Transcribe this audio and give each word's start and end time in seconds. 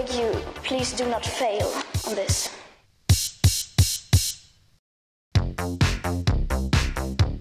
beg 0.00 0.14
you, 0.14 0.30
please 0.62 0.96
do 0.96 1.10
not 1.10 1.24
fail 1.24 1.66
on 2.08 2.14
this. 2.14 2.50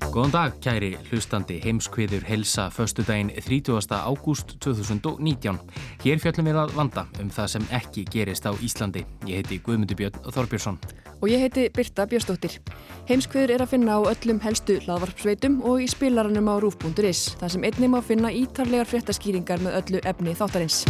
Góðan 0.09 0.31
dag, 0.33 0.55
kæri 0.59 0.89
hlustandi 1.07 1.59
heimskviður 1.63 2.25
helsa 2.27 2.65
föstudaginn 2.73 3.29
30. 3.45 3.93
ágúst 3.93 4.57
2019. 4.59 5.59
Hér 6.03 6.19
fjöllum 6.19 6.49
við 6.49 6.59
að 6.59 6.75
vanda 6.75 7.05
um 7.21 7.29
það 7.31 7.51
sem 7.53 7.69
ekki 7.79 8.03
gerist 8.09 8.49
á 8.49 8.51
Íslandi. 8.51 9.05
Ég 9.29 9.39
heiti 9.39 9.61
Guðmundur 9.63 9.99
Björn 10.01 10.19
Þorbjörnsson. 10.25 10.81
Og 11.21 11.29
ég 11.31 11.45
heiti 11.45 11.69
Birta 11.75 12.07
Björnsdóttir. 12.09 12.59
Heimskviður 13.07 13.55
er 13.55 13.63
að 13.63 13.75
finna 13.77 14.01
á 14.01 14.09
öllum 14.11 14.41
helstu 14.43 14.81
hlaðvarpsveitum 14.83 15.61
og 15.61 15.85
í 15.85 15.87
spilaranum 15.91 16.51
á 16.51 16.55
rúf.is, 16.59 17.35
þar 17.39 17.55
sem 17.55 17.67
einnig 17.69 17.93
má 17.93 18.01
finna 18.03 18.33
ítarlegar 18.33 18.89
fréttaskýringar 18.89 19.63
með 19.63 19.83
öllu 19.83 20.07
efni 20.09 20.35
þáttarins. 20.35 20.83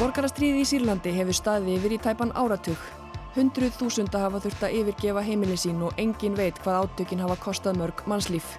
Borgarastriði 0.00 0.62
í 0.62 0.64
Sýrlandi 0.64 1.10
hefur 1.12 1.36
staðið 1.36 1.74
yfir 1.74 1.92
í 1.92 1.96
tæpan 2.00 2.30
áratug. 2.32 2.84
Hundruð 3.34 3.74
þúsunda 3.76 4.22
hafa 4.22 4.38
þurft 4.40 4.62
að 4.64 4.76
yfirgefa 4.78 5.20
heimili 5.26 5.58
sín 5.60 5.82
og 5.84 5.98
engin 6.00 6.38
veit 6.38 6.56
hvað 6.64 6.86
átökin 6.86 7.20
hafa 7.20 7.34
kostað 7.42 7.76
mörg 7.82 8.00
mannslíf. 8.08 8.54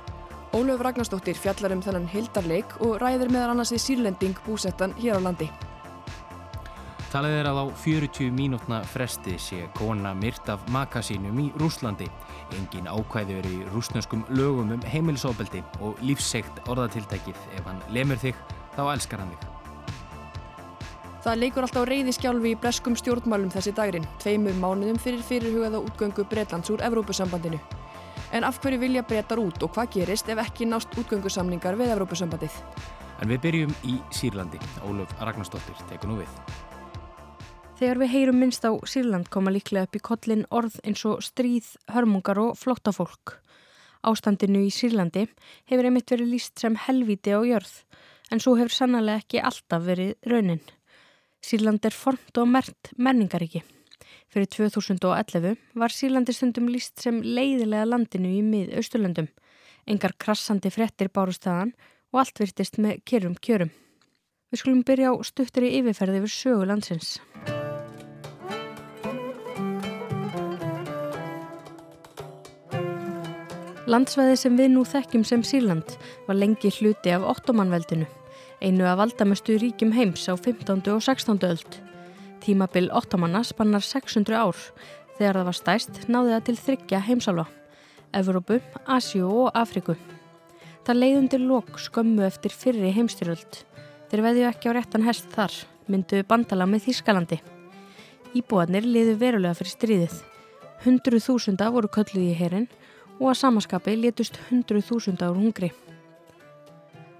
Ólöf 0.53 0.83
Ragnarstóttir 0.85 1.33
fjallar 1.33 1.73
um 1.73 1.81
þennan 1.81 2.05
hildarleik 2.11 2.75
og 2.85 2.99
ræðir 3.01 3.31
meðan 3.33 3.55
annars 3.55 3.71
við 3.73 3.81
sírlending 3.87 4.37
búsettan 4.45 4.93
hér 4.99 5.17
á 5.17 5.25
landi. 5.25 5.47
Talið 7.09 7.37
er 7.39 7.49
að 7.49 7.61
á 7.63 7.65
40 7.87 8.29
mínútna 8.37 8.83
fresti 8.91 9.33
sé 9.41 9.63
kona 9.79 10.11
myrt 10.13 10.51
af 10.53 10.61
maka 10.69 11.01
sínum 11.01 11.39
í 11.41 11.47
Rúslandi. 11.57 12.05
Engin 12.59 12.85
ákvæði 12.85 13.39
verið 13.39 13.55
í 13.55 13.65
rúsnöskum 13.73 14.27
lögum 14.29 14.75
um 14.77 14.85
heimilisofbeldi 14.93 15.63
og 15.81 15.97
lífssegt 16.05 16.61
orðatiltækið 16.69 17.41
ef 17.57 17.65
hann 17.65 17.81
lemur 17.89 18.21
þig, 18.21 18.37
þá 18.77 18.85
elskar 18.93 19.25
hann 19.25 19.33
þig. 19.33 19.60
Það 21.21 21.37
leikur 21.37 21.65
alltaf 21.67 21.83
reyði 21.85 22.13
skjálfi 22.17 22.49
í 22.49 22.57
breskum 22.57 22.95
stjórnmálum 22.97 23.51
þessi 23.53 23.75
dagrin, 23.77 24.07
tveimur 24.23 24.55
mánuðum 24.57 24.97
fyrir 24.97 25.21
fyrirhugaða 25.21 25.83
útgöngu 25.85 26.25
Breitlands 26.31 26.71
úr 26.73 26.81
Evrópusambandinu. 26.81 27.59
En 28.33 28.47
af 28.47 28.57
hverju 28.63 28.79
vilja 28.81 29.03
breytar 29.05 29.37
út 29.37 29.61
og 29.61 29.69
hvað 29.75 29.91
gerist 29.99 30.31
ef 30.33 30.41
ekki 30.41 30.65
nást 30.65 30.97
útgöngusamningar 30.97 31.77
við 31.77 31.93
Evrópusambandið? 31.93 32.57
En 33.21 33.29
við 33.29 33.43
byrjum 33.45 33.77
í 33.85 33.99
Sýrlandi. 34.17 34.57
Óluf 34.89 35.13
Ragnarsdóttir 35.21 35.77
tekur 35.91 36.09
nú 36.09 36.17
við. 36.23 36.33
Þegar 37.77 38.01
við 38.01 38.13
heyrum 38.15 38.41
minnst 38.41 38.65
á 38.65 38.73
Sýrland 38.89 39.29
koma 39.29 39.53
líklega 39.53 39.85
upp 39.85 40.01
í 40.01 40.01
kollin 40.01 40.43
orð 40.49 40.81
eins 40.81 41.05
og 41.05 41.21
stríð, 41.21 41.69
hörmungar 41.93 42.41
og 42.41 42.57
flóttafólk. 42.57 43.37
Ástandinu 44.01 44.65
í 44.65 44.73
Sýrlandi 44.73 45.27
hefur 45.69 45.85
einmitt 45.85 46.09
verið 46.09 46.33
líst 46.33 46.57
sem 46.57 46.73
helvíti 46.87 47.29
á 47.29 47.45
jörð, 47.45 47.73
en 48.33 48.41
svo 48.41 48.57
hefur 48.57 48.73
sannlega 48.73 49.21
ekki 49.21 49.45
alltaf 49.45 49.85
verið 49.85 50.15
raunin. 50.25 50.65
Sýrland 51.41 51.85
er 51.85 51.95
formt 51.95 52.37
og 52.37 52.49
mert 52.53 52.91
menningaríki. 53.01 53.63
Fyrir 54.31 54.47
2011 54.53 55.57
var 55.75 55.91
Sýrlandi 55.91 56.35
stundum 56.37 56.69
líst 56.69 57.01
sem 57.01 57.17
leiðilega 57.21 57.87
landinu 57.89 58.29
í 58.29 58.43
mið-austurlöndum. 58.45 59.27
Engar 59.89 60.13
krassandi 60.21 60.69
frettir 60.71 61.09
bárust 61.09 61.43
þaðan 61.47 61.73
og 62.13 62.21
allt 62.21 62.43
virtist 62.43 62.77
með 62.77 63.01
kjörum 63.09 63.35
kjörum. 63.41 63.73
Við 64.51 64.61
skulum 64.61 64.85
byrja 64.85 65.11
á 65.11 65.13
stuttri 65.25 65.73
yfirferði 65.79 66.21
yfir 66.21 66.35
sögu 66.37 66.69
landsins. 66.69 67.17
Landsvæði 73.91 74.37
sem 74.39 74.55
við 74.55 74.73
nú 74.77 74.85
þekkjum 74.87 75.27
sem 75.27 75.43
Sýrland 75.43 75.97
var 76.29 76.37
lengi 76.37 76.69
hluti 76.77 77.11
af 77.11 77.25
ottomanveldinu 77.33 78.20
einu 78.61 78.85
af 78.85 78.99
valdamestu 78.99 79.55
ríkjum 79.57 79.91
heims 79.95 80.27
á 80.29 80.37
15. 80.37 80.85
og 80.93 81.01
16. 81.01 81.39
öld. 81.43 81.71
Tímabil 82.41 82.89
ottomanna 82.93 83.43
spannar 83.43 83.81
600 83.81 84.37
ár. 84.37 84.55
Þegar 85.17 85.35
það 85.39 85.47
var 85.49 85.57
stæst 85.57 85.97
náði 86.07 86.33
það 86.35 86.45
til 86.45 86.57
þryggja 86.65 86.99
heimsálfa, 87.07 87.45
Evrópu, 88.13 88.59
Asjú 88.85 89.25
og 89.25 89.51
Afriku. 89.57 89.95
Það 90.85 91.01
leiðundir 91.01 91.41
lok 91.45 91.77
skömmu 91.79 92.25
eftir 92.25 92.53
fyrri 92.53 92.93
heimstyröld. 92.93 93.61
Þeir 94.09 94.25
veðju 94.25 94.47
ekki 94.49 94.69
á 94.69 94.71
réttan 94.77 95.05
hest 95.05 95.29
þar, 95.33 95.53
myndu 95.87 96.23
bandala 96.27 96.65
með 96.69 96.89
Þískalandi. 96.89 97.41
Íbúanir 98.37 98.85
liðu 98.85 99.17
verulega 99.21 99.57
fyrir 99.57 99.73
stríðið. 99.75 100.17
Hundruð 100.85 101.25
þúsunda 101.29 101.69
voru 101.73 101.89
kölluð 101.89 102.29
í 102.29 102.37
herin 102.37 102.69
og 103.19 103.31
að 103.33 103.39
samaskapi 103.43 103.97
létust 103.97 104.37
hundruð 104.49 104.89
þúsunda 104.89 105.29
úr 105.29 105.41
hungri. 105.41 105.71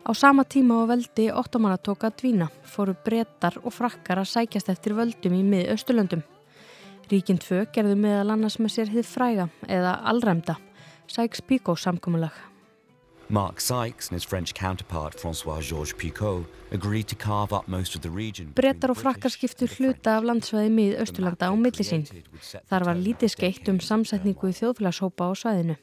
Á 0.01 0.11
sama 0.17 0.43
tíma 0.43 0.81
á 0.81 0.89
veldi 0.89 1.29
ottomanna 1.29 1.77
tók 1.77 2.03
að 2.03 2.15
dvína 2.21 2.47
fóru 2.65 2.95
brettar 3.05 3.59
og 3.61 3.73
frakkar 3.73 4.17
að 4.17 4.31
sækjast 4.33 4.71
eftir 4.73 4.95
völdum 4.97 5.35
í 5.37 5.43
mið-Östurlöndum. 5.45 6.23
Ríkinn 7.11 7.37
2 7.37 7.67
gerðu 7.75 7.97
meðal 7.99 8.33
annars 8.33 8.57
með 8.57 8.73
sér 8.75 8.89
hið 8.89 9.05
fræga 9.05 9.49
eða 9.67 9.99
allræmda, 10.09 10.55
Sykes-Picot 11.11 11.77
samkominlag. 11.77 12.33
Mark 13.31 13.61
Sykes 13.61 14.09
and 14.09 14.17
his 14.17 14.25
French 14.25 14.53
counterpart 14.53 15.15
François-Georges 15.15 15.93
Picot 15.93 16.45
agreed 16.71 17.07
to 17.07 17.15
carve 17.15 17.53
up 17.53 17.67
most 17.67 17.95
of 17.95 18.01
the 18.01 18.09
region. 18.09 18.51
Brettar 18.55 18.91
og 18.91 18.97
frakkar 18.97 19.31
skiptu 19.31 19.69
hluta 19.77 20.17
af 20.17 20.25
landsvæði 20.25 20.71
mið-Östurlanda 20.75 21.47
á 21.47 21.53
millisín. 21.55 22.07
Þar 22.67 22.87
var 22.89 22.97
lítið 22.97 23.35
skeitt 23.35 23.69
um 23.69 23.79
samsetningu 23.79 24.49
í 24.49 24.57
þjóðfélagshópa 24.57 25.29
á 25.29 25.31
svæðinu. 25.37 25.77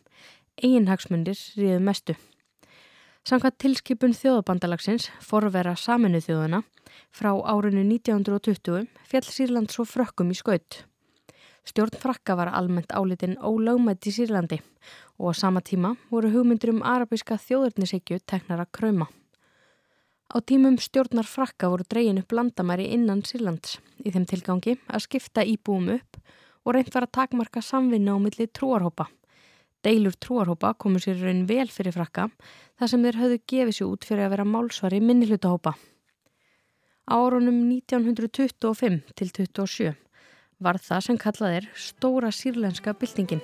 Eginhagsmundir 0.58 1.38
ríðu 1.56 1.78
mestu. 1.86 2.18
Samkvæmt 3.28 3.58
tilskipun 3.60 4.14
þjóðabandalagsins 4.16 5.10
forvera 5.20 5.74
saminu 5.76 6.16
þjóðana 6.24 6.62
frá 7.12 7.28
árinu 7.52 7.82
1920 7.84 8.86
fjall 9.10 9.26
Sýrland 9.28 9.74
svo 9.74 9.84
frökkum 9.84 10.30
í 10.32 10.36
skaut. 10.38 10.78
Stjórn 11.68 11.98
frakka 12.00 12.38
var 12.38 12.48
almennt 12.56 12.94
álitinn 12.96 13.36
ólögmætt 13.36 14.08
í 14.08 14.14
Sýrlandi 14.16 14.62
og 15.18 15.36
á 15.36 15.40
sama 15.42 15.60
tíma 15.60 15.90
voru 16.08 16.30
hugmyndur 16.32 16.72
um 16.72 16.80
arabiska 16.80 17.36
þjóðurnisegju 17.42 18.22
teknar 18.24 18.64
að 18.64 18.72
krauma. 18.78 19.10
Á 20.32 20.40
tímum 20.40 20.80
stjórnar 20.80 21.28
frakka 21.28 21.68
voru 21.68 21.84
dregin 21.84 22.22
upp 22.22 22.32
landamæri 22.32 22.88
innan 22.96 23.20
Sýrlands 23.28 23.76
í 24.00 24.14
þeim 24.14 24.24
tilgangi 24.24 24.78
að 24.88 25.04
skipta 25.04 25.44
íbúum 25.44 25.92
upp 25.98 26.16
og 26.64 26.78
reynd 26.78 26.96
var 26.96 27.04
að 27.04 27.16
takmarka 27.20 27.60
samvinna 27.60 28.16
á 28.16 28.18
milli 28.24 28.48
trúarhópa. 28.48 29.10
Deilur 29.86 30.16
trúarhópa 30.19 30.72
komu 30.75 30.98
sér 30.98 31.20
raun 31.22 31.44
vel 31.46 31.69
fyrir 31.70 31.94
frakka 31.94 32.26
þar 32.80 32.90
sem 32.90 33.04
þeir 33.04 33.20
höfðu 33.20 33.38
gefið 33.52 33.76
sér 33.76 33.92
út 33.92 34.06
fyrir 34.08 34.26
að 34.26 34.32
vera 34.34 34.46
málsvari 34.48 34.98
minnihlutahópa. 35.02 35.76
Árunum 37.08 37.60
1925 37.70 38.98
til 39.16 39.30
27 39.30 39.94
var 40.58 40.80
það 40.82 41.04
sem 41.06 41.19
kallað 41.22 41.56
er 41.60 41.69
Stóra 41.78 42.32
sírlenska 42.34 42.92
byltingin. 42.98 43.42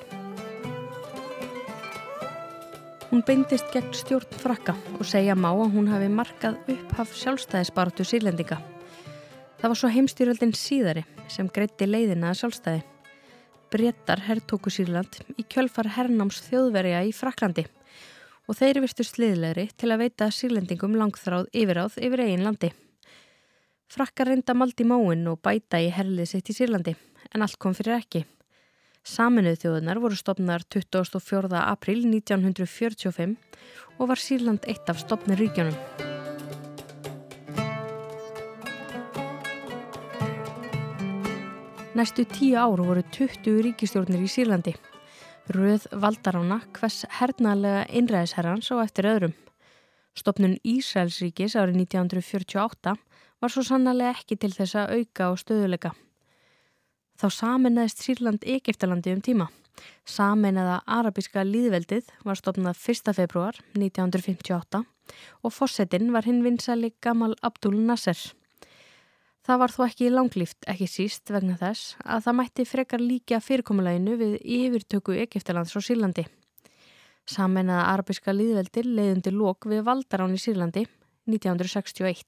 Hún 3.12 3.22
beindist 3.22 3.68
gegn 3.70 3.92
stjórn 3.94 4.40
frakka 4.42 4.74
og 4.98 5.06
segja 5.06 5.36
má 5.38 5.52
að 5.52 5.76
hún 5.76 5.86
hafi 5.92 6.08
markað 6.10 6.58
upphaf 6.74 7.14
sjálfstæðisbaratu 7.14 8.02
sírlendinga. 8.02 8.58
Það 9.60 9.70
var 9.70 9.78
svo 9.78 9.92
heimstýröldin 9.94 10.56
síðari 10.58 11.04
sem 11.30 11.46
greitti 11.46 11.86
leiðina 11.86 12.32
að 12.32 12.42
sjálfstæði. 12.42 12.82
Brettar 13.74 14.20
herrtóku 14.22 14.70
Sýrland 14.70 15.16
í 15.34 15.42
kjölfar 15.50 15.88
herrnáms 15.96 16.36
þjóðverja 16.44 17.00
í 17.08 17.10
Fraklandi 17.10 17.64
og 18.46 18.54
þeir 18.54 18.78
virtu 18.84 19.02
sliðlegri 19.02 19.64
til 19.74 19.90
að 19.90 20.04
veita 20.04 20.28
sírlendingum 20.30 20.94
langþráð 21.00 21.48
yfiráð 21.50 21.96
yfir 21.98 22.22
eigin 22.22 22.44
landi. 22.46 22.70
Frakkar 23.90 24.30
reynda 24.30 24.54
maldi 24.54 24.86
móin 24.86 25.26
og 25.26 25.42
bæta 25.42 25.82
í 25.82 25.90
herlið 25.90 26.30
sitt 26.36 26.54
í 26.54 26.58
Sýrlandi 26.60 26.94
en 27.34 27.42
allt 27.42 27.58
kom 27.58 27.74
fyrir 27.74 27.98
ekki. 27.98 28.22
Saminuð 29.02 29.58
þjóðunar 29.64 30.04
voru 30.06 30.22
stopnar 30.22 30.62
24. 30.70 31.50
april 31.58 32.06
1945 32.14 33.36
og 33.98 34.10
var 34.14 34.22
Sýrland 34.22 34.70
eitt 34.70 34.86
af 34.86 35.02
stopnir 35.02 35.42
ríkjónum. 35.42 36.03
Næstu 41.94 42.24
tíu 42.26 42.56
ár 42.58 42.80
voru 42.82 43.04
20 43.06 43.60
ríkistjórnir 43.62 44.18
í 44.18 44.26
Sýrlandi. 44.26 44.72
Röð 45.54 45.84
valdarána 45.94 46.56
hvers 46.74 47.04
hernaðlega 47.20 47.84
innræðisherrans 47.94 48.72
og 48.74 48.80
eftir 48.82 49.06
öðrum. 49.12 49.36
Stopnun 50.18 50.56
Ísraelsríkis 50.66 51.54
árið 51.54 51.84
1948 51.84 52.96
var 53.38 53.54
svo 53.54 53.62
sannlega 53.62 54.10
ekki 54.10 54.40
til 54.42 54.50
þess 54.56 54.74
að 54.74 54.90
auka 54.98 55.30
og 55.30 55.38
stöðuleika. 55.44 55.94
Þá 57.14 57.26
saminnaðist 57.38 58.02
Sýrland 58.02 58.42
Egiptalandi 58.42 59.14
um 59.14 59.22
tíma. 59.22 59.50
Saminnaða 60.02 60.80
arabíska 60.98 61.46
líðveldið 61.46 62.10
var 62.26 62.42
stopnað 62.42 62.74
1. 62.90 63.14
februar 63.14 63.62
1958 63.78 64.82
og 65.46 65.54
fossettinn 65.54 66.10
var 66.10 66.26
hinn 66.26 66.42
vinsali 66.42 66.90
Gamal 66.98 67.38
Abdul 67.38 67.78
Nasser. 67.86 68.18
Það 69.44 69.58
var 69.60 69.72
þó 69.74 69.80
ekki 69.84 70.06
langlýft, 70.08 70.62
ekki 70.72 70.86
síst 70.88 71.28
vegna 71.28 71.58
þess 71.60 71.98
að 72.00 72.22
það 72.24 72.36
mætti 72.38 72.64
frekar 72.64 73.02
líka 73.04 73.40
fyrirkomuleginu 73.44 74.14
við 74.16 74.38
yfirtöku 74.40 75.18
Egiptalands 75.20 75.74
og 75.76 75.84
Sýrlandi. 75.84 76.24
Saminnaða 77.28 77.90
arabíska 77.90 78.32
líðveldir 78.32 78.88
leiðundi 78.88 79.34
lók 79.36 79.68
við 79.68 79.84
Valdarán 79.84 80.32
í 80.32 80.40
Sýrlandi 80.40 80.86
1961. 81.28 82.24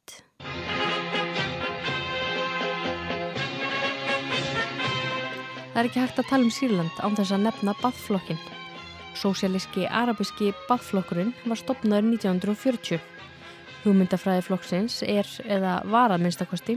Það 5.73 5.81
er 5.81 5.89
ekki 5.89 6.05
hægt 6.05 6.21
að 6.21 6.31
tala 6.35 6.45
um 6.45 6.53
Sýrland 6.53 7.01
án 7.01 7.17
þess 7.17 7.33
að 7.33 7.45
nefna 7.49 7.79
Bathflokkin. 7.81 8.45
Sósialíski 9.17 9.89
arabíski 9.89 10.53
Bathflokkurinn 10.69 11.33
var 11.49 11.65
stopnaður 11.65 12.13
1940. 12.13 13.16
Hugmyndafræði 13.87 14.43
flokksins 14.43 14.97
er, 15.07 15.29
eða 15.47 15.77
var 15.87 16.11
að 16.11 16.25
minnstakosti, 16.25 16.75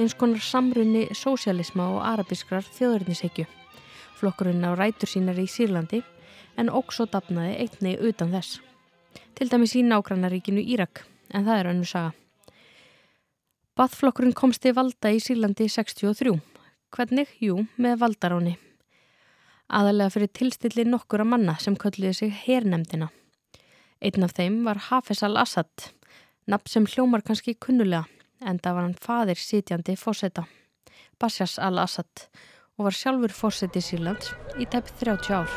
eins 0.00 0.14
konar 0.16 0.40
samrunni 0.40 1.02
sósialisma 1.12 1.90
og 1.92 1.98
arabískrar 2.08 2.64
þjóðurnisegju. 2.78 3.44
Flokkurinn 4.16 4.64
á 4.64 4.72
rætur 4.72 5.10
sínar 5.10 5.36
í 5.36 5.44
Sýrlandi 5.52 6.00
en 6.56 6.72
óksó 6.72 7.04
dapnaði 7.12 7.58
einni 7.66 7.92
utan 8.00 8.32
þess. 8.32 8.62
Til 9.36 9.50
dæmis 9.52 9.74
í 9.76 9.82
nágrannaríkinu 9.84 10.64
Írak, 10.64 11.02
en 11.36 11.44
það 11.44 11.60
er 11.60 11.68
önnu 11.74 11.88
saga. 11.90 12.14
Bathflokkurinn 13.76 14.32
komst 14.32 14.64
í 14.64 14.72
valda 14.72 15.12
í 15.12 15.20
Sýrlandi 15.20 15.68
63 15.68 16.38
Hvernig? 16.96 17.34
Jú, 17.44 17.66
með 17.76 17.98
valdaráni. 18.00 18.54
Aðalega 19.68 20.14
fyrir 20.14 20.32
tilstilli 20.32 20.86
nokkura 20.88 21.26
manna 21.28 21.58
sem 21.60 21.76
kölluði 21.76 22.14
sig 22.16 22.32
herrnemdina. 22.46 23.10
Einn 24.00 24.24
af 24.24 24.32
þeim 24.38 24.62
var 24.64 24.80
Hafez 24.88 25.20
al-Assad, 25.26 25.90
nafn 26.46 26.70
sem 26.70 26.84
hljómar 26.86 27.24
kannski 27.26 27.56
kunnulega, 27.58 28.04
en 28.40 28.58
það 28.62 28.76
var 28.76 28.84
hann 28.86 29.00
fadir 29.06 29.40
sitjandi 29.40 29.96
fósetta, 29.98 30.44
Bashas 31.18 31.56
al-Assad, 31.58 32.26
og 32.76 32.86
var 32.86 32.94
sjálfur 32.94 33.32
fósetti 33.34 33.80
Sýrlands 33.82 34.34
í 34.60 34.66
tæp 34.70 34.92
30 35.00 35.32
ár. 35.34 35.50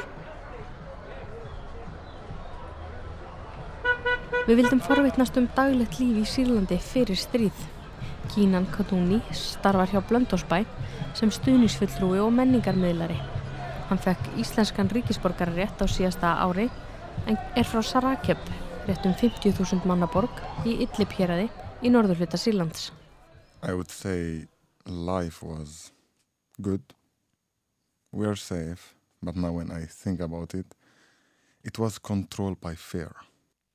Við 4.48 4.64
vildum 4.64 4.80
forvitnast 4.82 5.38
um 5.38 5.46
daglegt 5.54 6.00
lífi 6.00 6.24
í 6.24 6.30
Sýrlandi 6.30 6.80
fyrir 6.82 7.20
stríð. 7.22 7.66
Kínan 8.34 8.66
Katúni 8.74 9.20
starfar 9.36 9.92
hjá 9.92 10.02
Blöndósbæ 10.10 10.64
sem 11.18 11.30
stuðnisfulltrúi 11.34 12.18
og 12.24 12.34
menningarmiðlari. 12.34 13.18
Hann 13.92 14.02
fekk 14.02 14.32
íslenskan 14.42 14.90
ríkisborgarrétt 14.94 15.82
á 15.82 15.86
síðasta 15.86 16.34
ári 16.46 16.70
en 17.28 17.38
er 17.58 17.68
frá 17.68 17.84
Sarakeb, 17.86 18.42
rétt 18.90 19.06
um 19.06 19.14
50.000 19.14 19.86
mannaborg 19.86 20.34
í 20.66 20.80
Idlib-héradi 20.82 21.46
í 21.86 21.92
norðurhluta 21.94 22.40
Sílands. 22.42 22.90
I 23.62 23.76
would 23.78 23.92
say 23.92 24.48
life 24.86 25.46
was 25.46 25.92
good. 26.58 26.82
We 28.12 28.26
are 28.26 28.36
safe, 28.36 28.96
but 29.22 29.36
now 29.36 29.52
when 29.52 29.70
I 29.70 29.86
think 29.86 30.20
about 30.20 30.56
it, 30.56 30.74
it 31.64 31.78
was 31.78 32.00
controlled 32.00 32.58
by 32.62 32.74
fear. 32.74 33.14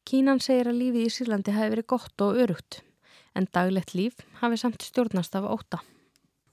Kínan 0.05 0.43
segir 0.43 0.73
að 0.73 0.81
lífið 0.81 1.07
í 1.07 1.13
Sýrlandi 1.15 1.55
hafi 1.55 1.77
verið 1.77 1.89
gott 1.95 2.25
og 2.27 2.41
örugt 2.43 2.81
en 3.39 3.47
daglegt 3.55 3.95
líf 3.95 4.19
hafi 4.43 4.59
samt 4.59 4.83
stjórnast 4.83 5.39
af 5.39 5.47
óta. 5.47 5.79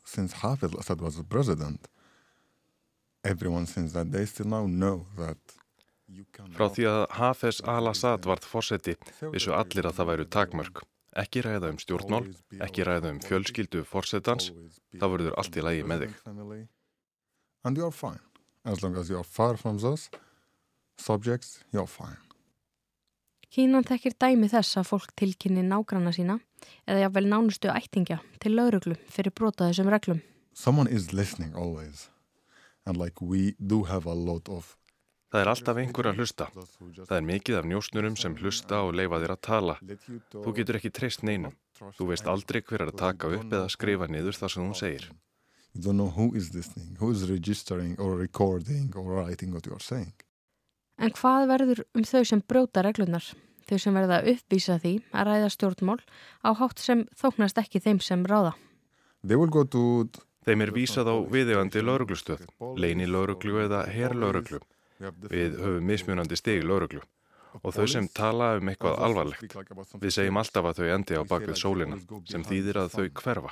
Since 0.06 0.44
Hafez 0.44 0.78
Assad 0.78 1.02
was 1.02 1.18
the 1.18 1.26
president, 1.26 1.90
everyone 3.24 3.66
since 3.66 3.94
that 3.94 4.12
day 4.12 4.26
still 4.26 4.48
now 4.54 4.68
know 4.68 5.08
that 5.18 5.61
Frá 6.56 6.68
því 6.72 6.88
að 6.90 7.02
Hafez 7.18 7.62
al-Assad 7.68 8.26
varð 8.28 8.48
fórseti 8.48 8.96
vissu 9.34 9.54
allir 9.56 9.88
að 9.88 10.00
það 10.00 10.10
væru 10.12 10.26
takmörk. 10.36 10.82
Ekki 11.22 11.44
ræða 11.44 11.72
um 11.74 11.80
stjórnmál, 11.80 12.26
ekki 12.64 12.86
ræða 12.88 13.12
um 13.12 13.20
fjölskyldu 13.24 13.84
fórsetans, 13.88 14.52
það 14.96 15.16
verður 15.16 15.38
allt 15.40 15.58
í 15.60 15.64
lagi 15.66 15.86
með 15.88 16.06
þig. 16.06 16.20
And 17.64 17.78
you're 17.78 17.92
fine. 17.92 18.22
As 18.64 18.82
long 18.82 18.96
as 18.98 19.10
you're 19.10 19.24
far 19.24 19.58
from 19.58 19.80
those 19.80 20.10
subjects, 20.98 21.64
you're 21.74 21.88
fine. 21.88 22.20
Kínan 23.52 23.84
þekkir 23.84 24.16
dæmi 24.16 24.48
þess 24.48 24.78
að 24.80 24.88
fólk 24.88 25.12
tilkynni 25.20 25.64
nágranna 25.68 26.14
sína 26.16 26.38
eða 26.88 27.02
jáfnvel 27.04 27.26
nánustu 27.28 27.68
ættingja 27.68 28.22
til 28.40 28.54
lauruglu 28.56 28.96
fyrir 29.12 29.36
brota 29.36 29.68
þessum 29.68 29.92
reglum. 29.92 30.22
Someone 30.54 30.88
is 30.88 31.12
listening 31.12 31.52
always 31.56 32.08
and 32.86 32.96
like 32.96 33.20
we 33.20 33.56
do 33.60 33.84
have 33.84 34.06
a 34.06 34.16
lot 34.16 34.48
of 34.48 34.78
Það 35.32 35.42
er 35.42 35.50
alltaf 35.54 35.78
einhver 35.80 36.08
að 36.10 36.18
hlusta. 36.20 36.46
Það 37.08 37.14
er 37.16 37.28
mikið 37.28 37.58
af 37.62 37.68
njósnurum 37.72 38.16
sem 38.20 38.34
hlusta 38.36 38.82
og 38.84 38.96
leifa 39.00 39.20
þér 39.24 39.34
að 39.38 39.44
tala. 39.48 39.76
Þú 40.34 40.54
getur 40.58 40.78
ekki 40.82 40.92
treyst 40.92 41.24
neinum. 41.24 41.54
Þú 41.96 42.08
veist 42.10 42.28
aldrei 42.28 42.60
hver 42.60 42.84
er 42.84 42.92
að 42.92 43.00
taka 43.00 43.30
upp 43.38 43.48
eða 43.48 43.70
skrifa 43.72 44.10
niður 44.12 44.36
það 44.38 44.52
sem 44.54 44.66
hún 44.66 44.76
segir. 44.76 45.06
En 51.02 51.16
hvað 51.16 51.48
verður 51.50 51.80
um 51.96 52.04
þau 52.06 52.24
sem 52.28 52.44
brjóta 52.44 52.84
reglunar? 52.84 53.24
Þau 53.70 53.78
sem 53.80 53.96
verða 53.96 54.20
að 54.20 54.34
uppvísa 54.34 54.76
því 54.84 54.92
að 55.16 55.28
ræða 55.30 55.50
stjórnmál 55.56 56.02
á 56.44 56.50
hátt 56.60 56.84
sem 56.84 57.06
þóknast 57.16 57.62
ekki 57.62 57.80
þeim 57.80 58.04
sem 58.04 58.28
ráða. 58.28 58.52
Þeim 60.42 60.64
er 60.66 60.72
vísað 60.76 61.08
á 61.08 61.16
viðegandi 61.30 61.82
lauruglustöð, 61.86 62.44
leini 62.76 63.08
lauruglu 63.08 63.62
eða 63.64 63.86
herrlauruglu. 63.88 64.60
Við 65.32 65.58
höfum 65.62 65.90
mismunandi 65.90 66.38
stegi 66.40 66.64
lauruglu. 66.66 67.02
Og 67.62 67.74
þau 67.76 67.88
sem 67.90 68.08
tala 68.16 68.54
um 68.60 68.70
eitthvað 68.72 69.02
alvarlegt. 69.08 69.58
Við 70.00 70.14
segjum 70.16 70.40
alltaf 70.40 70.70
að 70.70 70.80
þau 70.80 70.94
endi 70.96 71.20
á 71.20 71.24
bakvið 71.28 71.58
sólina, 71.60 71.98
sem 72.30 72.46
þýðir 72.48 72.80
að 72.86 72.94
þau 72.96 73.10
hverfa. 73.22 73.52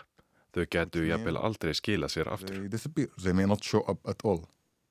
Þau 0.55 0.63
getu 0.73 1.03
jafnvel 1.05 1.35
aldrei 1.37 1.73
skila 1.77 2.09
sér 2.09 2.31
aftur. 2.31 2.63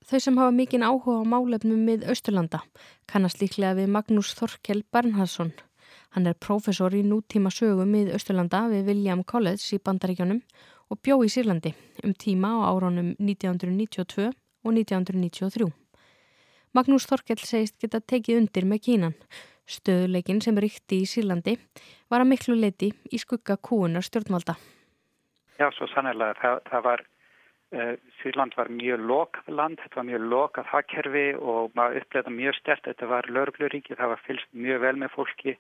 Þau 0.09 0.21
sem 0.25 0.38
hafa 0.40 0.52
mikinn 0.54 0.85
áhuga 0.87 1.18
á 1.21 1.25
málefnum 1.28 1.80
mið 1.85 2.04
Östurlanda 2.09 2.62
kannast 3.11 3.42
líklega 3.42 3.75
við 3.80 3.90
Magnús 3.92 4.30
Þorkel 4.38 4.85
Bernhardsson. 4.92 5.50
Hann 6.16 6.30
er 6.30 6.38
prófessor 6.38 6.94
í 6.97 7.02
nútíma 7.04 7.50
sögum 7.52 7.90
mið 7.92 8.14
Östurlanda 8.16 8.62
við 8.73 8.88
William 8.92 9.25
College 9.25 9.76
í 9.76 9.80
Bandaríkjónum 9.85 10.40
og 10.88 11.02
bjó 11.04 11.18
í 11.26 11.32
Sýrlandi 11.32 11.75
um 12.04 12.14
tíma 12.16 12.54
á 12.56 12.71
árunum 12.71 13.11
1992 13.18 14.30
og 14.30 14.73
1993. 14.73 15.68
Magnús 16.76 17.06
Þorkel 17.08 17.38
segist 17.40 17.78
geta 17.80 18.00
tekið 18.00 18.42
undir 18.42 18.66
með 18.68 18.82
Kínan. 18.87 19.14
Stöðuleikin 19.68 20.40
sem 20.40 20.56
ríkti 20.56 21.02
í 21.02 21.06
Sýrlandi 21.08 21.58
var 22.08 22.25
að 22.25 22.30
miklu 22.32 22.56
leiti 22.56 22.90
í 23.12 23.20
skugga 23.20 23.58
kúunar 23.60 24.06
stjórnvalda. 24.06 24.56
Já, 25.58 25.68
svo 25.76 25.88
sannlega. 25.92 26.34
Það, 26.40 26.60
það 26.70 26.84
var 26.88 27.06
Uh, 27.68 27.98
Sýrland 28.16 28.54
var 28.56 28.70
mjög 28.72 29.02
lokað 29.04 29.48
land, 29.52 29.76
þetta 29.82 29.98
var 29.98 30.06
mjög 30.08 30.22
lokað 30.32 30.68
hakkerfi 30.72 31.25
og 31.37 31.75
maður 31.76 31.98
uppleita 32.00 32.30
mjög 32.32 32.54
stert, 32.56 32.87
þetta 32.87 33.08
var 33.10 33.28
lögluríki, 33.28 33.92
það 33.98 34.14
var 34.14 34.22
fylst 34.25 34.54
mjög 34.56 34.78
vel 34.87 34.92
með 35.02 35.10
fólki, 35.12 35.52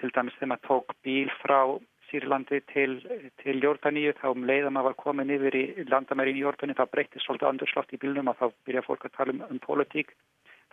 til 0.00 0.10
dæmis 0.16 0.34
þegar 0.40 0.50
maður 0.50 0.64
tók 0.66 0.90
bíl 1.06 1.30
frá 1.38 1.60
Sýrlandi 2.08 2.58
til, 2.72 2.96
til 3.44 3.62
Jórdaníu, 3.62 4.10
þá 4.18 4.26
um 4.32 4.48
leiða 4.50 4.72
maður 4.74 4.88
var 4.88 4.98
komin 5.04 5.30
yfir 5.36 5.58
í 5.60 5.64
landamærin 5.86 6.40
í 6.40 6.42
Jórdaníu, 6.42 6.80
þá 6.80 6.90
breytist 6.96 7.28
svolítið 7.28 7.52
andurslótt 7.52 7.94
í 7.94 8.02
bílnum 8.02 8.32
og 8.34 8.42
þá 8.42 8.58
byrja 8.66 8.82
fólk 8.88 9.06
að 9.06 9.14
tala 9.20 9.36
um, 9.36 9.46
um 9.46 9.62
politík, 9.62 10.10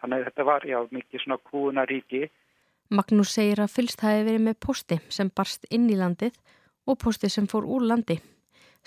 þannig 0.01 0.19
að 0.19 0.27
þetta 0.29 0.47
var 0.49 0.67
já 0.67 0.79
mikið 0.95 1.23
svona 1.23 1.39
kúuna 1.49 1.85
ríki. 1.89 2.27
Magnús 2.89 3.35
segir 3.35 3.61
að 3.61 3.75
fylst 3.75 4.01
hafi 4.01 4.25
verið 4.25 4.45
með 4.47 4.59
posti 4.65 4.99
sem 5.13 5.29
barst 5.29 5.67
inn 5.69 5.89
í 5.93 5.97
landið 5.99 6.37
og 6.89 6.99
posti 7.03 7.29
sem 7.29 7.47
fór 7.47 7.67
úr 7.69 7.85
landi. 7.85 8.17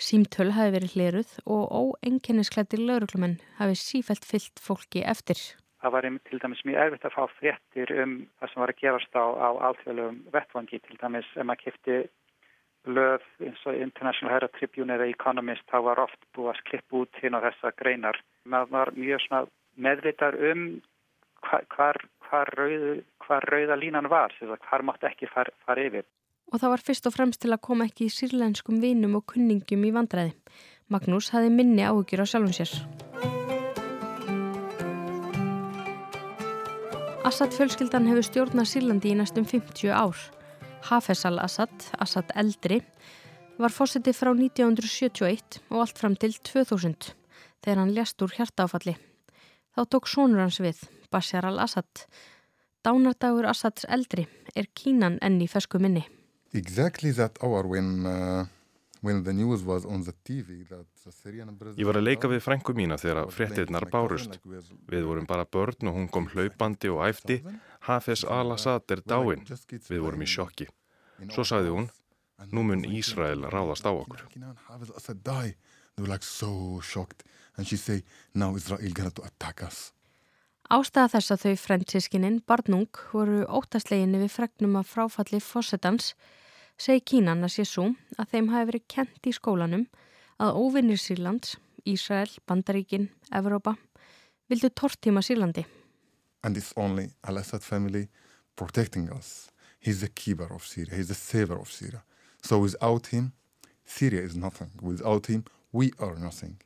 Símtöl 0.01 0.51
hafi 0.55 0.73
verið 0.73 0.95
hleruð 0.97 1.35
og 1.55 1.63
óenginnisklættir 2.03 2.81
lauruglumenn 2.81 3.37
hafi 3.59 3.77
sífælt 3.79 4.25
fyllt 4.25 4.59
fólki 4.59 5.03
eftir. 5.05 5.37
Það 5.83 5.93
var 5.95 6.07
til 6.29 6.39
dæmis 6.39 6.63
mjög 6.65 6.81
erfitt 6.81 7.05
að 7.07 7.15
fá 7.15 7.23
fréttir 7.37 7.89
um 8.03 8.11
það 8.39 8.51
sem 8.51 8.61
var 8.63 8.71
að 8.71 8.81
gerast 8.81 9.17
á, 9.19 9.25
á 9.35 9.49
alþjóðlegum 9.69 10.19
vettvangi. 10.33 10.79
Til 10.79 10.99
dæmis 10.99 11.31
ef 11.35 11.47
maður 11.47 11.63
kipti 11.63 11.97
löf 12.97 13.25
eins 13.39 13.65
og 13.67 13.79
International 13.79 14.33
Herald 14.33 14.55
Tribune 14.57 14.95
eða 14.95 15.09
Economist 15.11 15.67
þá 15.71 15.77
var 15.87 16.01
oft 16.03 16.19
búið 16.35 16.53
að 16.53 16.63
klippa 16.69 17.03
út 17.03 17.19
hinn 17.21 17.37
á 17.37 17.45
þessa 17.47 17.73
greinar. 17.79 18.19
Maður 18.43 18.73
var 18.77 18.93
mjög 18.97 19.27
meðvitar 19.75 20.39
um 20.51 20.65
hvar, 21.43 21.99
hvar, 22.29 22.53
rauð, 22.57 23.03
hvar 23.25 23.47
rauða 23.51 23.79
línan 23.79 24.09
var, 24.11 24.35
hvar 24.39 24.85
mátt 24.85 25.03
ekki 25.09 25.29
fara 25.31 25.53
far 25.65 25.81
yfir 25.81 26.07
og 26.53 26.61
það 26.61 26.73
var 26.73 26.83
fyrst 26.85 27.07
og 27.09 27.15
fremst 27.15 27.41
til 27.41 27.53
að 27.53 27.63
koma 27.65 27.87
ekki 27.89 28.05
í 28.05 28.13
sírlenskum 28.13 28.77
vinum 28.83 29.17
og 29.17 29.25
kunningum 29.31 29.87
í 29.87 29.93
vandræði. 29.95 30.35
Magnús 30.93 31.31
hafi 31.33 31.49
minni 31.49 31.81
áhugjur 31.81 32.21
á 32.21 32.25
sjálfum 32.29 32.53
sér. 32.53 32.73
Assad 37.25 37.55
fjölskyldan 37.55 38.05
hefur 38.11 38.25
stjórnað 38.27 38.69
Sýrlandi 38.69 39.13
í 39.13 39.17
næstum 39.17 39.47
50 39.49 39.89
ár. 39.95 40.19
Hafez 40.83 41.23
al-Assad, 41.25 41.73
Assad 42.03 42.33
eldri, 42.35 42.81
var 43.57 43.73
fósiti 43.73 44.11
frá 44.13 44.33
1971 44.35 45.61
og 45.71 45.85
allt 45.85 46.01
fram 46.01 46.17
til 46.19 46.35
2000 46.35 47.13
þegar 47.63 47.79
hann 47.79 47.93
ljast 47.95 48.21
úr 48.21 48.35
hjartáfalli. 48.35 48.97
Þá 49.73 49.81
tók 49.89 50.11
sónur 50.11 50.43
hans 50.43 50.59
við, 50.61 50.83
Bashar 51.13 51.45
al-Assad. 51.45 52.07
Dánardagur 52.83 53.47
Assads 53.47 53.85
eldri 53.87 54.25
er 54.57 54.67
Kínan 54.75 55.21
enn 55.23 55.39
í 55.41 55.47
fesku 55.47 55.79
minni. 55.79 56.03
Exactly 56.53 57.13
that 57.15 57.39
hour 57.41 57.65
when 57.69 58.05
uh, 58.05 58.45
Ég 59.03 59.17
var 61.83 61.97
að 61.99 62.05
leika 62.05 62.29
við 62.31 62.39
frængu 62.45 62.71
mína 62.77 62.95
þegar 63.01 63.27
fréttirnar 63.35 63.85
bárust. 63.91 64.37
Við 64.87 65.03
vorum 65.09 65.25
bara 65.27 65.43
börn 65.43 65.89
og 65.91 65.97
hún 65.97 66.07
kom 66.07 66.29
hlaupandi 66.31 66.87
og 66.93 67.03
æfti. 67.09 67.41
Hafez 67.89 68.23
al-Assad 68.23 68.87
er 68.95 69.03
dáin. 69.03 69.43
Við 69.89 69.99
vorum 69.99 70.23
í 70.23 70.29
sjokki. 70.29 70.69
Svo 71.35 71.43
sagði 71.43 71.75
hún, 71.75 71.91
nú 72.55 72.63
mun 72.69 72.87
Ísrael 72.87 73.43
ráðast 73.51 73.83
á 73.83 73.91
okkur. 73.91 74.23
Ástæða 80.73 81.11
þess 81.13 81.31
að 81.33 81.41
þau 81.43 81.57
frændsískininn, 81.61 82.37
barnung, 82.49 82.97
voru 83.13 83.43
óttastleginni 83.45 84.23
við 84.23 84.31
fregnum 84.33 84.79
af 84.79 84.87
fráfalli 84.89 85.37
fósettans 85.37 86.15
segi 86.81 87.03
Kínan 87.11 87.45
að 87.45 87.51
sé 87.53 87.65
svo 87.69 87.91
að 88.17 88.31
þeim 88.31 88.47
hafi 88.49 88.69
verið 88.71 88.85
kent 88.89 89.29
í 89.29 89.33
skólanum 89.37 89.83
að 90.41 90.57
óvinnir 90.57 90.97
Sýrlands, 90.97 91.59
Ísrael, 91.85 92.31
Bandaríkin, 92.49 93.11
Evrópa 93.29 93.75
vildu 94.49 94.71
tortíma 94.73 95.21
Sýrlandi. 95.21 95.67
And 96.41 96.57
it's 96.57 96.73
only 96.75 97.11
Al-Assad 97.21 97.61
family 97.61 98.07
protecting 98.55 99.11
us. 99.13 99.51
He's 99.79 100.01
the 100.01 100.09
keeper 100.09 100.49
of 100.49 100.65
Syria, 100.65 100.95
he's 100.95 101.09
the 101.09 101.13
saver 101.13 101.59
of 101.59 101.69
Syria. 101.69 102.01
So 102.41 102.57
without 102.57 103.13
him, 103.13 103.33
Syria 103.85 104.23
is 104.23 104.35
nothing. 104.35 104.71
Without 104.81 105.27
him, 105.27 105.45
we 105.71 105.91
are 105.99 106.15
nothing. 106.17 106.57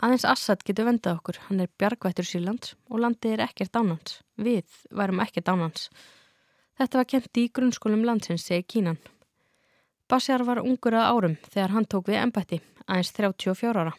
Aðeins 0.00 0.24
Assad 0.24 0.62
getur 0.64 0.86
vendað 0.88 1.18
okkur, 1.18 1.38
hann 1.50 1.60
er 1.60 1.68
bjargvættur 1.76 2.24
Sýrlands 2.24 2.72
og 2.88 3.02
landið 3.02 3.34
er 3.34 3.42
ekkert 3.44 3.74
ánans. 3.76 4.14
Við 4.40 4.64
værum 4.96 5.20
ekkert 5.20 5.50
ánans. 5.52 5.90
Þetta 6.80 7.00
var 7.02 7.08
kent 7.12 7.40
í 7.40 7.44
grunnskólum 7.52 8.06
landsins, 8.08 8.46
segi 8.48 8.64
Kínan. 8.64 8.96
Bashar 10.08 10.46
var 10.48 10.62
ungur 10.64 10.96
að 10.96 11.10
árum 11.10 11.36
þegar 11.50 11.74
hann 11.76 11.84
tók 11.84 12.08
við 12.08 12.22
ennbætti, 12.22 12.62
aðeins 12.88 13.12
34 13.12 13.84
ára. 13.84 13.92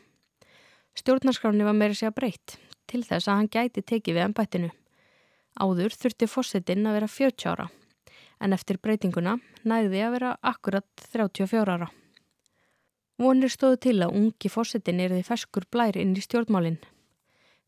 Stjórnarskráni 0.97 1.69
var 1.69 1.77
meira 1.77 1.93
sér 1.93 2.17
breytt 2.17 2.57
til 2.89 3.05
þess 3.05 3.29
að 3.29 3.37
hann 3.37 3.53
gæti 3.53 3.85
tekið 3.85 4.17
við 4.17 4.25
ennbættinu. 4.25 4.73
Áður 5.61 5.93
þurfti 6.01 6.27
fósitinn 6.33 6.89
að 6.89 6.97
vera 6.97 7.13
40 7.13 7.53
ára, 7.53 7.69
en 8.41 8.57
eftir 8.57 8.81
breytinguna 8.81 9.37
næði 9.63 10.01
að 10.01 10.15
vera 10.17 10.37
akkurat 10.41 11.09
34 11.13 11.77
ára. 11.77 11.93
Vonir 13.21 13.51
stóðu 13.53 13.77
til 13.85 13.99
að 14.01 14.15
ungi 14.17 14.49
fósitinn 14.49 15.01
er 15.03 15.11
því 15.13 15.21
ferskur 15.27 15.65
blær 15.69 15.97
inn 16.01 16.15
í 16.17 16.21
stjórnmálinn. 16.25 16.79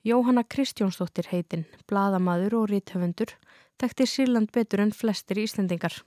Jóhanna 0.01 0.41
Kristjónsdóttir 0.49 1.27
heitinn, 1.29 1.67
bladamadur 1.85 2.55
og 2.57 2.71
ríthöfundur, 2.71 3.35
þekkti 3.77 4.07
Sýrland 4.09 4.49
betur 4.55 4.81
en 4.81 4.93
flestir 4.97 5.37
íslendingar. 5.43 5.99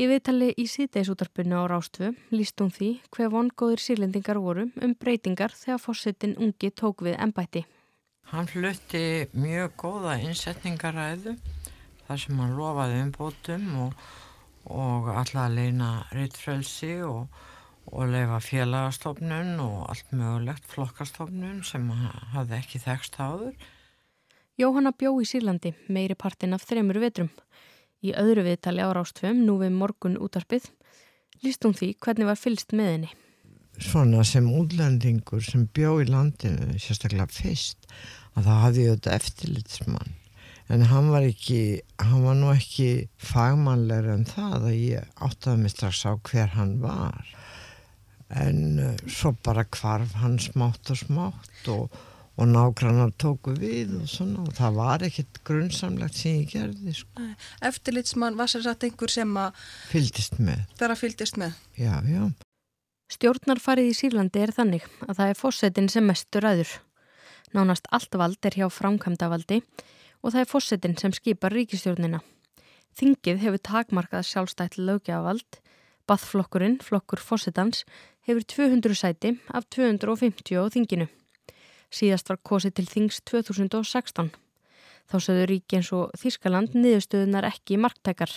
Í 0.00 0.06
viðtali 0.08 0.48
í 0.56 0.64
síðdeisútarpunni 0.70 1.58
á 1.60 1.68
Rástfu 1.68 2.14
líst 2.32 2.62
hún 2.62 2.72
því 2.72 2.88
hver 3.12 3.28
vongóðir 3.34 3.82
sírlendingar 3.84 4.40
voru 4.40 4.64
um 4.80 4.96
breytingar 4.96 5.52
þegar 5.52 5.82
fórsetin 5.82 6.36
ungi 6.40 6.70
tók 6.72 7.04
við 7.04 7.18
ennbætti. 7.20 7.66
Hann 8.32 8.48
flutti 8.48 9.26
mjög 9.36 9.76
góða 9.82 10.16
innsetningaræðu 10.24 11.36
þar 12.06 12.24
sem 12.24 12.40
hann 12.40 12.56
lofaði 12.56 13.04
umbótum 13.04 13.68
og, 13.84 14.08
og 14.72 15.12
alltaf 15.12 15.44
að 15.44 15.60
leina 15.60 15.92
rittfrelsi 16.16 16.94
og, 17.04 17.26
og 17.92 18.12
leifa 18.12 18.38
félagastofnun 18.44 19.58
og 19.64 19.88
allt 19.92 20.12
mögulegt 20.12 20.68
flokkastofnun 20.70 21.62
sem 21.66 21.88
hafði 22.34 22.58
ekki 22.58 22.80
þekst 22.84 23.18
áður. 23.20 23.54
Jóhanna 24.58 24.90
bjó 24.90 25.12
í 25.22 25.26
Sýrlandi 25.28 25.74
meiri 25.86 26.16
partin 26.18 26.56
af 26.56 26.64
þreymur 26.66 26.98
vetrum. 27.02 27.30
Í 28.02 28.12
öðru 28.18 28.44
viðtali 28.46 28.82
á 28.82 28.90
Rástfjörn, 28.94 29.44
nú 29.46 29.56
við 29.62 29.74
morgun 29.74 30.18
útarpið, 30.22 30.68
líst 31.42 31.64
hún 31.66 31.74
því 31.78 31.92
hvernig 32.02 32.28
var 32.28 32.38
fylst 32.38 32.74
með 32.74 32.92
henni. 32.92 33.10
Svona 33.78 34.24
sem 34.26 34.46
útlendingur 34.50 35.42
sem 35.46 35.66
bjó 35.74 35.96
í 36.02 36.08
landinu, 36.10 36.74
sérstaklega 36.82 37.28
fyrst, 37.30 37.86
að 38.34 38.48
það 38.48 38.62
hafði 38.64 38.84
ég 38.84 38.94
auðvitað 38.94 39.18
eftirlitsmann. 39.18 40.16
En 40.68 40.84
hann 40.90 41.08
var 41.14 41.24
ekki, 41.24 41.60
hann 42.02 42.26
var 42.26 42.34
nú 42.36 42.50
ekki 42.52 43.08
fagmannlegur 43.24 44.18
en 44.18 44.26
það 44.28 44.56
að 44.58 44.74
ég 44.76 45.12
áttaði 45.28 45.62
mig 45.62 45.72
strax 45.72 46.02
á 46.04 46.12
hver 46.18 46.50
hann 46.58 46.74
var. 46.82 47.22
En 48.28 48.60
uh, 48.82 48.92
svo 49.08 49.32
bara 49.44 49.64
hvarf 49.64 50.18
hann 50.20 50.38
smátt 50.42 50.92
og 50.92 51.00
smátt 51.00 51.72
og 51.72 51.88
og 52.38 52.46
nágrannar 52.46 53.10
tóku 53.18 53.50
við 53.58 53.96
og 53.98 54.04
svona. 54.06 54.44
Og 54.46 54.54
það 54.54 54.76
var 54.78 55.04
ekkert 55.08 55.40
grunnsamlegt 55.46 56.14
sem 56.14 56.36
ég 56.38 56.52
gerði 56.52 56.94
sko. 56.94 57.24
Eftirlitsmann 57.66 58.38
var 58.38 58.50
sér 58.50 58.62
satt 58.62 58.86
einhver 58.86 59.10
sem 59.10 59.32
að 59.42 59.56
fylgist 59.90 60.38
með. 60.38 60.62
Þar 60.78 60.94
að 60.94 61.00
fylgist 61.02 61.40
með. 61.40 61.56
Já, 61.74 61.96
já. 62.06 62.28
Stjórnarfarið 63.08 63.90
í 63.90 63.96
Sýrlandi 63.96 64.44
er 64.44 64.52
þannig 64.54 64.86
að 65.08 65.14
það 65.16 65.30
er 65.32 65.38
fósettin 65.40 65.90
sem 65.90 66.06
mestur 66.06 66.46
aður 66.46 66.74
nánast 67.56 67.88
allt 67.94 68.18
vald 68.20 68.44
er 68.44 68.58
hjá 68.60 68.66
framkvæmdavaldi 68.68 69.62
og 70.20 70.34
það 70.34 70.42
er 70.42 70.50
fósettin 70.50 70.98
sem 71.00 71.14
skipar 71.16 71.56
ríkistjórnina 71.56 72.20
Þingið 72.98 73.40
hefur 73.44 73.62
takmarkað 73.64 74.26
sjálfstætt 74.28 74.76
lögjavald 74.76 75.60
Bathflokkurinn, 76.08 76.78
flokkur 76.84 77.20
fósettans 77.20 77.86
hefur 78.28 78.44
200 78.44 78.94
sæti 78.94 79.38
af 79.48 79.66
250 79.72 80.60
á 80.60 80.64
þinginu 80.68 81.08
Síðast 81.88 82.28
var 82.28 82.40
kosið 82.44 82.74
til 82.76 82.86
þings 82.88 83.22
2016. 83.28 84.28
Þá 85.08 85.16
sögðu 85.24 85.44
ríki 85.48 85.78
eins 85.78 85.88
og 85.96 86.12
Þískaland 86.20 86.76
niðurstöðunar 86.76 87.48
ekki 87.48 87.78
marktækar. 87.80 88.34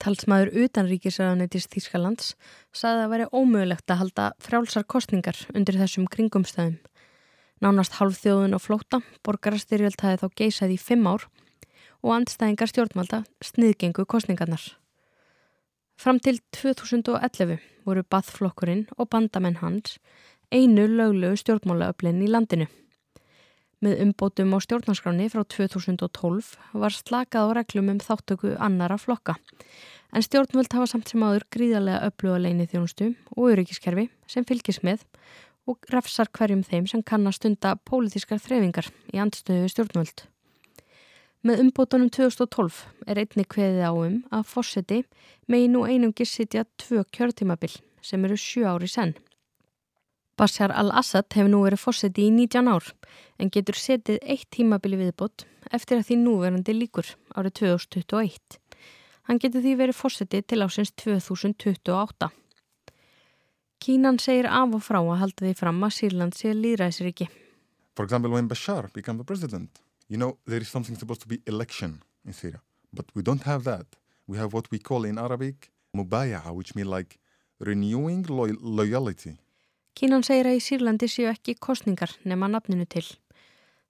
Talsmaður 0.00 0.54
utanríkisraðanætis 0.62 1.68
Þískalands 1.68 2.32
saði 2.72 3.04
að 3.04 3.12
veri 3.12 3.26
ómögulegt 3.36 3.92
að 3.92 4.00
halda 4.00 4.30
frjálsar 4.40 4.86
kostningar 4.88 5.36
undir 5.52 5.76
þessum 5.76 6.08
kringumstæðum. 6.08 6.78
Nánast 7.60 7.98
halv 7.98 8.16
þjóðun 8.16 8.56
og 8.56 8.64
flóta 8.64 9.02
borgarastyrjöld 9.20 10.00
hafi 10.00 10.22
þá 10.22 10.38
geisað 10.40 10.72
í 10.72 10.80
fimm 10.80 11.04
ár 11.04 11.28
og 12.00 12.14
andstæðingar 12.16 12.72
stjórnvalda 12.72 13.26
sniðgengu 13.44 14.06
kostningarnar. 14.08 14.62
Fram 16.00 16.16
til 16.16 16.38
2011 16.56 17.58
voru 17.84 18.02
bathflokkurinn 18.08 18.86
og 18.96 19.10
bandamenn 19.12 19.58
hans 19.60 19.98
einu 20.48 20.86
löglegu 20.88 21.36
stjórnmálaöflin 21.36 22.22
í 22.24 22.28
landinu. 22.30 22.64
Með 23.84 24.00
umbótum 24.06 24.54
á 24.56 24.58
stjórnarskráni 24.64 25.26
frá 25.28 25.44
2012 25.44 26.48
var 26.80 26.96
slakað 26.96 27.52
á 27.52 27.56
reglum 27.60 27.92
um 27.92 28.00
þáttöku 28.00 28.54
annara 28.56 28.96
flokka. 28.96 29.36
En 30.16 30.24
stjórnvöld 30.24 30.72
hafa 30.72 30.88
samt 30.88 31.12
sem 31.12 31.20
áður 31.20 31.44
gríðarlega 31.52 32.08
öfluga 32.08 32.40
leini 32.46 32.70
þjónustu 32.72 33.12
og 33.36 33.52
öryggiskerfi 33.52 34.08
sem 34.24 34.48
fylgis 34.48 34.80
með 34.80 35.04
og 35.68 35.84
refsar 35.92 36.32
hverjum 36.32 36.64
þeim 36.64 36.88
sem 36.88 37.04
kann 37.04 37.28
að 37.28 37.42
stunda 37.42 37.76
pólitískar 37.76 38.40
þrefingar 38.40 38.88
í 39.12 39.20
andstöðu 39.20 39.68
stjórnvöld. 39.68 40.30
Með 41.40 41.62
umbótunum 41.62 42.10
2012 42.12 42.82
er 43.08 43.18
einni 43.22 43.46
kveðið 43.48 43.86
á 43.88 43.92
um 43.96 44.16
að 44.28 44.42
fórseti 44.50 44.98
megi 45.48 45.70
nú 45.72 45.86
einungi 45.88 46.26
sitja 46.28 46.66
tvö 46.76 47.06
kjörtímabil 47.16 47.72
sem 48.04 48.26
eru 48.28 48.36
sju 48.36 48.66
ári 48.68 48.90
senn. 48.92 49.14
Bashar 50.36 50.72
al-Assad 50.76 51.32
hefur 51.32 51.48
nú 51.48 51.62
verið 51.64 51.80
fórseti 51.80 52.28
í 52.28 52.34
19 52.36 52.68
ár 52.68 52.92
en 53.40 53.52
getur 53.56 53.80
setið 53.80 54.20
eitt 54.20 54.50
tímabili 54.52 55.00
viðbót 55.00 55.46
eftir 55.72 56.02
að 56.02 56.10
því 56.10 56.20
núverandi 56.26 56.76
líkur 56.76 57.08
árið 57.32 57.56
2021. 57.64 58.60
Hann 59.28 59.40
getur 59.40 59.64
því 59.64 59.76
verið 59.80 59.96
fórseti 59.96 60.44
til 60.44 60.60
ásins 60.60 60.92
2028. 61.00 62.30
Kínan 63.80 64.20
segir 64.20 64.44
af 64.44 64.76
og 64.76 64.84
frá 64.84 65.00
að 65.00 65.20
halda 65.24 65.46
því 65.46 65.56
fram 65.56 65.84
að 65.88 65.96
Sýrland 65.96 66.36
sé 66.36 66.52
líðræðsriki. 66.52 67.32
For 67.96 68.04
example, 68.04 68.28
when 68.28 68.48
Bashar 68.48 68.92
became 68.92 69.16
the 69.16 69.24
president, 69.24 69.80
you 70.10 70.18
know, 70.18 70.38
there 70.46 70.60
is 70.60 70.68
something 70.68 70.96
supposed 70.96 71.22
to 71.22 71.28
be 71.28 71.40
election 71.46 72.02
in 72.26 72.32
Syria. 72.32 72.60
But 72.92 73.06
we 73.14 73.22
don't 73.22 73.42
have 73.44 73.62
that. 73.64 73.86
We 74.26 74.36
have 74.38 74.52
what 74.52 74.70
we 74.70 74.78
call 74.78 75.04
in 75.04 75.18
Arabic 75.18 75.70
mubaya'a, 75.96 76.52
which 76.52 76.74
means 76.74 76.88
like 76.88 77.18
renewing 77.60 78.26
lo 78.28 78.46
loyalty. 78.60 79.38
Kínan 79.94 80.22
segir 80.26 80.46
að 80.48 80.58
í 80.58 80.62
Sýrlandi 80.64 81.08
séu 81.10 81.28
ekki 81.30 81.54
kostningar 81.60 82.12
nema 82.24 82.48
nafninu 82.48 82.86
til. 82.88 83.06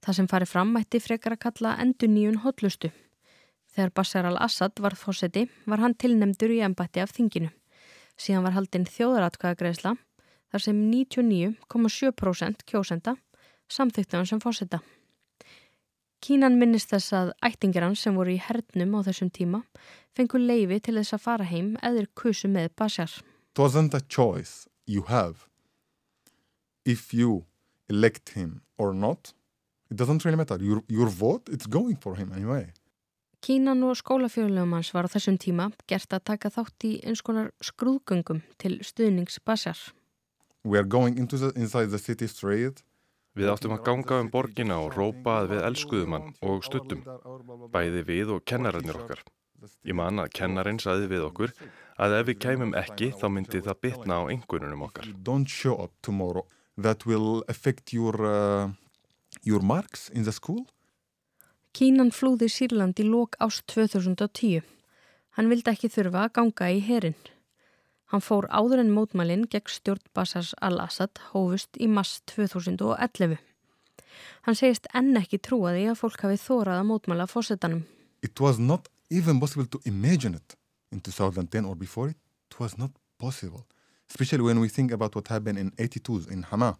Það 0.05 0.17
sem 0.17 0.29
farið 0.33 0.53
fram 0.53 0.73
mætti 0.75 1.01
frekar 1.01 1.37
að 1.37 1.43
kalla 1.45 1.75
endur 1.83 2.09
nýjun 2.09 2.41
hotlustu. 2.45 2.91
Þegar 3.71 3.93
Bashar 3.95 4.27
al-Assad 4.27 4.81
var 4.83 4.97
fósetti 4.99 5.47
var 5.71 5.81
hann 5.85 5.95
tilnemdur 5.95 6.51
í 6.53 6.63
embætti 6.67 7.01
af 7.05 7.13
þinginu. 7.17 7.51
Síðan 8.21 8.45
var 8.49 8.57
haldinn 8.57 8.89
þjóðaratkvæðagreisla 8.89 9.95
þar 10.51 10.65
sem 10.65 10.77
99,7% 10.91 12.65
kjósenda 12.67 13.15
samþykti 13.71 14.19
hann 14.19 14.27
sem 14.27 14.43
fósetta. 14.43 14.81
Kínan 16.21 16.59
minnist 16.61 16.91
þess 16.93 17.15
að 17.17 17.33
ættingir 17.49 17.85
hans 17.87 18.03
sem 18.05 18.17
voru 18.17 18.35
í 18.35 18.41
hernum 18.45 18.97
á 18.97 19.01
þessum 19.07 19.31
tíma 19.33 19.63
fengur 20.17 20.43
leifi 20.43 20.81
til 20.85 20.99
þess 20.99 21.17
að 21.17 21.25
fara 21.25 21.47
heim 21.49 21.77
eður 21.83 22.11
kusu 22.15 22.49
með 22.49 22.75
Bashar. 22.77 23.13
It 23.53 23.59
wasn't 23.59 23.95
a 23.95 24.01
choice 24.01 24.69
you 24.87 25.05
have 25.09 25.47
if 26.85 27.15
you 27.15 27.47
elect 27.89 28.31
him 28.37 28.61
or 28.79 28.93
not. 28.93 29.33
It 29.91 29.97
doesn't 29.97 30.25
really 30.25 30.37
matter. 30.37 30.59
Your, 30.61 30.83
your 30.89 31.09
vote, 31.09 31.49
it's 31.49 31.67
going 31.67 31.97
for 31.97 32.17
him 32.17 32.33
anyway. 32.33 32.73
Kínan 33.41 33.83
og 33.83 33.97
skólafjörlegum 33.97 34.73
hans 34.77 34.93
var 34.93 35.09
á 35.09 35.13
þessum 35.15 35.39
tíma 35.41 35.71
gert 35.89 36.13
að 36.13 36.27
taka 36.29 36.51
þátt 36.53 36.85
í 36.85 36.93
eins 37.09 37.25
konar 37.25 37.49
skrúðgöngum 37.65 38.43
til 38.61 38.77
stuðnings 38.85 39.41
Bashar. 39.41 39.79
We 40.63 40.77
are 40.77 40.85
going 40.85 41.17
into 41.17 41.39
the, 41.39 41.49
inside 41.57 41.89
the 41.89 41.99
city 41.99 42.29
street. 42.29 42.83
Við 43.39 43.51
áttum 43.53 43.77
að 43.77 43.85
ganga 43.87 44.17
um 44.25 44.31
borgina 44.31 44.81
og 44.83 44.97
rópa 44.97 45.37
að 45.43 45.53
við 45.53 45.67
elskuðum 45.69 46.17
hann 46.17 46.33
og 46.43 46.65
stuttum, 46.67 47.05
bæði 47.71 48.03
við 48.09 48.33
og 48.35 48.43
kennararnir 48.43 48.99
okkar. 48.99 49.23
Ég 49.87 49.95
man 49.95 50.19
að 50.23 50.33
kennarinn 50.35 50.81
saði 50.83 51.07
við 51.11 51.27
okkur 51.29 51.55
að 52.01 52.17
ef 52.19 52.27
við 52.31 52.39
kæmum 52.43 52.75
ekki 52.81 53.11
þá 53.21 53.27
myndi 53.31 53.61
það 53.63 53.81
bitna 53.85 54.19
á 54.19 54.23
einhvernunum 54.33 54.87
okkar. 54.89 55.11
Don't 55.23 55.51
show 55.53 55.77
up 55.79 55.93
tomorrow. 56.03 56.47
That 56.81 57.07
will 57.07 57.45
affect 57.47 57.93
your, 57.93 58.17
uh, 58.25 58.71
your 59.45 59.61
marks 59.61 60.09
in 60.09 60.25
the 60.25 60.33
school. 60.33 60.65
Kínan 61.77 62.11
flúði 62.11 62.49
Sýrland 62.51 62.99
í 62.99 63.07
lók 63.07 63.37
ást 63.39 63.67
2010. 63.71 64.65
Hann 65.37 65.51
vildi 65.53 65.71
ekki 65.71 65.93
þurfa 65.93 66.27
að 66.27 66.33
ganga 66.41 66.71
í 66.73 66.81
herin. 66.83 67.19
Hann 68.11 68.23
fór 68.27 68.49
áður 68.51 68.81
en 68.83 68.91
mótmælinn 68.91 69.47
gegn 69.51 69.71
stjórn 69.71 70.03
Basars 70.17 70.51
al-Assad 70.59 71.21
hófust 71.31 71.79
í 71.79 71.87
mass 71.87 72.19
2011. 72.33 73.37
Hann 74.47 74.59
segist 74.59 74.89
enn 74.97 75.15
ekki 75.21 75.39
trúa 75.39 75.71
því 75.77 75.85
að 75.93 76.01
fólk 76.01 76.25
hafi 76.27 76.41
þórað 76.43 76.81
að 76.81 76.89
mótmæla 76.89 77.29
fórsetanum. 77.31 77.85
It 78.27 78.41
was 78.43 78.59
not 78.59 78.89
even 79.11 79.39
possible 79.39 79.67
to 79.71 79.79
imagine 79.85 80.35
it 80.35 80.57
in 80.91 81.01
2010 81.01 81.65
or 81.65 81.77
before 81.77 82.11
it. 82.11 82.19
It 82.51 82.59
was 82.59 82.77
not 82.79 82.91
possible. 83.19 83.63
Especially 84.11 84.43
when 84.43 84.59
we 84.59 84.69
think 84.69 84.91
about 84.91 85.15
what 85.15 85.29
happened 85.29 85.59
in 85.59 85.71
82 85.79 86.27
in 86.33 86.43
Hama. 86.51 86.75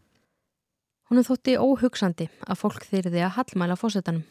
Hún 1.11 1.23
þótti 1.23 1.55
óhugsandi 1.59 2.27
að 2.47 2.59
fólk 2.59 2.83
þyrði 2.91 3.23
að 3.27 3.37
hallmæla 3.39 3.79
fórsetanum. 3.79 4.27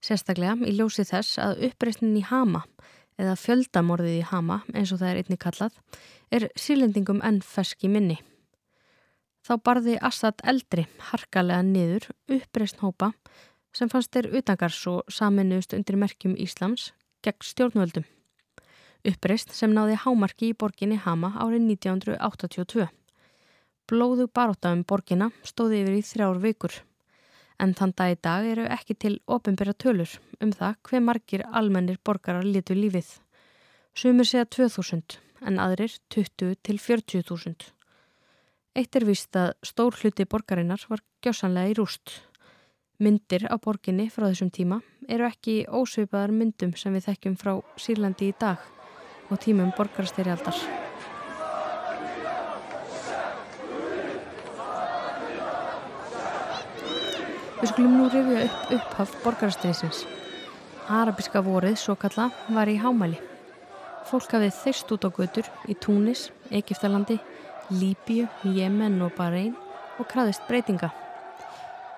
Sérstaklega 0.00 0.56
í 0.64 0.72
ljósi 0.72 1.04
þess 1.04 1.36
að 1.40 1.66
uppreysnin 1.68 2.16
í 2.16 2.24
Hama 2.24 2.64
eða 3.20 3.36
fjöldamorðið 3.38 4.16
í 4.16 4.26
Hama 4.30 4.60
eins 4.72 4.92
og 4.94 5.02
það 5.02 5.10
er 5.12 5.20
einni 5.20 5.38
kallað 5.40 5.78
er 6.32 6.48
sílendingum 6.58 7.20
enn 7.26 7.40
fersk 7.44 7.84
í 7.84 7.90
minni. 7.92 8.18
Þá 9.44 9.54
barði 9.64 9.96
Assad 10.04 10.42
eldri 10.44 10.86
harkalega 11.10 11.64
niður 11.66 12.08
uppreysn 12.30 12.82
hópa 12.84 13.12
sem 13.76 13.90
fannst 13.92 14.12
þeir 14.14 14.30
utangars 14.40 14.80
og 14.90 15.12
saminuðust 15.12 15.76
undir 15.76 15.98
merkjum 16.00 16.36
Íslams 16.40 16.90
gegn 17.24 17.46
stjórnvöldum. 17.46 18.06
Uppreysn 19.06 19.54
sem 19.56 19.72
náði 19.72 19.96
hámarki 20.02 20.50
í 20.50 20.56
borginni 20.56 21.00
Hama 21.00 21.32
árið 21.40 21.64
1982. 21.70 22.88
Blóðu 23.88 24.28
baróta 24.28 24.74
um 24.76 24.84
borginna 24.84 25.30
stóði 25.46 25.84
yfir 25.84 25.98
í 25.98 26.06
þrjár 26.06 26.40
vikur 26.42 26.76
en 27.60 27.74
þann 27.76 27.92
dag 27.96 28.14
í 28.14 28.20
dag 28.24 28.46
eru 28.48 28.68
ekki 28.72 28.96
til 29.04 29.16
ofinbæra 29.28 29.74
tölur 29.76 30.16
um 30.40 30.52
það 30.56 30.78
hver 30.88 31.04
margir 31.04 31.44
almennir 31.46 32.00
borgarar 32.04 32.46
litu 32.46 32.76
lífið. 32.76 33.10
Sumur 33.94 34.28
segja 34.28 34.46
2000 34.48 35.18
en 35.46 35.60
aðrir 35.60 35.92
20 36.14 36.56
til 36.64 36.80
40.000. 36.80 37.70
Eitt 38.78 38.96
er 38.96 39.06
vist 39.08 39.36
að 39.36 39.54
stór 39.66 39.96
hluti 40.00 40.26
borgarinnar 40.30 40.84
var 40.88 41.02
gjósanlega 41.24 41.72
í 41.72 41.78
rúst. 41.78 42.20
Myndir 43.00 43.48
á 43.48 43.56
borginni 43.56 44.10
frá 44.12 44.28
þessum 44.28 44.52
tíma 44.54 44.82
eru 45.08 45.26
ekki 45.26 45.64
ósveipaðar 45.66 46.34
myndum 46.36 46.76
sem 46.76 46.94
við 46.94 47.08
þekkjum 47.08 47.40
frá 47.40 47.56
Sýrlandi 47.80 48.30
í 48.30 48.36
dag 48.38 48.62
og 49.30 49.42
tímum 49.42 49.74
borgarasteyrialdar. 49.76 50.79
Skulum 57.80 57.96
nú 57.96 58.06
rifja 58.12 58.42
upp 58.44 58.72
upphaf 58.76 59.12
borgarastreysins. 59.24 60.02
Arabiska 60.92 61.40
vorið, 61.40 61.78
svo 61.80 61.94
kalla, 61.96 62.26
var 62.52 62.68
í 62.68 62.74
hámæli. 62.76 63.16
Fólk 64.04 64.34
hafið 64.36 64.58
þeirst 64.58 64.90
út 64.92 65.06
á 65.08 65.10
götur 65.16 65.46
í 65.64 65.76
Túnis, 65.80 66.26
Egiptalandi, 66.52 67.16
Líbíu, 67.72 68.26
Jemen 68.44 69.00
og 69.00 69.14
Bahrein 69.16 69.54
og 69.96 70.10
kraðist 70.10 70.44
breytinga. 70.44 70.90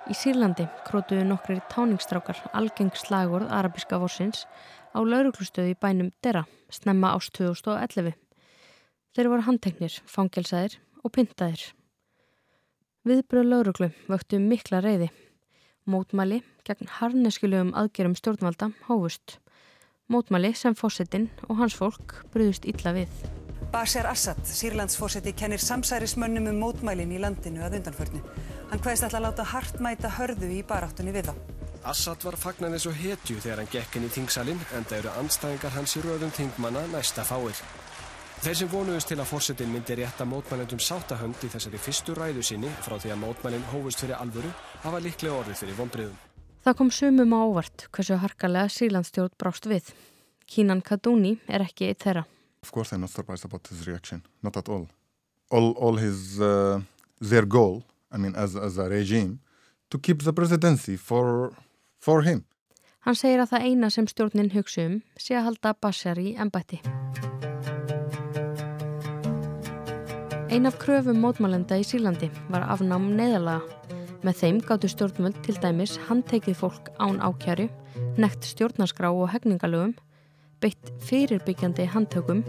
Í 0.07 0.15
Sýrlandi 0.15 0.69
krótuðu 0.87 1.25
nokkri 1.27 1.59
táningstrákar 1.73 2.39
algeng 2.55 2.95
slagorð 2.95 3.51
arabiska 3.51 3.99
vorsins 3.99 4.47
á 4.95 5.03
lauruglustöðu 5.03 5.75
í 5.75 5.81
bænum 5.83 6.13
Dera, 6.23 6.45
snemma 6.71 7.11
ást 7.17 7.35
2011. 7.41 8.15
Þeir 9.19 9.33
voru 9.35 9.49
handteknir, 9.51 9.99
fangelsaðir 10.07 10.79
og 11.03 11.11
pyntaðir. 11.11 11.73
Viðbröð 13.03 13.51
lauruglu 13.51 13.91
vöktu 14.07 14.39
mikla 14.39 14.79
reyði. 14.79 15.11
Mótmæli 15.83 16.45
gegn 16.63 16.87
harneskjulegum 17.01 17.73
aðgerum 17.75 18.13
stjórnvalda 18.15 18.69
hófust. 18.87 19.41
Mótmæli 20.07 20.53
sem 20.55 20.77
fósettinn 20.79 21.27
og 21.49 21.59
hans 21.59 21.75
fólk 21.75 22.21
bröðust 22.31 22.69
illa 22.71 22.93
við. 22.95 23.11
Bashar 23.73 24.07
Assad, 24.07 24.39
Sýrlandsfósetti, 24.47 25.33
kennir 25.35 25.59
samsærismönnum 25.59 26.51
um 26.53 26.61
mótmælin 26.63 27.15
í 27.17 27.19
landinu 27.19 27.65
að 27.67 27.81
undanförnu. 27.81 28.23
Hann 28.71 28.85
hvaðist 28.85 29.09
alltaf 29.09 29.25
láta 29.25 29.49
hartmæta 29.55 30.13
hörðu 30.21 30.55
í 30.55 30.63
baráttunni 30.63 31.15
við 31.17 31.33
þá. 31.33 31.35
Assad 31.91 32.23
var 32.23 32.39
fagnan 32.39 32.77
eins 32.77 32.87
og 32.87 32.95
hetju 32.95 33.41
þegar 33.43 33.65
hann 33.65 33.73
gekk 33.73 33.97
inn 33.99 34.07
í 34.07 34.13
þingsalinn 34.13 34.61
en 34.77 34.85
það 34.87 35.01
eru 35.01 35.17
anstæðingar 35.25 35.75
hans 35.75 35.97
í 35.99 36.05
röðum 36.05 36.37
þingmanna 36.37 36.85
næsta 36.93 37.27
fáir. 37.27 37.59
Þeir 38.43 38.57
sem 38.59 38.71
vonuðust 38.73 39.07
til 39.07 39.21
að 39.23 39.29
fórsetin 39.31 39.69
myndi 39.71 39.95
rétta 40.01 40.25
mótmælendum 40.27 40.81
sátahönd 40.83 41.45
í 41.47 41.49
þessari 41.53 41.79
fyrstu 41.79 42.15
ræðu 42.17 42.43
sinni 42.43 42.71
frá 42.83 42.97
því 42.99 43.13
að 43.15 43.21
mótmælinn 43.21 43.67
hófust 43.71 44.01
fyrir 44.03 44.17
alvöru 44.19 44.49
hafa 44.83 44.99
líklega 45.05 45.37
orðið 45.37 45.61
fyrir 45.61 45.77
vonbriðum. 45.79 46.17
Það 46.67 46.77
kom 46.81 46.91
sumum 46.91 47.37
á 47.39 47.39
óvart 47.39 47.85
hversu 47.95 48.17
harkalega 48.19 48.73
Sýrlandsstjórn 48.75 49.37
brást 49.39 49.69
við. 49.71 49.93
Kínan 50.51 50.83
Kadúni 50.83 51.37
er 51.47 51.63
ekki 51.63 51.93
eitt 51.93 52.03
þeirra. 52.03 52.25
Of 52.67 52.73
course 52.75 52.91
I'm 52.91 53.07
not 53.07 53.15
surprised 53.15 53.47
about 53.47 53.71
his 53.71 53.87
reaction. 53.87 54.25
Not 54.43 54.59
at 54.59 54.69
all. 54.69 54.89
All, 55.53 55.71
all 55.79 56.03
his, 56.03 56.41
uh, 56.41 56.81
their 57.21 57.47
goal, 57.47 57.85
I 58.11 58.19
mean 58.19 58.35
as, 58.35 58.57
as 58.57 58.77
a 58.77 58.89
regime, 58.91 59.39
to 59.91 60.01
keep 60.01 60.25
the 60.25 60.33
presidency 60.33 60.97
for, 60.97 61.53
for 62.01 62.23
him. 62.23 62.43
Hann 63.07 63.15
segir 63.15 63.39
að 63.47 63.55
það 63.55 63.69
eina 63.71 63.91
sem 63.91 64.11
stjórnin 64.11 64.51
hugsa 64.51 64.89
um 64.89 64.99
sé 65.15 65.39
að 65.39 65.47
halda 65.53 65.79
Bashar 65.79 66.19
í 66.19 66.35
ennbætti. 66.35 66.83
Ein 70.53 70.69
af 70.69 70.75
kröfum 70.77 71.17
mótmálenda 71.17 71.79
í 71.81 71.85
Sýrlandi 71.89 72.27
var 72.53 72.67
afnám 72.69 73.07
neðalaga. 73.17 73.63
Með 74.21 74.35
þeim 74.37 74.59
gáttu 74.69 74.91
stjórnvöld 74.93 75.39
til 75.47 75.55
dæmis 75.63 75.95
handtekið 76.11 76.59
fólk 76.59 76.91
án 77.01 77.23
ákjæru, 77.25 77.71
nekt 78.21 78.45
stjórnarskrá 78.51 79.09
og 79.17 79.31
hegningalögum, 79.33 79.95
beitt 80.61 80.93
fyrirbyggjandi 81.09 81.89
handtökum 81.95 82.45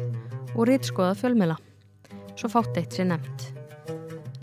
og 0.52 0.68
rýtskoða 0.68 1.16
fjölmela. 1.16 1.56
Svo 2.36 2.52
fátt 2.52 2.76
eitt 2.76 2.92
sé 2.92 3.08
nefnt. 3.08 3.54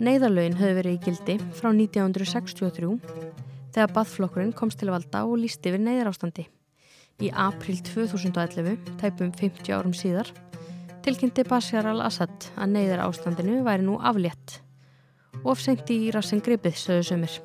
Neiðalögin 0.01 0.57
höfðu 0.57 0.81
verið 0.81 0.97
í 0.97 1.03
gildi 1.05 1.39
frá 1.53 1.69
1963 1.69 2.97
þegar 3.75 3.93
bathflokkurinn 3.93 4.57
komst 4.57 4.81
til 4.81 4.89
valda 4.89 5.27
og 5.29 5.37
lísti 5.43 5.69
yfir 5.69 5.85
neyðarástandi. 5.85 6.49
Í 7.21 7.29
april 7.29 7.77
2011, 7.93 8.79
tæpum 8.97 9.29
50 9.37 9.77
árum 9.77 9.93
síðar, 9.93 10.33
tilkynnti 11.05 11.45
Bashar 11.49 11.87
al-Assad 11.89 12.51
að 12.55 12.75
neyðar 12.75 13.01
ástandinu 13.07 13.61
væri 13.65 13.85
nú 13.87 13.97
aflétt. 13.97 14.59
Ofsengt 15.47 15.89
í 15.89 16.11
rassin 16.13 16.43
gripið, 16.45 16.75
sögðu 16.77 17.07
sömur, 17.07 17.37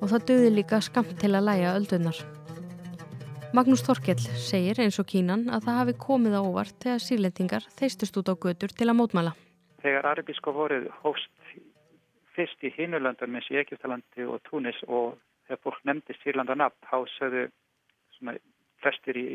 og 0.00 0.08
það 0.12 0.24
döði 0.30 0.54
líka 0.54 0.80
skamt 0.84 1.12
til 1.20 1.34
að 1.34 1.46
læja 1.50 1.74
öldunar. 1.76 2.20
Magnús 3.54 3.84
Þorkell 3.86 4.22
segir 4.40 4.80
eins 4.82 4.96
og 4.98 5.06
kínan 5.12 5.44
að 5.52 5.68
það 5.68 5.80
hafi 5.80 5.96
komið 6.06 6.38
á 6.38 6.42
óvart 6.42 6.78
þegar 6.82 7.04
sírlendingar 7.04 7.68
þeistust 7.76 8.16
út 8.18 8.32
á 8.32 8.34
götur 8.34 8.72
til 8.74 8.88
að 8.88 8.98
mótmæla. 8.98 9.34
Þegar 9.84 10.08
arabíska 10.14 10.54
vorið 10.56 10.88
hófst 11.04 11.30
fyrst 12.34 12.64
í 12.66 12.72
Hinulöndun 12.74 13.36
eins 13.36 13.50
í 13.52 13.60
Egiptalandi 13.60 14.26
og 14.26 14.40
Túnis 14.48 14.80
og 14.88 15.20
þegar 15.46 15.62
fólk 15.62 15.84
nefndi 15.84 16.16
Sýrlanda 16.22 16.56
nafn, 16.58 16.80
þá 16.88 16.98
sögðu 17.18 17.44
flestir 18.82 19.20
í 19.20 19.28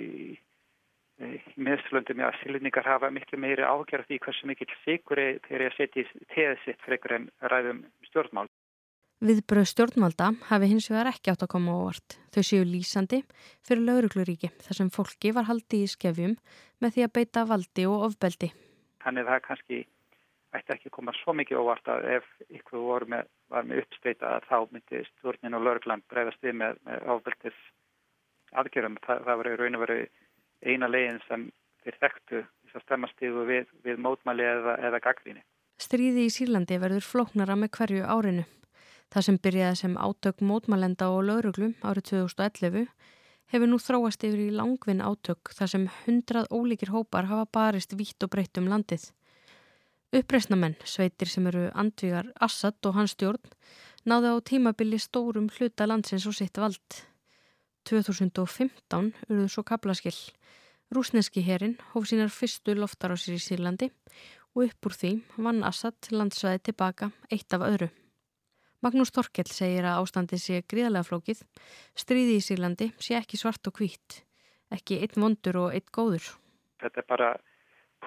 í 1.19 1.39
meðslöndum 1.59 2.21
að 2.23 2.37
sílendingar 2.43 2.87
hafa 2.87 3.09
miklu 3.11 3.39
meiri 3.41 3.65
ágjörð 3.65 4.07
því 4.07 4.19
hversu 4.23 4.47
mikill 4.47 4.71
sigur 4.85 5.19
þegar 5.47 5.65
ég 5.65 5.75
seti 5.75 6.05
teðið 6.33 6.63
sitt 6.63 6.81
frekar 6.85 7.17
en 7.17 7.29
ræðum 7.51 7.83
stjórnmál. 8.07 8.47
Viðbröð 9.19 9.65
stjórnmálda 9.67 10.29
hafi 10.47 10.69
hins 10.71 10.87
vegar 10.87 11.09
ekki 11.11 11.33
átt 11.33 11.41
að 11.43 11.51
koma 11.51 11.73
ávart. 11.75 12.15
Þau 12.31 12.43
séu 12.47 12.63
lýsandi 12.63 13.19
fyrir 13.67 13.83
laurugluríki 13.83 14.51
þar 14.63 14.77
sem 14.77 14.91
fólki 14.95 15.33
var 15.35 15.49
haldið 15.49 15.83
í 15.83 15.89
skefjum 15.91 16.35
með 16.79 16.95
því 16.95 17.03
að 17.03 17.15
beita 17.17 17.43
valdi 17.49 17.87
og 17.89 18.05
ofbeldi. 18.07 18.53
Þannig 19.03 19.27
það 19.27 19.43
kannski 19.49 19.81
ætti 20.55 20.73
ekki 20.77 20.87
að 20.87 20.95
koma 20.95 21.15
svo 21.19 21.35
mikið 21.35 21.59
ávart 21.59 21.91
að 21.91 22.07
ef 22.15 22.31
ykkur 22.47 23.05
með, 23.11 23.27
var 23.51 23.67
með 23.67 23.83
uppsteita 23.83 24.31
að 24.37 24.47
þá 24.47 24.57
myndi 24.71 25.03
stjórnin 25.09 25.59
og 25.59 25.67
lauruglan 25.67 26.05
breyðast 26.07 26.47
við 26.47 26.55
með, 26.63 26.79
með 26.87 27.11
ofbeldis 27.17 27.59
aðgerum. 28.55 28.97
Það, 29.03 29.27
það 29.27 29.43
eina 30.65 30.89
legin 30.89 31.19
sem 31.27 31.49
þeir 31.83 31.97
þekktu 32.03 32.41
þess 32.43 32.79
að 32.79 32.85
stemmastíðu 32.85 33.45
við, 33.47 33.69
við 33.85 34.01
mótmæli 34.03 34.45
eða, 34.45 34.77
eða 34.89 35.01
gaggríni. 35.03 35.43
Stríði 35.79 36.25
í 36.27 36.31
Sýrlandi 36.33 36.79
verður 36.81 37.05
flóknara 37.07 37.55
með 37.55 37.71
hverju 37.77 38.03
árinu. 38.03 38.45
Það 39.09 39.25
sem 39.25 39.37
byrjaði 39.41 39.77
sem 39.79 39.95
átök 39.97 40.41
mótmælenda 40.45 41.07
og 41.09 41.23
lauruglum 41.29 41.77
árið 41.81 42.11
2011 42.11 42.89
hefur 43.49 43.71
nú 43.71 43.79
þróast 43.81 44.25
yfir 44.27 44.41
í 44.43 44.49
langvinn 44.53 45.01
átök 45.01 45.53
þar 45.57 45.71
sem 45.71 45.87
hundrað 46.03 46.51
ólíkir 46.53 46.91
hópar 46.93 47.29
hafa 47.31 47.47
barist 47.49 47.95
vítt 47.97 48.21
og 48.25 48.33
breytt 48.35 48.59
um 48.61 48.69
landið. 48.69 49.07
Uppreysnamenn, 50.13 50.75
sveitir 50.85 51.29
sem 51.29 51.45
eru 51.49 51.67
andvígar 51.77 52.31
Assad 52.41 52.77
og 52.85 52.95
hans 52.97 53.13
stjórn, 53.13 53.41
náðu 54.09 54.33
á 54.33 54.37
tímabili 54.41 54.97
stórum 55.01 55.49
hluta 55.57 55.85
landsins 55.89 56.25
og 56.29 56.37
sitt 56.37 56.57
vald. 56.57 57.01
2015 57.89 59.13
urðu 59.29 59.47
svo 59.49 59.63
kaplaskill. 59.65 60.17
Rúsneski 60.89 61.43
herin 61.45 61.75
hóf 61.93 62.07
sínar 62.09 62.31
fyrstu 62.33 62.73
loftar 62.73 63.13
á 63.13 63.17
sér 63.21 63.35
í 63.37 63.41
Sýrlandi 63.43 63.91
og 64.57 64.63
upp 64.63 64.87
úr 64.89 64.95
því 64.97 65.11
vann 65.37 65.61
Assad 65.67 66.09
landsvæði 66.09 66.63
tilbaka 66.65 67.11
eitt 67.29 67.53
af 67.53 67.61
öðru. 67.67 67.89
Magnús 68.81 69.13
Torkell 69.13 69.51
segir 69.53 69.85
að 69.85 69.99
ástandi 70.01 70.39
sé 70.41 70.63
gríðarlega 70.65 71.05
flókið, 71.05 71.43
stríði 71.93 72.39
í 72.39 72.41
Sýrlandi 72.41 72.89
sé 72.97 73.19
ekki 73.19 73.37
svart 73.37 73.69
og 73.69 73.77
hvít, 73.77 74.23
ekki 74.73 74.97
einn 75.03 75.21
vondur 75.27 75.61
og 75.61 75.77
einn 75.77 75.93
góður. 75.93 76.25
Þetta 76.81 77.03
er 77.03 77.09
bara 77.13 77.29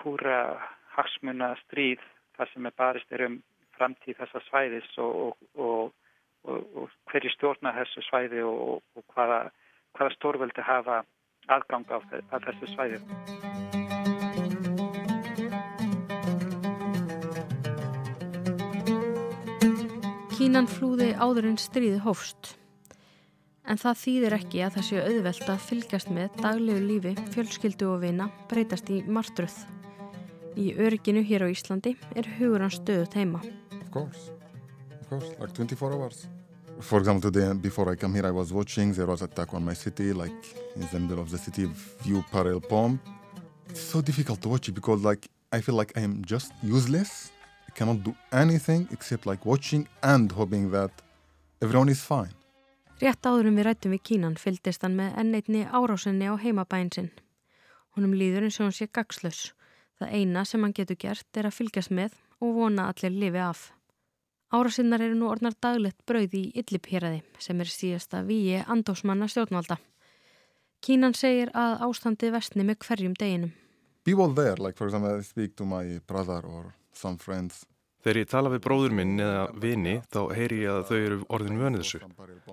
púra 0.01 0.43
hagsmuna 0.97 1.55
stríð 1.63 2.03
þar 2.35 2.51
sem 2.51 2.67
er 2.67 2.79
barist 2.83 3.15
er 3.15 3.27
um 3.29 3.41
framtíð 3.79 4.19
þessa 4.25 4.43
svæðis 4.49 4.93
og, 4.99 5.39
og, 5.55 5.95
og, 6.51 6.61
og 6.75 7.01
hverju 7.13 7.31
stjórna 7.37 7.77
þessu 7.79 8.03
svæði 8.11 8.43
og 8.43 9.05
hvaða, 9.15 9.45
hvaða 9.95 10.19
stórvöldi 10.19 10.67
hafa 10.67 11.05
aðgang 11.51 11.87
á 11.91 11.99
þessu 12.45 12.69
svæði. 12.73 13.01
Kínan 20.33 20.67
flúði 20.67 21.13
áður 21.15 21.53
en 21.53 21.59
stríði 21.61 22.01
hófst. 22.03 22.57
En 23.63 23.79
það 23.79 24.01
þýðir 24.01 24.35
ekki 24.37 24.63
að 24.67 24.75
það 24.77 24.87
séu 24.89 25.03
auðvelt 25.07 25.51
að 25.53 25.65
fylgjast 25.69 26.11
með 26.11 26.41
daglegu 26.43 26.83
lífi, 26.83 27.13
fjölskyldu 27.35 27.93
og 27.93 28.03
vina 28.03 28.27
breytast 28.51 28.91
í 28.91 29.01
martruð. 29.07 29.55
Í 30.59 30.75
örygginu 30.75 31.23
hér 31.25 31.47
á 31.47 31.49
Íslandi 31.49 31.95
er 32.19 32.29
hugur 32.41 32.67
hans 32.67 32.81
stöðut 32.83 33.15
heima. 33.17 33.41
Of 33.79 33.91
course, 33.95 34.33
of 34.99 35.09
course, 35.09 35.31
like 35.39 35.55
24 35.55 35.95
hours. 35.95 36.27
For 36.83 36.99
example, 36.99 37.31
today 37.31 37.53
before 37.55 37.91
I 37.91 37.95
come 37.95 38.15
here 38.15 38.27
I 38.27 38.33
was 38.33 38.53
watching 38.53 38.93
there 38.93 39.07
was 39.07 39.23
attack 39.23 39.55
on 39.55 39.65
my 39.65 39.73
city, 39.73 40.13
like 40.13 40.33
in 40.75 40.87
the 40.93 40.99
middle 41.01 41.21
of 41.21 41.31
the 41.31 41.39
city, 41.39 41.71
view 42.03 42.25
parallel 42.33 42.61
bomb. 42.61 43.01
It's 43.71 43.81
so 43.81 44.03
difficult 44.03 44.43
to 44.43 44.49
watch 44.49 44.69
it 44.69 44.73
because 44.73 45.03
like 45.03 45.29
I 45.53 45.61
feel 45.61 45.77
like 45.77 45.93
I 45.97 46.01
am 46.01 46.25
just 46.25 46.53
useless. 46.63 47.31
I 47.69 47.71
cannot 47.79 48.03
do 48.03 48.15
anything 48.33 48.89
except 48.91 49.27
like 49.27 49.47
watching 49.47 49.87
and 50.03 50.31
hoping 50.33 50.71
that 50.73 50.91
everyone 51.63 51.89
is 51.89 52.03
fine. 52.03 52.35
Rétt 53.01 53.27
áðurum 53.27 53.57
við 53.59 53.67
rættum 53.67 53.95
við 53.95 54.03
Kínan 54.07 54.35
fylgdist 54.39 54.83
hann 54.87 54.99
með 54.99 55.17
enneitni 55.19 55.63
árásinni 55.67 56.29
á 56.31 56.35
heimabæin 56.39 56.91
sinn. 56.95 57.11
Húnum 57.95 58.15
líður 58.15 58.47
eins 58.47 58.59
og 58.61 58.69
hann 58.69 58.77
sé 58.77 58.87
gagslaus. 58.87 59.53
Það 59.99 60.13
eina 60.19 60.45
sem 60.47 60.63
hann 60.63 60.75
getur 60.77 60.99
gert 60.99 61.39
er 61.39 61.49
að 61.49 61.57
fylgjast 61.59 61.95
með 61.95 62.15
og 62.43 62.55
vona 62.59 62.91
allir 62.91 63.15
lifi 63.15 63.43
af. 63.43 63.71
Árasinnar 64.53 65.01
eru 65.01 65.17
nú 65.17 65.31
orðnar 65.33 65.55
daglegt 65.65 66.03
brauð 66.05 66.35
í 66.37 66.43
Idlib-hýraði 66.61 67.23
sem 67.41 67.61
er 67.65 67.71
síðasta 67.73 68.21
víi 68.27 68.59
andósmanna 68.61 69.25
stjórnvalda. 69.33 69.79
Kínan 70.85 71.17
segir 71.17 71.49
að 71.57 71.87
ástandið 71.87 72.35
vestni 72.35 72.67
með 72.69 72.83
hverjum 72.85 73.15
deginum. 73.17 73.55
People 74.05 74.35
there, 74.35 74.59
like 74.59 74.77
for 74.77 74.89
example 74.91 75.17
I 75.17 75.23
speak 75.23 75.57
to 75.57 75.65
my 75.65 76.01
brother 76.07 76.45
or 76.45 76.75
some 76.93 77.17
friends. 77.17 77.65
Þegar 78.03 78.19
ég 78.19 78.31
tala 78.33 78.51
við 78.51 78.63
bróður 78.65 78.95
minn 78.99 79.21
eða 79.23 79.43
vini 79.63 79.93
þá 80.11 80.21
heyri 80.35 80.57
ég 80.65 80.73
að 80.73 80.89
þau 80.89 80.97
eru 80.99 81.19
orðin 81.37 81.61
vönuð 81.61 81.85
þessu. 81.85 82.01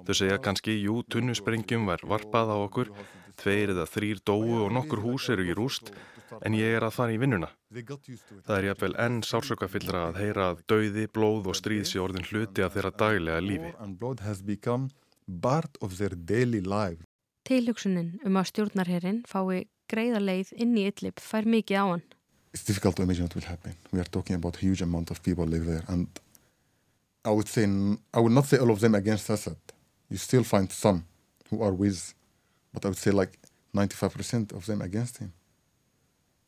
Þau 0.05 0.13
segja 0.19 0.38
kannski, 0.45 0.75
jú, 0.83 0.99
tunnusprengjum 1.09 1.89
var 1.89 2.03
varpað 2.05 2.53
á 2.53 2.57
okkur, 2.59 2.91
tveir 3.39 3.73
eða 3.73 3.88
þrýr 3.89 4.21
dóu 4.29 4.65
og 4.65 4.73
nokkur 4.75 5.01
hús 5.01 5.29
eru 5.33 5.47
í 5.47 5.55
rúst 5.57 5.89
en 6.45 6.53
ég 6.53 6.75
er 6.77 6.85
að 6.85 6.95
fara 6.99 7.15
í 7.15 7.17
vinnuna. 7.21 7.49
Það 7.73 8.55
er 8.57 8.67
jáfnvel 8.69 8.93
enn 9.05 9.19
sársökafyllra 9.25 10.05
að 10.12 10.21
heyra 10.21 10.51
að 10.51 10.62
dauði, 10.69 11.07
blóð 11.09 11.49
og 11.49 11.57
stríð 11.57 11.88
sé 11.89 12.01
orðin 12.03 12.27
hluti 12.29 12.65
af 12.65 12.75
þeirra 12.77 12.93
daglega 13.01 13.41
lífi. 13.41 13.73
Tilhugsunin 17.49 18.13
um 18.27 18.38
að 18.38 18.49
stjórnarherrin 18.51 19.23
fái 19.25 19.65
greiða 19.89 20.21
leið 20.21 20.53
inn 20.62 20.77
í 20.77 20.85
yllip 20.91 21.21
fær 21.23 21.49
mikið 21.49 21.81
á 21.81 21.85
hann. 21.89 22.05
It's 22.53 22.63
difficult 22.63 22.95
to 22.95 23.03
imagine 23.03 23.25
what 23.25 23.35
will 23.35 23.43
happen. 23.43 23.75
We 23.91 23.99
are 23.99 24.05
talking 24.05 24.35
about 24.35 24.57
a 24.57 24.59
huge 24.59 24.81
amount 24.81 25.12
of 25.12 25.21
people 25.21 25.45
live 25.45 25.65
there 25.65 25.83
and 25.88 26.07
I 27.23 27.31
would 27.31 27.47
say, 27.47 27.63
I 28.13 28.19
would 28.19 28.31
not 28.31 28.45
say 28.45 28.57
all 28.57 28.71
of 28.71 28.79
them 28.79 28.95
against 28.95 29.29
Assad. 29.29 29.57
You 30.09 30.17
still 30.17 30.43
find 30.43 30.71
some 30.71 31.05
who 31.49 31.62
are 31.62 31.73
with, 31.73 32.13
but 32.73 32.85
I 32.85 32.89
would 32.89 32.97
say 32.97 33.12
like 33.12 33.38
95% 33.75 34.53
of 34.53 34.65
them 34.65 34.81
against 34.81 35.17
him. 35.17 35.33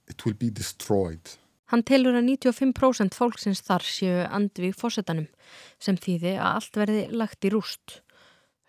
It 0.07 0.25
will 0.25 0.33
be 0.33 0.49
destroyed. 0.49 1.37
Hann 1.71 1.83
telur 1.87 2.17
að 2.19 2.27
95% 2.27 3.15
fólksins 3.15 3.61
þar 3.63 3.85
séu 3.87 4.23
andvið 4.27 4.73
fósettanum 4.75 5.27
sem 5.79 5.95
þýði 5.95 6.33
að 6.35 6.49
allt 6.57 6.79
verði 6.81 7.03
lagt 7.15 7.47
í 7.47 7.51
rúst. 7.53 8.01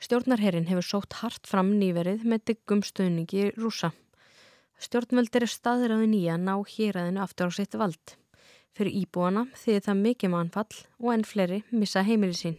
Stjórnarherrin 0.03 0.69
hefur 0.69 0.87
sótt 0.87 1.19
hart 1.23 1.49
fram 1.51 1.73
nýverið 1.81 2.23
með 2.27 2.45
diggum 2.53 2.83
stöðningi 2.87 3.51
rúsa. 3.57 3.91
Stjórnvöldir 4.83 5.45
er 5.47 5.51
staðræðu 5.51 6.09
nýja 6.11 6.35
ná 6.43 6.57
hýraðinu 6.67 7.21
aftur 7.23 7.53
á 7.55 7.55
sitt 7.55 7.77
vald. 7.79 8.17
Fyrir 8.75 8.97
íbúana 9.05 9.45
þýðir 9.55 9.85
það 9.87 10.01
mikið 10.01 10.33
mannfall 10.33 10.79
og 10.99 11.11
enn 11.15 11.27
fleiri 11.29 11.61
missa 11.71 12.03
heimili 12.03 12.35
sín. 12.35 12.57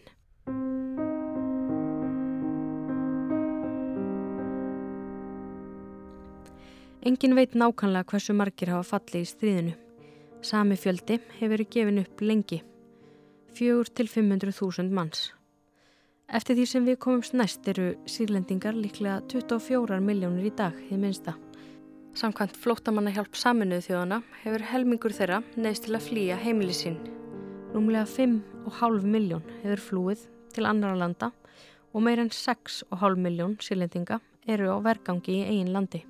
Engin 7.04 7.36
veit 7.36 7.52
nákvæmlega 7.52 8.08
hversu 8.08 8.32
margir 8.32 8.72
hafa 8.72 8.94
fallið 8.94 9.20
í 9.20 9.28
stríðinu. 9.28 9.74
Sami 10.40 10.80
fjöldi 10.80 11.18
hefur 11.36 11.52
verið 11.52 11.72
gefin 11.76 12.00
upp 12.06 12.24
lengi. 12.24 12.62
4-500.000 13.58 14.88
manns. 14.96 15.26
Eftir 16.32 16.56
því 16.56 16.70
sem 16.70 16.86
við 16.88 17.02
komumst 17.04 17.36
næst 17.36 17.68
eru 17.68 17.92
sírlendingar 18.08 18.72
líklega 18.72 19.20
24 19.28 20.00
miljónir 20.00 20.48
í 20.48 20.54
dag, 20.56 20.72
þið 20.88 21.02
minnsta. 21.04 21.36
Samkvæmt 22.14 22.54
flóttamanna 22.62 23.10
hjálp 23.10 23.34
saminuðu 23.34 23.88
þjóðana 23.88 24.20
hefur 24.44 24.62
helmingur 24.70 25.14
þeirra 25.16 25.40
neðst 25.58 25.88
til 25.88 25.96
að 25.98 26.04
flýja 26.06 26.36
heimili 26.38 26.74
sín. 26.76 27.00
Rúmlega 27.74 28.06
5,5 28.06 29.08
miljón 29.10 29.42
hefur 29.64 29.82
flúið 29.82 30.22
til 30.54 30.68
annara 30.70 30.94
landa 30.94 31.32
og 31.90 32.04
meir 32.06 32.22
en 32.22 32.30
6,5 32.30 33.18
miljón 33.18 33.56
sírlendinga 33.58 34.20
eru 34.46 34.70
á 34.70 34.78
vergangi 34.86 35.40
í 35.40 35.48
eigin 35.48 35.74
landi. 35.74 36.04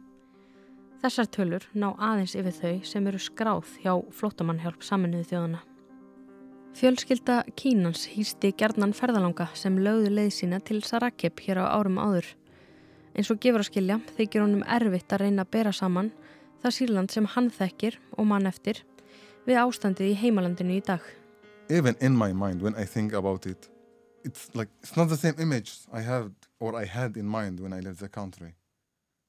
Þessar 1.00 1.30
tölur 1.32 1.64
ná 1.72 1.94
aðeins 1.96 2.36
yfir 2.36 2.58
þau 2.60 2.76
sem 2.92 3.08
eru 3.08 3.24
skráð 3.24 3.72
hjá 3.80 3.96
flótamannhjálp 4.20 4.84
saminuðu 4.84 5.30
þjóðana. 5.32 5.64
Fjölskylda 6.76 7.42
Kínans 7.56 8.04
hýsti 8.12 8.52
gerðnan 8.60 8.92
ferðalanga 8.92 9.48
sem 9.56 9.80
lögðu 9.80 10.12
leið 10.18 10.32
sína 10.36 10.60
til 10.60 10.82
Sarakip 10.84 11.40
hér 11.46 11.64
á 11.64 11.72
árum 11.80 11.96
áður. 11.96 12.28
Eins 13.14 13.30
og 13.30 13.38
gefur 13.38 13.62
að 13.62 13.68
skilja 13.70 14.00
þykir 14.16 14.42
honum 14.42 14.64
erfitt 14.66 15.12
að 15.14 15.26
reyna 15.26 15.44
að 15.44 15.52
bera 15.54 15.72
saman 15.72 16.10
það 16.62 16.74
Sýrland 16.78 17.12
sem 17.14 17.28
hann 17.34 17.50
þekkir 17.52 18.00
og 18.18 18.26
mann 18.26 18.48
eftir 18.50 18.80
við 19.46 19.60
ástandið 19.60 20.10
í 20.10 20.16
heimalandinu 20.18 20.78
í 20.78 20.82
dag. 20.82 21.02
Even 21.68 21.96
in 22.00 22.16
my 22.16 22.32
mind 22.32 22.62
when 22.62 22.74
I 22.74 22.84
think 22.84 23.12
about 23.12 23.46
it, 23.46 23.68
it's 24.24 24.48
like 24.54 24.70
it's 24.82 24.96
not 24.96 25.08
the 25.08 25.16
same 25.16 25.38
image 25.38 25.86
I 25.92 26.00
have 26.00 26.32
or 26.58 26.74
I 26.74 26.86
had 26.86 27.16
in 27.16 27.28
mind 27.28 27.60
when 27.60 27.72
I 27.72 27.80
left 27.80 28.00
the 28.00 28.08
country. 28.08 28.56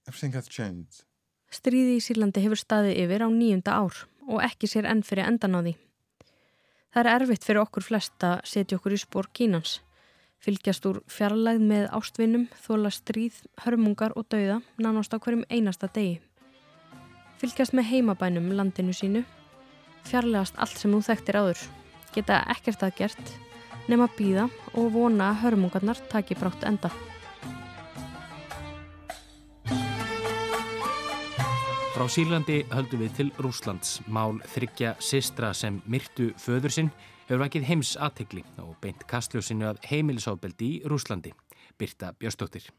Everything 0.07 0.33
has 0.33 0.47
changed. 0.47 1.03
Stríði 1.51 1.99
í 1.99 2.03
Sýrlandi 2.03 2.41
hefur 2.43 2.59
staðið 2.59 3.03
yfir 3.05 3.25
á 3.25 3.29
nýjunda 3.29 3.77
ár 3.77 4.05
og 4.25 4.41
ekki 4.41 4.67
sér 4.71 4.89
enn 4.89 5.05
fyrir 5.05 5.29
endan 5.29 5.55
á 5.55 5.61
því. 5.61 5.75
Það 6.95 7.01
er 7.03 7.11
erfitt 7.13 7.45
fyrir 7.45 7.61
okkur 7.61 7.85
flest 7.85 8.23
að 8.25 8.39
setja 8.49 8.79
okkur 8.79 8.95
í 8.95 8.99
spór 8.99 9.29
kínans. 9.35 9.81
Fylgjast 10.45 10.83
úr 10.85 10.99
fjarlæð 11.09 11.63
með 11.65 11.87
ástvinnum, 11.97 12.43
þóla 12.61 12.91
stríð, 12.93 13.39
hörmungar 13.63 14.13
og 14.13 14.27
dauða 14.29 14.59
nánast 14.77 15.15
á 15.15 15.17
hverjum 15.17 15.41
einasta 15.49 15.87
degi. 15.89 16.19
Fylgjast 17.41 17.73
með 17.73 17.87
heimabænum 17.89 18.51
landinu 18.53 18.93
sínu. 18.93 19.23
Fjarlægast 20.05 20.59
allt 20.61 20.77
sem 20.77 20.93
þú 20.93 20.99
þekktir 21.07 21.39
áður. 21.41 21.63
Geta 22.13 22.43
ekkert 22.53 22.85
að 22.85 22.93
gert, 22.99 23.31
nema 23.89 24.05
býða 24.19 24.45
og 24.75 24.91
vona 24.93 25.31
að 25.31 25.41
hörmungarnar 25.47 26.03
taki 26.13 26.37
brátt 26.37 26.61
enda. 26.69 26.93
Frá 31.95 32.05
Sýrlandi 32.05 32.61
höldum 32.69 33.01
við 33.01 33.17
til 33.17 33.33
Rúslands. 33.41 33.97
Mál 34.05 34.37
þryggja 34.53 34.93
sistra 35.01 35.55
sem 35.57 35.81
myrtu 35.89 36.35
föður 36.37 36.77
sinn 36.77 36.93
hefur 37.25 37.41
vakið 37.41 37.67
heims 37.69 37.95
aðtegli 37.97 38.43
og 38.61 38.75
beint 38.81 39.05
kastljósinu 39.09 39.69
af 39.71 39.81
heimilisofbeldi 39.89 40.71
í 40.77 40.81
Rúslandi. 40.85 41.33
Birta 41.77 42.13
Björnstóttir. 42.13 42.69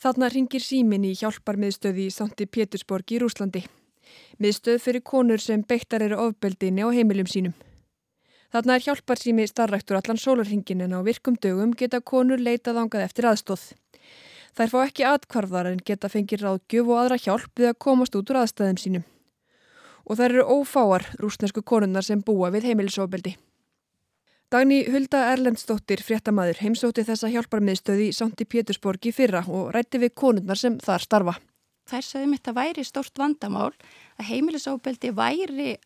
Þarna 0.00 0.28
ringir 0.32 0.62
símin 0.64 1.04
í 1.04 1.12
hjálparmiðstöði 1.20 2.06
í 2.06 2.14
Sánti 2.14 2.46
Pétursborg 2.46 3.12
í 3.12 3.18
Rúslandi. 3.20 3.64
Miðstöð 4.40 4.78
fyrir 4.80 5.04
konur 5.04 5.42
sem 5.42 5.60
beittar 5.62 6.02
eru 6.06 6.16
ofbeldinni 6.24 6.86
á 6.86 6.88
heimilum 6.88 7.28
sínum. 7.28 7.52
Þarna 8.50 8.78
er 8.78 8.86
hjálparsými 8.86 9.44
starrektur 9.46 9.98
allan 10.00 10.18
sólarhingin 10.18 10.80
en 10.86 10.96
á 10.96 11.00
virkum 11.06 11.36
dögum 11.36 11.76
geta 11.76 12.00
konur 12.00 12.40
leitað 12.40 12.80
ángað 12.82 13.04
eftir 13.04 13.28
aðstóð. 13.30 13.68
Þær 14.58 14.72
fá 14.72 14.78
ekki 14.82 15.06
atkvarðar 15.06 15.70
en 15.70 15.82
geta 15.86 16.10
fengið 16.10 16.44
ráðgjöf 16.46 16.88
og 16.90 16.98
aðra 17.02 17.18
hjálp 17.20 17.60
við 17.60 17.70
að 17.70 17.78
komast 17.86 18.16
út 18.18 18.32
úr 18.32 18.40
aðstæðum 18.42 18.80
sínum. 18.82 19.04
Og 20.10 20.18
þær 20.18 20.32
eru 20.32 20.46
ófáar 20.58 21.06
rúsnesku 21.20 21.62
konunnar 21.62 22.06
sem 22.06 22.22
búa 22.24 22.50
við 22.50 22.70
heimilisofbeldi. 22.70 23.36
Dagni 24.50 24.80
Hulda 24.90 25.28
Erlendsdóttir, 25.30 26.00
fréttamaður, 26.02 26.58
heimsótti 26.64 27.04
þessa 27.06 27.28
hjálparmiðstöði 27.30 28.08
í 28.10 28.14
Santi 28.16 28.46
Pétursborg 28.50 29.06
í 29.06 29.12
fyrra 29.14 29.44
og 29.46 29.68
rætti 29.76 30.00
við 30.02 30.16
konunnar 30.18 30.58
sem 30.58 30.80
þar 30.82 31.04
starfa. 31.04 31.34
Þær 31.86 32.06
sagði 32.06 32.30
mitt 32.32 32.50
að 32.50 32.58
væri 32.58 32.86
stort 32.86 33.14
vandamál 33.18 33.70
að 34.18 34.26
heimilisofbeldi 34.32 35.12
væri 35.14 35.76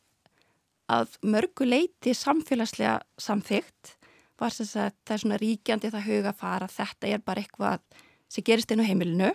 að 0.89 1.19
mörgu 1.21 1.69
leiti 1.69 2.15
samfélagslega 2.17 2.99
samþygt 3.21 3.95
var 4.41 4.57
þess 4.57 4.77
að 4.81 4.97
það 5.05 5.15
er 5.15 5.23
svona 5.23 5.41
ríkjandi 5.41 5.93
það 5.93 6.09
huga 6.09 6.35
fara 6.37 6.69
þetta 6.69 7.13
er 7.13 7.23
bara 7.25 7.45
eitthvað 7.45 7.85
sem 8.35 8.47
gerist 8.47 8.75
inn 8.75 8.83
á 8.83 8.89
heimilinu 8.89 9.31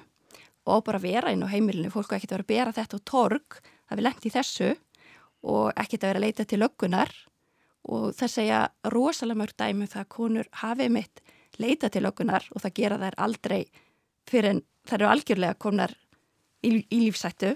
og 0.69 0.83
bara 0.85 0.99
vera 1.01 1.31
inn 1.31 1.45
á 1.45 1.49
heimilinu, 1.49 1.91
fólk 1.93 2.13
ekkert 2.13 2.35
að 2.35 2.39
vera 2.39 2.43
að 2.43 2.51
bera 2.51 2.75
þetta 2.75 2.99
á 2.99 3.07
torg, 3.07 3.59
það 3.87 3.99
vil 3.99 4.07
lendi 4.09 4.29
í 4.29 4.35
þessu 4.35 4.69
og 5.49 5.71
ekkert 5.79 6.03
að 6.03 6.09
vera 6.11 6.19
að 6.19 6.25
leita 6.27 6.45
til 6.45 6.59
löggunar 6.59 7.13
og 7.89 8.09
það 8.17 8.33
segja 8.33 8.59
rosalega 8.91 9.39
mörg 9.39 9.55
dæmi 9.57 9.85
um 9.85 9.91
það 9.91 10.03
að 10.03 10.11
konur 10.15 10.49
hafið 10.61 10.91
mitt 10.97 11.23
leita 11.59 11.89
til 11.91 12.05
okkunar 12.09 12.45
og 12.53 12.63
það 12.63 12.75
gera 12.79 12.99
þær 12.99 13.17
aldrei 13.25 13.61
fyrir 14.29 14.51
en 14.53 14.61
þær 14.89 14.99
eru 14.99 15.09
algjörlega 15.13 15.59
komnar 15.59 15.95
í, 16.63 16.83
í 16.83 16.99
lífsættu 17.05 17.55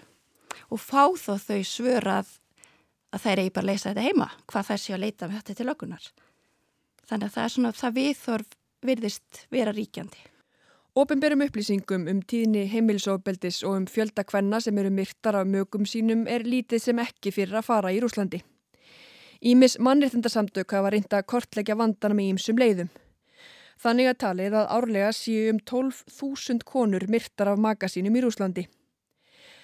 og 0.69 0.81
fá 0.81 1.11
þó 1.19 1.35
þau 1.37 1.61
svörað 1.67 2.35
að 3.13 3.25
þær 3.25 3.43
eigi 3.43 3.53
bara 3.53 3.65
að 3.65 3.71
leysa 3.71 3.89
þetta 3.91 4.07
heima 4.07 4.29
hvað 4.49 4.69
þær 4.69 4.83
séu 4.83 4.95
að 4.97 5.03
leita 5.05 5.29
með 5.29 5.41
þetta 5.41 5.57
til 5.59 5.73
okkunar 5.73 6.11
þannig 7.03 7.27
að 7.27 7.35
það 7.35 7.43
er 7.43 7.55
svona 7.55 7.73
það 7.79 7.97
viðþorf 7.99 8.59
virðist 8.83 9.43
vera 9.53 9.75
ríkjandi 9.75 10.29
Ópenberum 10.93 11.41
upplýsingum 11.41 12.03
um 12.05 12.19
tíðni 12.29 12.67
heimilsofbeldis 12.69 13.63
og 13.65 13.79
um 13.79 13.85
fjöldakvenna 13.89 14.59
sem 14.61 14.77
eru 14.77 14.91
myrtar 14.93 15.39
af 15.39 15.47
mögum 15.49 15.87
sínum 15.89 16.27
er 16.29 16.45
lítið 16.45 16.83
sem 16.83 17.01
ekki 17.01 17.31
fyrir 17.33 17.57
að 17.57 17.65
fara 17.65 17.89
í 17.89 17.97
Rúslandi. 18.03 18.43
Ímis 19.41 19.79
mannréttindasamtök 19.81 20.77
hafa 20.77 20.91
reynda 20.93 21.23
kortleggja 21.25 21.79
vandana 21.79 22.13
með 22.13 22.29
ímsum 22.35 22.61
leiðum. 22.61 22.93
Þannig 23.81 24.11
að 24.11 24.19
talið 24.25 24.59
að 24.59 24.69
árlega 24.77 25.09
séu 25.17 25.49
um 25.55 25.63
12.000 25.73 26.61
konur 26.61 27.09
myrtar 27.09 27.55
af 27.55 27.65
magasínum 27.65 28.13
í 28.13 28.25
Rúslandi. 28.27 28.69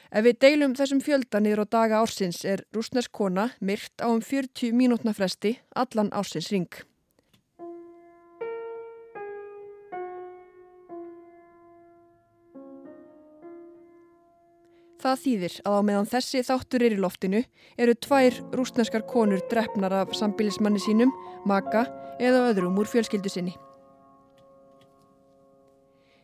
Ef 0.10 0.26
við 0.26 0.42
deilum 0.42 0.74
þessum 0.74 1.06
fjöldanir 1.06 1.62
og 1.62 1.70
daga 1.70 2.02
ársins 2.02 2.42
er 2.42 2.66
rúsnesk 2.74 3.14
kona 3.14 3.52
myrt 3.62 4.02
á 4.02 4.10
um 4.10 4.26
40 4.26 4.74
mínútna 4.74 5.14
fresti 5.14 5.60
allan 5.78 6.10
ársins 6.10 6.50
ring. 6.50 6.74
Það 15.00 15.22
þýðir 15.24 15.54
að 15.64 15.78
á 15.80 15.82
meðan 15.88 16.10
þessi 16.12 16.42
þáttur 16.44 16.84
er 16.84 16.94
í 16.98 17.00
loftinu 17.00 17.40
eru 17.80 17.96
tvær 18.04 18.36
rúsneskar 18.52 19.06
konur 19.08 19.40
drefnar 19.52 19.96
af 20.02 20.12
sambilismanni 20.18 20.82
sínum, 20.84 21.14
maka 21.48 21.86
eða 22.20 22.50
öðrum 22.50 22.76
úr 22.82 22.90
fjölskyldu 22.92 23.32
sinni. 23.32 23.54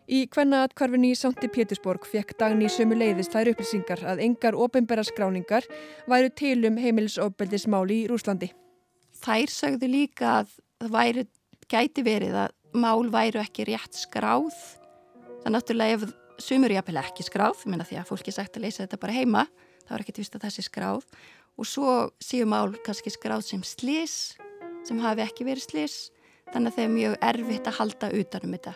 Í 0.05 0.25
hvenna 0.29 0.65
atkvarfinni 0.67 1.13
í 1.15 1.17
Santi 1.17 1.47
Pétursborg 1.49 2.03
fekk 2.05 2.35
Dagni 2.37 2.67
sömu 2.69 2.97
leiðist 2.99 3.33
þær 3.33 3.53
upplýsingar 3.55 4.03
að 4.05 4.21
engar 4.27 4.57
ofinbæra 4.59 5.05
skráningar 5.07 5.65
væru 6.11 6.29
til 6.37 6.59
um 6.67 6.77
heimilisofbeldismáli 6.77 8.03
í 8.03 8.11
Rúslandi. 8.11 8.51
Þær 9.23 9.55
sagðu 9.55 9.89
líka 9.89 10.41
að 10.41 10.51
það 10.83 10.93
væri, 10.99 11.25
gæti 11.71 12.05
verið 12.05 12.37
að 12.43 12.53
mál 12.77 13.07
væru 13.09 13.41
ekki 13.41 13.65
rétt 13.71 13.97
skráð. 13.97 14.53
Það 15.39 15.49
er 15.49 15.55
náttúrulega 15.55 15.97
ef 15.97 16.05
sumur 16.41 16.73
jápil 16.73 16.97
ekki 17.01 17.25
skráð, 17.25 17.65
minna 17.69 17.85
því 17.87 17.99
að 18.01 18.09
fólki 18.11 18.33
sagt 18.35 18.57
að 18.57 18.67
leysa 18.67 18.83
þetta 18.83 19.01
bara 19.01 19.15
heima, 19.15 19.45
það 19.85 19.95
var 19.95 20.03
ekkert 20.05 20.21
vist 20.21 20.37
að 20.39 20.49
sé 20.55 20.65
skráð 20.65 21.05
og 21.55 21.69
svo 21.69 21.93
séu 22.23 22.47
mál 22.49 22.75
kannski 22.85 23.13
skráð 23.13 23.45
sem 23.47 23.63
slis 23.63 24.35
sem 24.85 24.99
hafi 25.01 25.23
ekki 25.25 25.47
verið 25.47 25.69
slis 25.69 25.95
þannig 26.51 26.71
að 26.71 26.75
það 26.75 26.83
er 26.85 26.95
mjög 26.95 27.15
erfitt 27.29 27.69
að 27.69 27.79
halda 27.79 28.11
utanum 28.19 28.57
þetta 28.57 28.75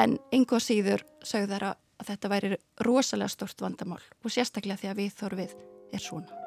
en 0.00 0.18
einhvað 0.34 0.66
síður 0.66 1.06
sögðu 1.26 1.54
þar 1.54 1.66
að 1.70 2.10
þetta 2.10 2.30
væri 2.32 2.52
rosalega 2.86 3.32
stort 3.32 3.62
vandamál 3.62 4.00
og 4.00 4.32
sérstaklega 4.32 4.80
því 4.80 4.90
að 4.90 5.00
við 5.02 5.16
þorfið 5.20 5.56
er 5.94 6.04
svona. 6.04 6.40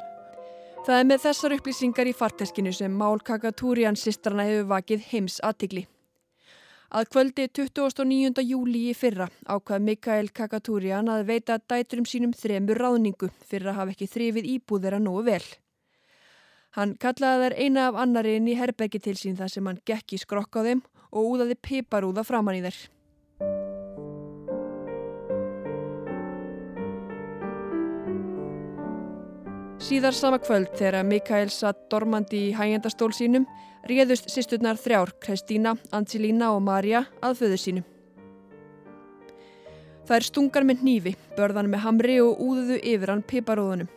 Það 0.83 0.99
er 0.99 1.05
með 1.07 1.21
þessar 1.23 1.55
upplýsingar 1.55 2.09
í 2.09 2.15
farteskinu 2.17 2.73
sem 2.75 2.95
Mál 2.99 3.21
Kakatúrian 3.23 3.95
sýstrana 3.95 4.43
hefur 4.49 4.65
vakið 4.73 5.05
heims 5.13 5.37
aðtigli. 5.45 5.85
Að 6.93 7.07
kvöldi 7.09 7.47
29. 7.49 8.43
júli 8.45 8.83
í 8.91 8.93
fyrra 8.93 9.25
ákvað 9.49 9.81
Mikael 9.81 10.27
Kakatúrian 10.29 11.07
að 11.09 11.23
veita 11.31 11.55
dæturum 11.57 12.05
sínum 12.05 12.35
þremur 12.37 12.77
ráðningu 12.77 13.31
fyrir 13.49 13.71
að 13.71 13.79
hafa 13.79 13.93
ekki 13.95 14.07
þrifið 14.11 14.49
íbúðir 14.51 14.99
að 14.99 15.01
nógu 15.07 15.23
vel. 15.25 15.47
Hann 16.77 16.93
kallaði 17.01 17.47
þær 17.47 17.55
eina 17.65 17.87
af 17.87 17.97
annariðin 18.03 18.51
í 18.53 18.59
herbergi 18.59 19.01
til 19.01 19.15
sín 19.17 19.39
þar 19.39 19.49
sem 19.55 19.71
hann 19.71 19.81
gekk 19.89 20.13
í 20.13 20.19
skrokk 20.21 20.53
á 20.53 20.61
þeim 20.69 20.83
og 21.09 21.31
úðaði 21.31 21.57
piparúða 21.65 22.27
framann 22.29 22.59
í 22.59 22.61
þær. 22.67 22.77
Síðar 29.81 30.13
sama 30.13 30.37
kvöld 30.41 30.69
þegar 30.77 31.05
Mikael 31.07 31.49
satt 31.49 31.87
dormandi 31.89 32.49
í 32.49 32.53
hægjendastól 32.57 33.11
sínum 33.15 33.47
réðust 33.89 34.29
sýsturnar 34.31 34.77
þrjár, 34.79 35.11
Kristína, 35.19 35.75
Angelina 35.91 36.53
og 36.53 36.61
Marja 36.63 37.03
að 37.23 37.41
föðu 37.41 37.57
sínum. 37.59 37.89
Það 40.03 40.15
er 40.17 40.27
stungar 40.27 40.65
með 40.67 40.83
nýfi, 40.83 41.13
börðan 41.37 41.69
með 41.71 41.83
hamri 41.85 42.15
og 42.23 42.39
úðuðu 42.43 42.79
yfir 42.93 43.11
hann 43.13 43.23
piparóðunum. 43.27 43.91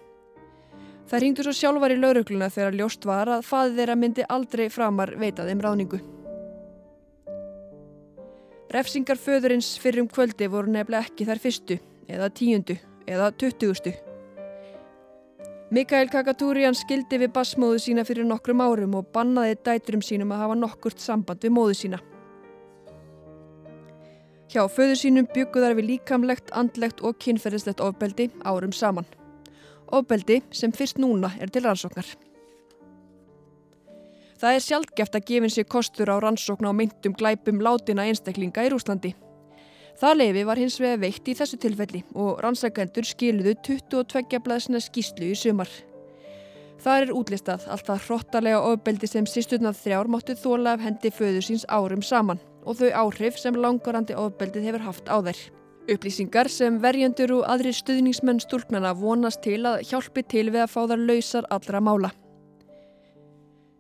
Það 1.06 1.22
ringdu 1.22 1.46
svo 1.46 1.54
sjálfar 1.54 1.94
í 1.94 1.98
laurugluna 2.00 2.50
þegar 2.50 2.78
ljóst 2.80 3.06
var 3.06 3.30
að 3.30 3.44
faði 3.46 3.76
þeirra 3.78 3.98
myndi 3.98 4.26
aldrei 4.36 4.66
framar 4.74 5.14
veitað 5.18 5.52
um 5.54 5.62
ráningu. 5.62 6.00
Refsingar 8.74 9.18
föðurins 9.22 9.76
fyrir 9.78 10.02
um 10.02 10.10
kvöldi 10.10 10.50
voru 10.50 10.72
nefnilega 10.74 11.06
ekki 11.06 11.28
þær 11.28 11.42
fyrstu, 11.42 11.78
eða 12.10 12.32
tíundu, 12.34 12.78
eða 13.06 13.30
tuttugustu. 13.38 13.94
Mikael 15.66 16.06
Kakatúrian 16.06 16.76
skildi 16.78 17.18
við 17.18 17.32
basmóðu 17.34 17.80
sína 17.82 18.04
fyrir 18.06 18.26
nokkrum 18.28 18.60
árum 18.62 18.92
og 19.00 19.08
bannaði 19.10 19.56
dæturum 19.66 20.04
sínum 20.04 20.30
að 20.30 20.44
hafa 20.44 20.56
nokkurt 20.60 21.02
samband 21.02 21.42
við 21.42 21.54
móðu 21.56 21.74
sína. 21.74 21.98
Hjá 24.46 24.62
föðu 24.70 24.94
sínum 25.00 25.26
bygguðar 25.34 25.74
við 25.74 25.88
líkamlegt, 25.90 26.52
andlegt 26.54 27.02
og 27.02 27.18
kynferðislegt 27.18 27.82
ofbeldi 27.82 28.28
árum 28.46 28.70
saman. 28.70 29.10
Ofbeldi 29.90 30.38
sem 30.54 30.70
fyrst 30.70 31.02
núna 31.02 31.32
er 31.42 31.50
til 31.50 31.66
rannsóknar. 31.66 32.14
Það 34.38 34.54
er 34.54 34.66
sjálfgeft 34.68 35.18
að 35.18 35.26
gefin 35.32 35.50
sér 35.50 35.66
kostur 35.66 36.14
á 36.14 36.22
rannsókna 36.22 36.70
á 36.70 36.78
myndum 36.78 37.18
glæpum 37.18 37.58
látina 37.58 38.06
einstaklinga 38.06 38.68
í 38.68 38.70
Rúslandi. 38.70 39.16
Það 39.96 40.16
leifi 40.20 40.44
var 40.44 40.60
hins 40.60 40.76
vega 40.80 41.00
veikt 41.00 41.28
í 41.30 41.34
þessu 41.38 41.56
tilfelli 41.60 42.02
og 42.20 42.40
rannsakendur 42.44 43.06
skiluðu 43.08 43.54
22 43.64 44.40
blaðsina 44.44 44.80
skýslu 44.84 45.30
í 45.32 45.36
sumar. 45.40 45.70
Það 46.84 47.02
er 47.02 47.12
útlistað 47.16 47.64
allt 47.72 47.86
það 47.88 48.02
hróttalega 48.04 48.58
ofbeldi 48.68 49.08
sem 49.08 49.28
sísturnað 49.30 49.78
þrjár 49.80 50.10
máttu 50.12 50.36
þóla 50.36 50.74
af 50.76 50.84
hendi 50.84 51.12
föðu 51.14 51.40
síns 51.46 51.64
árum 51.72 52.04
saman 52.04 52.42
og 52.66 52.76
þau 52.76 52.90
áhrif 53.06 53.38
sem 53.40 53.56
langvarandi 53.56 54.16
ofbeldið 54.20 54.68
hefur 54.68 54.84
haft 54.84 55.08
á 55.08 55.16
þær. 55.24 55.40
Upplýsingar 55.86 56.50
sem 56.50 56.76
verjendur 56.82 57.32
og 57.38 57.48
aðri 57.48 57.72
stuðningsmenn 57.72 58.42
stúlknana 58.42 58.92
vonast 58.98 59.40
til 59.46 59.62
að 59.70 59.84
hjálpi 59.86 60.26
til 60.26 60.48
við 60.50 60.64
að 60.66 60.72
fá 60.74 60.80
þar 60.90 61.04
lausar 61.08 61.48
allra 61.56 61.80
mála. 61.80 62.12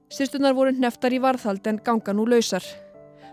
Sísturnar 0.08 0.54
voru 0.54 0.72
neftar 0.72 1.12
í 1.12 1.20
varðhald 1.20 1.66
en 1.66 1.82
ganga 1.84 2.14
nú 2.14 2.24
lausar. 2.30 2.62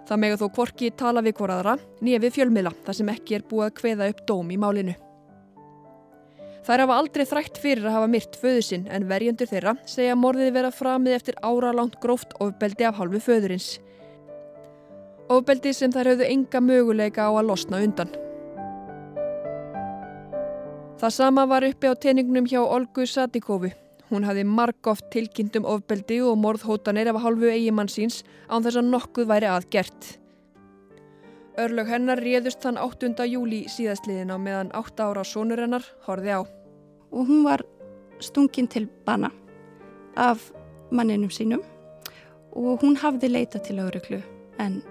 Það 0.07 0.19
mega 0.19 0.37
þó 0.39 0.47
kvorki 0.55 0.91
tala 0.99 1.23
við 1.23 1.37
hvoraðra 1.39 1.77
við 2.03 2.29
fjölmiðla 2.35 2.73
þar 2.83 2.97
sem 2.97 3.11
ekki 3.13 3.37
er 3.37 3.45
búið 3.49 3.65
að 3.69 3.75
kveða 3.79 4.07
upp 4.11 4.23
dóm 4.27 4.51
í 4.51 4.59
málinu. 4.59 4.95
Þær 6.63 6.83
hafa 6.85 6.97
aldrei 7.01 7.25
þrætt 7.27 7.59
fyrir 7.59 7.87
að 7.87 7.95
hafa 7.97 8.09
myrt 8.11 8.37
föðu 8.39 8.63
sinn 8.63 8.83
en 8.87 9.07
verjendur 9.09 9.49
þeirra 9.51 9.73
segja 9.89 10.15
morðið 10.15 10.53
vera 10.55 10.71
framið 10.71 11.17
eftir 11.17 11.39
áralangt 11.43 11.99
gróft 12.03 12.35
ofbeldi 12.43 12.87
af 12.87 12.99
halvu 12.99 13.19
föðurins. 13.23 13.77
Ofbeldi 15.31 15.73
sem 15.75 15.91
þær 15.91 16.13
höfðu 16.13 16.29
enga 16.29 16.63
möguleika 16.63 17.27
á 17.27 17.31
að 17.31 17.49
losna 17.51 17.83
undan. 17.83 18.11
Það 20.99 21.15
sama 21.19 21.47
var 21.51 21.67
uppi 21.67 21.91
á 21.91 21.95
teiningnum 21.99 22.47
hjá 22.47 22.61
Olgu 22.63 23.07
Satikovu 23.07 23.73
Hún 24.13 24.27
hafði 24.27 24.43
margóft 24.45 25.07
tilkynntum 25.09 25.65
ofbeldi 25.65 26.19
og 26.21 26.35
morðhótanir 26.37 27.09
af 27.09 27.17
hálfu 27.23 27.49
eigimann 27.49 27.89
síns 27.89 28.19
án 28.45 28.61
þess 28.61 28.77
að 28.77 28.91
nokkuð 28.91 29.29
væri 29.31 29.49
aðgert. 29.49 30.09
Örlög 31.63 31.89
hennar 31.89 32.21
réðust 32.21 32.61
þann 32.61 32.77
8. 32.81 33.25
júli 33.25 33.63
síðastliðin 33.73 34.33
á 34.33 34.37
meðan 34.37 34.71
8 34.77 35.09
ára 35.09 35.25
sonur 35.25 35.65
hennar 35.65 35.85
horfi 36.05 36.29
á. 36.29 36.45
Og 37.09 37.25
hún 37.25 37.41
var 37.45 37.65
stungin 38.21 38.69
til 38.69 38.85
bana 39.05 39.33
af 40.15 40.51
manninum 40.91 41.33
sínum 41.33 41.65
og 42.53 42.85
hún 42.85 42.97
hafði 43.01 43.33
leita 43.33 43.61
til 43.65 43.81
lauruglu 43.81 44.21
en, 44.61 44.81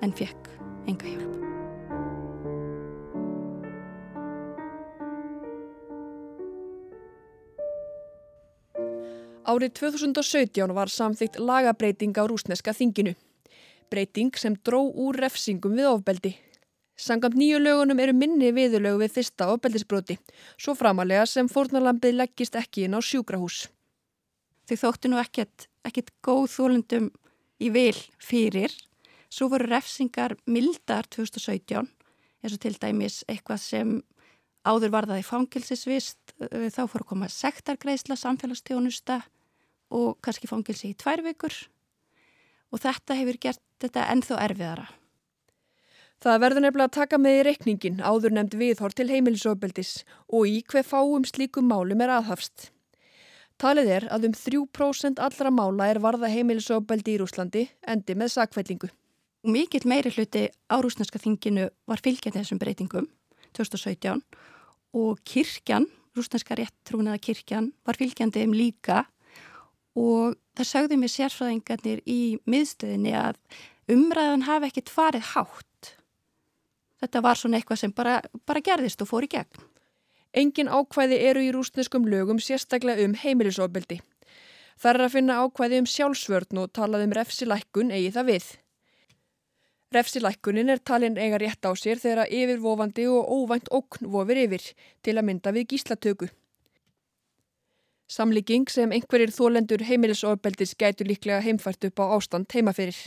en 0.00 0.12
fekk 0.12 0.48
enga 0.88 1.12
hjálp. 1.12 1.53
Árið 9.54 9.74
2017 9.78 10.72
var 10.74 10.90
samþygt 10.90 11.36
lagabreiting 11.38 12.16
á 12.18 12.26
rúsneska 12.26 12.72
þinginu. 12.74 13.12
Breyting 13.86 14.34
sem 14.34 14.56
dró 14.66 14.80
úr 14.90 15.14
refsingum 15.20 15.76
við 15.78 15.90
ofbeldi. 15.92 16.32
Sangamt 16.98 17.36
nýju 17.38 17.60
lögunum 17.62 18.00
eru 18.02 18.14
minni 18.18 18.48
viðurlögu 18.56 19.04
við 19.04 19.12
fyrsta 19.14 19.46
ofbeldisbroti, 19.52 20.16
svo 20.58 20.74
framalega 20.74 21.26
sem 21.30 21.50
fórnarlampið 21.50 22.16
leggist 22.18 22.58
ekki 22.58 22.88
inn 22.88 22.96
á 22.98 23.00
sjúkrahús. 23.02 23.68
Þau 24.66 24.76
þóttu 24.80 25.12
nú 25.12 25.20
ekkert, 25.22 25.68
ekkert 25.86 26.10
góð 26.24 26.48
þólundum 26.56 27.06
í 27.62 27.70
vil 27.70 28.00
fyrir. 28.18 28.74
Svo 29.30 29.50
voru 29.52 29.68
refsingar 29.70 30.34
mildar 30.50 31.06
2017, 31.14 31.86
eins 32.42 32.56
og 32.56 32.64
til 32.64 32.74
dæmis 32.80 33.20
eitthvað 33.28 33.62
sem 33.62 33.94
áður 34.66 34.96
varðaði 34.96 35.28
fangilsisvist, 35.28 36.34
þá 36.40 36.82
fór 36.88 37.04
að 37.04 37.08
koma 37.12 37.30
sektargreisla, 37.30 38.18
samfélagstjónusta 38.18 39.20
og 39.94 40.18
kannski 40.24 40.50
fangilsi 40.50 40.90
í 40.90 40.98
tvær 40.98 41.22
vikur 41.24 41.54
og 42.74 42.82
þetta 42.82 43.16
hefur 43.20 43.40
gert 43.46 43.62
þetta 43.82 44.08
ennþá 44.10 44.38
erfiðara. 44.48 44.86
Það 46.24 46.40
verður 46.40 46.64
nefnilega 46.64 46.88
að 46.88 46.96
taka 46.96 47.18
með 47.20 47.38
í 47.38 47.42
reikningin 47.48 47.98
áður 48.00 48.34
nefnd 48.34 48.54
viðhort 48.58 48.96
til 48.98 49.10
heimilisofbeldis 49.10 49.92
og 50.32 50.48
í 50.48 50.60
hver 50.70 50.86
fáum 50.86 51.26
slíkum 51.28 51.68
málum 51.68 52.00
er 52.00 52.14
aðhafst. 52.16 52.70
Talið 53.60 53.90
er 53.98 54.06
að 54.10 54.28
um 54.30 54.34
3% 54.34 55.20
allra 55.22 55.50
mála 55.54 55.90
er 55.92 56.00
varða 56.02 56.30
heimilisofbeldi 56.32 57.14
í 57.14 57.18
Rúslandi 57.20 57.66
endi 57.86 58.16
með 58.18 58.32
sakvellingu. 58.34 58.88
Mikill 59.44 59.84
meiri 59.84 60.10
hluti 60.14 60.48
á 60.48 60.76
rúsneska 60.80 61.20
þinginu 61.20 61.68
var 61.86 62.00
fylgjandi 62.00 62.40
þessum 62.40 62.62
breytingum 62.62 63.10
2017 63.52 64.22
og 64.96 65.20
kirkjan, 65.28 65.84
rúsneska 66.16 66.56
réttrúnaða 66.56 67.20
kirkjan, 67.20 67.68
var 67.84 67.98
fylgjandi 68.00 68.40
þeim 68.40 68.56
líka 68.56 69.04
og 69.94 70.34
það 70.58 70.70
sögðu 70.70 70.98
mér 71.00 71.12
sérfræðingarnir 71.12 72.02
í 72.06 72.20
miðstöðinni 72.50 73.14
að 73.18 73.38
umræðan 73.90 74.48
hafi 74.48 74.70
ekkit 74.70 74.90
farið 74.92 75.30
hátt. 75.34 75.94
Þetta 77.02 77.22
var 77.24 77.38
svona 77.38 77.60
eitthvað 77.60 77.80
sem 77.82 77.92
bara, 77.94 78.18
bara 78.46 78.62
gerðist 78.64 79.02
og 79.04 79.10
fór 79.10 79.26
í 79.26 79.30
gegn. 79.34 79.70
Engin 80.34 80.70
ákvæði 80.72 81.20
eru 81.28 81.44
í 81.44 81.52
rúsneskum 81.54 82.08
lögum 82.10 82.40
sérstaklega 82.42 83.04
um 83.06 83.14
heimilisofbeldi. 83.14 84.00
Það 84.80 84.90
er 84.90 85.04
að 85.04 85.14
finna 85.14 85.38
ákvæði 85.44 85.80
um 85.82 85.88
sjálfsvörn 85.90 86.62
og 86.64 86.72
talað 86.74 87.04
um 87.06 87.14
refsilækkun 87.14 87.92
eigi 87.94 88.10
það 88.16 88.30
við. 88.32 88.46
Refsilækkunin 89.94 90.72
er 90.74 90.80
talin 90.82 91.18
eiga 91.20 91.38
rétt 91.38 91.62
á 91.62 91.70
sér 91.78 92.00
þegar 92.02 92.32
yfirvofandi 92.32 93.04
og 93.06 93.28
óvænt 93.30 93.70
okn 93.70 94.08
vofir 94.10 94.40
yfir 94.48 94.64
til 95.06 95.14
að 95.14 95.26
mynda 95.28 95.52
við 95.54 95.68
gíslatöku. 95.74 96.30
Samlíking 98.10 98.68
sem 98.68 98.92
einhverjir 98.92 99.32
þólendur 99.32 99.84
heimilisofbeldis 99.88 100.74
gætu 100.76 101.06
líklega 101.08 101.40
heimfært 101.40 101.86
upp 101.88 102.02
á 102.02 102.04
ástand 102.16 102.52
heimaferir. 102.52 102.98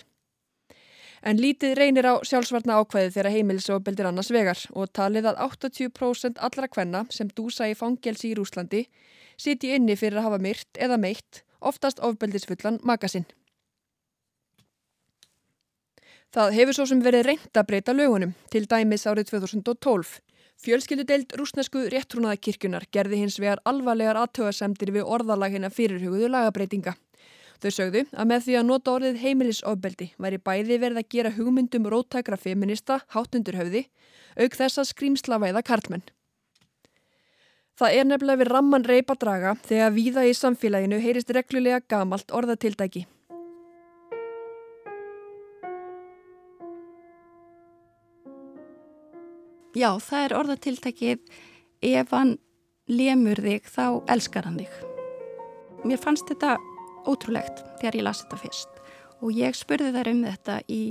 En 1.21 1.37
lítið 1.41 1.75
reynir 1.77 2.05
á 2.05 2.21
sjálfsvarna 2.25 2.77
ákvæði 2.81 3.13
þegar 3.13 3.33
heimilisofbeldir 3.33 4.09
annars 4.09 4.31
vegar 4.33 4.59
og 4.73 4.91
talið 4.93 5.29
að 5.31 5.41
80% 5.45 6.41
allra 6.41 6.69
kvenna 6.69 7.05
sem 7.13 7.29
dúsa 7.29 7.69
í 7.69 7.77
fangelsi 7.77 8.31
í 8.31 8.37
Rúslandi 8.37 8.85
siti 9.37 9.73
inni 9.75 9.97
fyrir 9.97 10.21
að 10.21 10.29
hafa 10.29 10.41
myrt 10.41 10.79
eða 10.81 10.97
meitt, 11.01 11.43
oftast 11.61 11.99
ofbeldisfullan 12.05 12.79
makasinn. 12.83 13.25
Það 16.33 16.53
hefur 16.57 16.75
svo 16.75 16.85
sem 16.89 17.01
verið 17.01 17.25
reynd 17.29 17.57
að 17.57 17.67
breyta 17.69 17.93
lögunum, 17.95 18.33
til 18.51 18.65
dæmis 18.69 19.07
árið 19.07 19.31
2012. 19.31 20.19
Fjölskyldudeild 20.57 21.35
rúsnesku 21.37 21.83
réttrúnaðakirkjunar 21.93 22.87
gerði 22.93 23.19
hins 23.21 23.35
vegar 23.37 23.59
alvarlegar 23.69 24.17
aðtöðasemdir 24.23 24.89
við 24.95 25.05
orðalagina 25.05 25.69
fyrirhuguðu 25.69 26.31
lagabreitinga. 26.33 26.95
Þau 27.61 27.71
sögðu 27.73 28.03
að 28.13 28.29
með 28.31 28.43
því 28.45 28.55
að 28.57 28.65
nota 28.65 28.93
orðið 28.97 29.19
heimilisofbeldi 29.21 30.07
væri 30.21 30.39
bæði 30.41 30.77
verið 30.81 31.01
að 31.01 31.09
gera 31.13 31.33
hugmyndum 31.37 31.89
róttækra 31.93 32.37
feminista 32.41 32.99
hátundur 33.13 33.57
höfði, 33.57 33.83
auk 34.37 34.57
þess 34.57 34.81
að 34.81 34.89
skrýmslavæða 34.91 35.63
karlmenn. 35.65 36.05
Það 37.77 37.99
er 37.99 38.09
nefnilega 38.09 38.41
við 38.41 38.49
ramman 38.49 38.87
reypa 38.89 39.13
draga 39.21 39.53
þegar 39.65 39.93
víða 39.93 40.25
í 40.25 40.33
samfélaginu 40.37 40.97
heyrist 41.01 41.33
reglulega 41.37 41.83
gamalt 41.85 42.33
orðatildæki. 42.33 43.05
Já, 49.77 49.91
það 50.01 50.23
er 50.23 50.33
orðatiltækið 50.33 51.33
ef 51.85 52.13
hann 52.15 52.37
lemur 52.89 53.37
þig 53.43 53.67
þá 53.69 53.83
elskar 54.09 54.47
hann 54.47 54.57
þig. 54.57 54.71
Mér 55.85 55.99
fannst 56.01 56.25
þetta 56.31 56.55
ótrúlegt 57.05 57.61
þegar 57.77 57.97
ég 57.99 58.05
las 58.07 58.23
þetta 58.23 58.39
fyrst 58.41 58.79
og 59.21 59.35
ég 59.37 59.57
spurði 59.57 59.91
þær 59.93 60.09
um 60.13 60.23
þetta 60.25 60.55
í, 60.73 60.81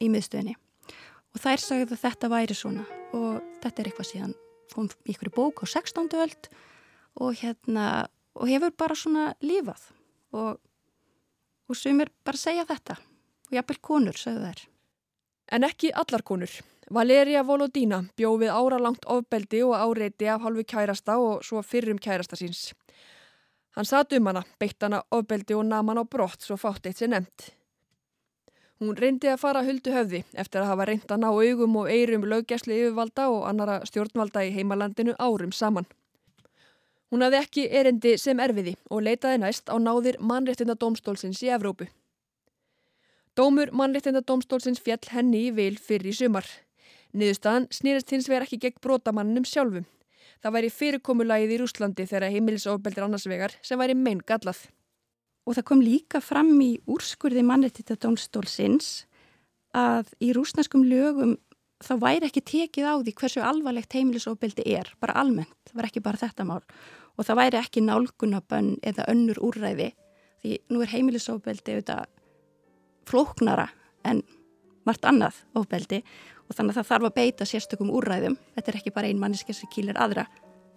í 0.00 0.08
miðstöðinni 0.08 0.56
og 0.56 1.42
þær 1.42 1.64
sagði 1.64 1.88
að 1.98 2.02
þetta 2.06 2.30
væri 2.32 2.56
svona 2.56 2.86
og 3.18 3.42
þetta 3.60 3.82
er 3.82 3.90
eitthvað 3.90 4.10
síðan 4.12 4.34
kom 4.72 4.88
ykkur 5.08 5.30
í 5.30 5.34
bók 5.36 5.62
á 5.64 5.66
16. 5.68 6.08
öld 6.22 6.50
og 7.20 7.36
hérna 7.42 8.08
og 8.38 8.48
hefur 8.48 8.72
bara 8.78 8.96
svona 8.96 9.28
lífað 9.44 9.84
og, 10.32 10.56
og 11.68 11.76
sumir 11.76 12.12
bara 12.24 12.40
segja 12.40 12.64
þetta 12.68 12.96
og 13.48 13.56
jafnvel 13.58 13.80
konur 13.84 14.16
sagðu 14.16 14.48
þær. 14.48 14.66
En 15.52 15.64
ekki 15.64 15.92
allar 15.94 16.22
konur. 16.22 16.50
Valeria 16.94 17.42
Volodina 17.44 18.02
bjó 18.16 18.34
við 18.40 18.52
áralangt 18.52 19.04
ofbeldi 19.08 19.62
og 19.64 19.76
áreiti 19.76 20.28
af 20.28 20.42
halvu 20.44 20.64
kærasta 20.64 21.18
og 21.20 21.44
svo 21.44 21.62
fyrrum 21.62 21.98
kærasta 22.00 22.36
síns. 22.36 22.72
Hann 23.76 23.84
satt 23.84 24.12
um 24.16 24.26
hana, 24.26 24.42
beitt 24.60 24.82
hana 24.82 25.02
ofbeldi 25.10 25.54
og 25.54 25.66
nam 25.68 25.88
hann 25.88 26.00
á 26.00 26.04
brott 26.04 26.44
svo 26.44 26.56
fátt 26.56 26.88
eitt 26.88 27.00
sem 27.00 27.10
nefnt. 27.12 27.52
Hún 28.78 28.96
reyndi 28.96 29.26
að 29.26 29.40
fara 29.42 29.64
huldu 29.66 29.90
höfði 29.90 30.22
eftir 30.38 30.62
að 30.62 30.70
hafa 30.70 30.84
reynd 30.86 31.10
að 31.10 31.22
ná 31.24 31.28
augum 31.32 31.76
og 31.80 31.88
eirum 31.90 32.26
löggjæslu 32.30 32.76
yfirvalda 32.76 33.28
og 33.32 33.46
annara 33.48 33.80
stjórnvalda 33.88 34.44
í 34.46 34.52
heimalandinu 34.54 35.16
árum 35.18 35.52
saman. 35.52 35.88
Hún 37.10 37.24
hafði 37.24 37.40
ekki 37.40 37.64
erindi 37.80 38.16
sem 38.20 38.40
erfiði 38.40 38.76
og 38.90 39.02
leitaði 39.02 39.40
næst 39.42 39.72
á 39.72 39.76
náðir 39.80 40.20
mannréttindadómstólsins 40.20 41.42
í 41.42 41.50
Evrópu. 41.56 41.88
Dómur 43.38 43.70
mannréttindadómstólsins 43.70 44.80
fjall 44.82 45.12
henni 45.12 45.44
í 45.46 45.50
vil 45.54 45.76
fyrir 45.78 46.10
í 46.10 46.14
sumar. 46.18 46.46
Niðurstaðan 47.14 47.68
snýrist 47.70 48.10
hins 48.10 48.26
vegar 48.26 48.48
ekki 48.48 48.58
gegn 48.64 48.80
brotamannum 48.82 49.46
sjálfum. 49.46 49.84
Það 50.42 50.54
væri 50.56 50.70
fyrirkomulagið 50.74 51.54
í 51.54 51.58
Rúslandi 51.60 52.06
þegar 52.10 52.34
heimilisofbeldir 52.34 53.06
annarsvegar 53.06 53.54
sem 53.62 53.78
væri 53.78 53.94
mein 53.94 54.24
gallað. 54.26 54.64
Og 55.46 55.54
það 55.54 55.68
kom 55.70 55.86
líka 55.86 56.18
fram 56.18 56.50
í 56.66 56.72
úrskurði 56.90 57.46
mannréttindadómstólsins 57.46 58.90
að 59.78 60.10
í 60.18 60.34
rúsneskum 60.34 60.82
lögum 60.90 61.38
þá 61.78 61.94
væri 62.02 62.26
ekki 62.26 62.42
tekið 62.42 62.90
á 62.90 62.94
því 62.98 63.16
hversu 63.22 63.46
alvarlegt 63.46 63.94
heimilisofbeldi 63.94 64.66
er, 64.66 64.90
bara 64.98 65.14
almennt, 65.22 65.54
það 65.70 65.78
var 65.78 65.92
ekki 65.92 66.06
bara 66.10 66.24
þetta 66.26 66.50
mál. 66.50 66.62
Og 67.14 67.22
það 67.22 67.44
væri 67.44 67.62
ekki 67.62 67.86
nálgunabönn 67.86 68.78
eða 68.82 69.06
önnur 69.14 69.38
úrræði 69.46 69.92
því 70.42 70.62
nú 70.74 70.82
er 70.82 70.90
heimilisofbeldi 70.90 71.78
auðvitað 71.78 72.17
flóknara 73.08 73.68
en 74.08 74.22
margt 74.88 75.06
annað 75.08 75.42
ofbeldi 75.58 76.02
og 76.48 76.56
þannig 76.56 76.72
að 76.72 76.80
það 76.80 76.90
þarf 76.90 77.08
að 77.08 77.16
beita 77.18 77.46
sérstökum 77.48 77.92
úrræðum. 77.92 78.38
Þetta 78.56 78.72
er 78.72 78.80
ekki 78.80 78.94
bara 78.94 79.10
ein 79.10 79.20
manneski 79.20 79.56
sem 79.56 79.70
kýlir 79.72 79.98
aðra. 80.00 80.26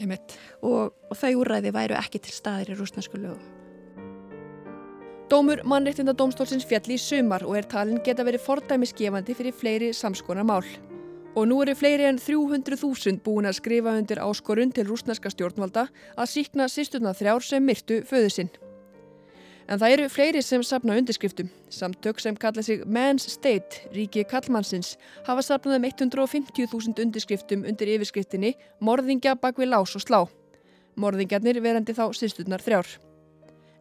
Og, 0.01 0.91
og 0.91 1.17
þau 1.17 1.31
úrræði 1.43 1.71
væru 1.75 1.97
ekki 1.99 2.21
til 2.25 2.33
staðir 2.33 2.73
í 2.73 2.77
rúsnarsku 2.79 3.19
lögum. 3.21 3.43
Dómur 5.31 5.61
mannreitinda 5.63 6.11
domstólsins 6.17 6.65
fjalli 6.67 6.97
í 6.97 6.99
sumar 6.99 7.45
og 7.47 7.55
er 7.55 7.67
talin 7.71 8.01
geta 8.03 8.25
verið 8.27 8.43
fordæmisgefandi 8.43 9.35
fyrir 9.37 9.55
fleiri 9.55 9.91
samskonar 9.95 10.43
mál. 10.47 10.65
Og 11.39 11.45
nú 11.47 11.61
eru 11.63 11.75
fleiri 11.77 12.09
en 12.09 12.19
300.000 12.19 13.21
búin 13.23 13.47
að 13.47 13.61
skrifa 13.61 13.93
undir 13.95 14.19
áskorun 14.19 14.73
til 14.75 14.89
rúsnarska 14.89 15.31
stjórnvalda 15.31 15.85
að 16.17 16.31
síkna 16.33 16.67
sýsturna 16.67 17.15
þrjár 17.15 17.47
sem 17.47 17.63
myrtu 17.63 18.01
föðu 18.09 18.33
sinn. 18.33 18.51
En 19.69 19.79
það 19.79 19.93
eru 19.95 20.07
fleiri 20.11 20.41
sem 20.43 20.63
sapna 20.65 20.95
undirskriftum. 20.97 21.49
Samtök 21.69 22.19
sem 22.19 22.35
kalla 22.35 22.63
sig 22.63 22.83
Man's 22.85 23.27
State, 23.29 23.85
ríki 23.93 24.23
kallmannsins, 24.27 24.97
hafa 25.27 25.43
sapnað 25.45 25.77
um 25.79 25.87
150.000 25.89 27.03
undirskriftum 27.05 27.63
undir 27.69 27.93
yfirskriftinni 27.95 28.55
Morðingja 28.81 29.35
bak 29.39 29.61
við 29.61 29.71
lás 29.71 29.95
og 29.95 30.03
slá. 30.03 30.19
Morðingjarnir 30.99 31.61
verandi 31.63 31.95
þá 31.95 32.09
sýsturnar 32.17 32.63
þrjár. 32.63 32.89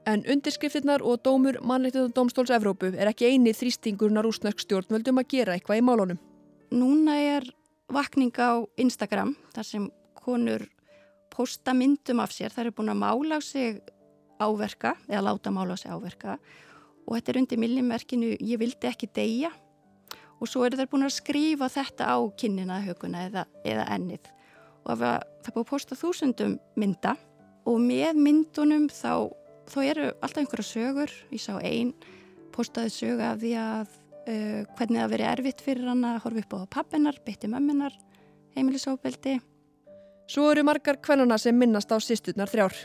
En 0.09 0.25
undirskriftirnar 0.25 1.03
og 1.05 1.21
dómur 1.25 1.59
mannleitið 1.67 2.13
dómstóls 2.17 2.53
Evrópu 2.55 2.93
er 2.95 3.11
ekki 3.11 3.29
eini 3.33 3.53
þrýstingurna 3.57 4.23
rúsnarsk 4.25 4.63
stjórnvöldum 4.65 5.21
að 5.21 5.33
gera 5.35 5.57
eitthvað 5.57 5.83
í 5.83 5.87
málunum. 5.87 6.21
núna 6.71 7.17
er 7.19 7.45
vakning 7.91 8.33
á 8.39 8.63
Instagram 8.79 9.35
þar 9.55 9.67
sem 9.67 9.91
konur 10.15 10.63
posta 11.31 11.75
myndum 11.75 12.21
af 12.23 12.33
sér, 12.33 12.53
það 12.55 12.65
eru 12.65 12.77
búin 12.79 12.93
að 12.93 13.03
mála 13.03 13.39
á 13.39 13.41
sig 13.43 13.81
áverka 14.41 14.95
eða 15.09 15.27
láta 15.29 15.53
mála 15.55 15.77
á 15.77 15.81
sig 15.81 15.93
áverka. 15.93 16.39
Og 17.07 17.17
þetta 17.17 17.33
er 17.33 17.41
undir 17.41 17.61
millimerkinu 17.61 18.35
ég 18.39 18.61
vildi 18.61 18.89
ekki 18.91 19.11
deyja. 19.15 19.51
Og 20.41 20.49
svo 20.49 20.65
eru 20.65 20.79
þeir 20.79 20.91
búin 20.91 21.05
að 21.05 21.17
skrifa 21.19 21.69
þetta 21.69 22.13
á 22.13 22.19
kinnina, 22.37 22.81
höguna 22.85 23.27
eða, 23.29 23.45
eða 23.65 23.89
ennið. 23.97 24.31
Og 24.87 24.97
það 25.01 25.19
er 25.21 25.55
búin 25.55 25.67
að 25.67 25.71
posta 25.73 25.99
þúsundum 25.99 26.57
mynda 26.81 27.17
og 27.69 27.77
með 27.85 28.17
myndunum 28.17 28.89
þá, 28.89 29.29
þá 29.69 29.79
eru 29.85 30.07
alltaf 30.21 30.41
einhverja 30.43 30.71
sögur, 30.71 31.13
ég 31.31 31.43
sá 31.43 31.59
einn 31.61 31.93
postaði 32.55 32.93
sögu 32.95 33.25
af 33.25 33.41
því 33.43 33.53
að 33.61 33.91
uh, 33.91 34.63
hvernig 34.79 35.03
það 35.03 35.13
veri 35.15 35.29
erfitt 35.31 35.65
fyrir 35.65 35.91
hann 35.91 36.07
að 36.09 36.23
horfa 36.25 36.45
upp 36.45 36.57
á 36.57 36.73
pappinar, 36.79 37.21
bytti 37.27 37.51
mömminar 37.53 37.97
heimilisóbeldi 38.57 39.39
Svo 40.31 40.47
eru 40.53 40.63
margar 40.63 41.01
kvennuna 41.03 41.41
sem 41.43 41.57
minnast 41.59 41.91
á 41.91 41.99
sýsturnar 41.99 42.51
þrjár 42.51 42.77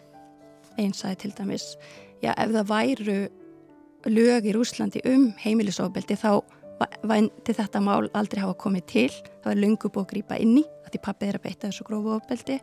Einn 0.78 0.93
sagði 0.93 1.21
til 1.23 1.34
dæmis 1.38 1.65
já 2.23 2.32
ef 2.34 2.53
það 2.53 2.69
væru 2.71 3.17
lög 4.11 4.45
í 4.45 4.53
Rúslandi 4.55 5.01
um 5.09 5.32
heimilisóbeldi 5.41 6.17
þá 6.19 6.43
vændi 7.07 7.55
þetta 7.55 7.82
mál 7.82 8.09
aldrei 8.13 8.43
hafa 8.43 8.57
komið 8.59 8.88
til. 8.91 9.11
Það 9.43 9.51
var 9.51 9.61
lungu 9.61 9.89
búið 9.89 10.05
að 10.05 10.11
grýpa 10.13 10.39
inn 10.43 10.57
í 10.61 10.65
því 10.91 11.03
pappið 11.03 11.30
er 11.30 11.38
að 11.39 11.45
beita 11.45 11.69
þessu 11.69 11.86
grófu 11.88 12.15
ofbeldi. 12.15 12.59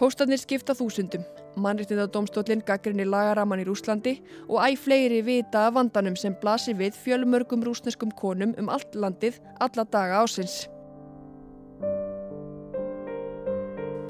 Póstarnir 0.00 0.40
skipta 0.40 0.74
þúsundum. 0.74 1.24
Mannriktið 1.60 2.00
á 2.00 2.06
domstólinn 2.08 2.64
gaggrinni 2.64 3.04
lagaraman 3.04 3.60
í 3.60 3.66
Rúslandi 3.68 4.16
og 4.48 4.62
æg 4.64 4.78
fleiri 4.80 5.20
vita 5.26 5.66
af 5.68 5.76
vandanum 5.76 6.16
sem 6.16 6.36
blasir 6.40 6.78
við 6.78 6.96
fjölmörgum 6.96 7.64
rúsneskum 7.66 8.12
konum 8.16 8.54
um 8.58 8.70
allt 8.72 8.96
landið 8.96 9.36
alla 9.60 9.84
daga 9.84 10.22
ásins 10.24 10.62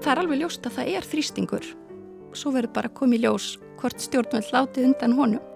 Það 0.03 0.13
er 0.13 0.21
alveg 0.23 0.41
ljóst 0.41 0.67
að 0.67 0.79
það 0.79 0.93
er 0.93 1.11
þrýstingur 1.11 1.67
svo 2.39 2.53
verður 2.55 2.77
bara 2.77 2.93
komið 2.97 3.27
ljós 3.27 3.49
hvort 3.81 4.03
stjórnveld 4.03 4.53
látið 4.55 4.91
undan 4.91 5.17
honum 5.19 5.52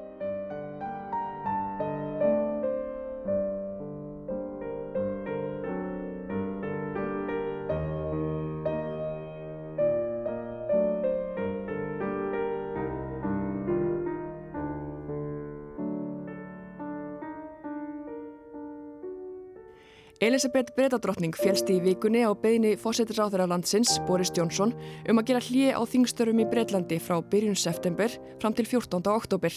Elisabeth 20.36 20.76
Bredadrottning 20.76 21.32
félst 21.32 21.64
í 21.72 21.78
vikunni 21.80 22.20
á 22.20 22.28
beðinni 22.36 22.76
fósettisráþurra 22.76 23.48
landsins, 23.48 23.96
Boris 24.04 24.28
Johnson, 24.36 24.68
um 25.08 25.16
að 25.16 25.30
gera 25.30 25.40
hlið 25.40 25.72
á 25.72 25.80
þingstörfum 25.88 26.42
í 26.42 26.44
Breitlandi 26.50 26.98
frá 27.00 27.24
byrjun 27.24 27.56
september 27.56 28.12
fram 28.42 28.52
til 28.52 28.66
14. 28.68 29.00
oktober. 29.14 29.48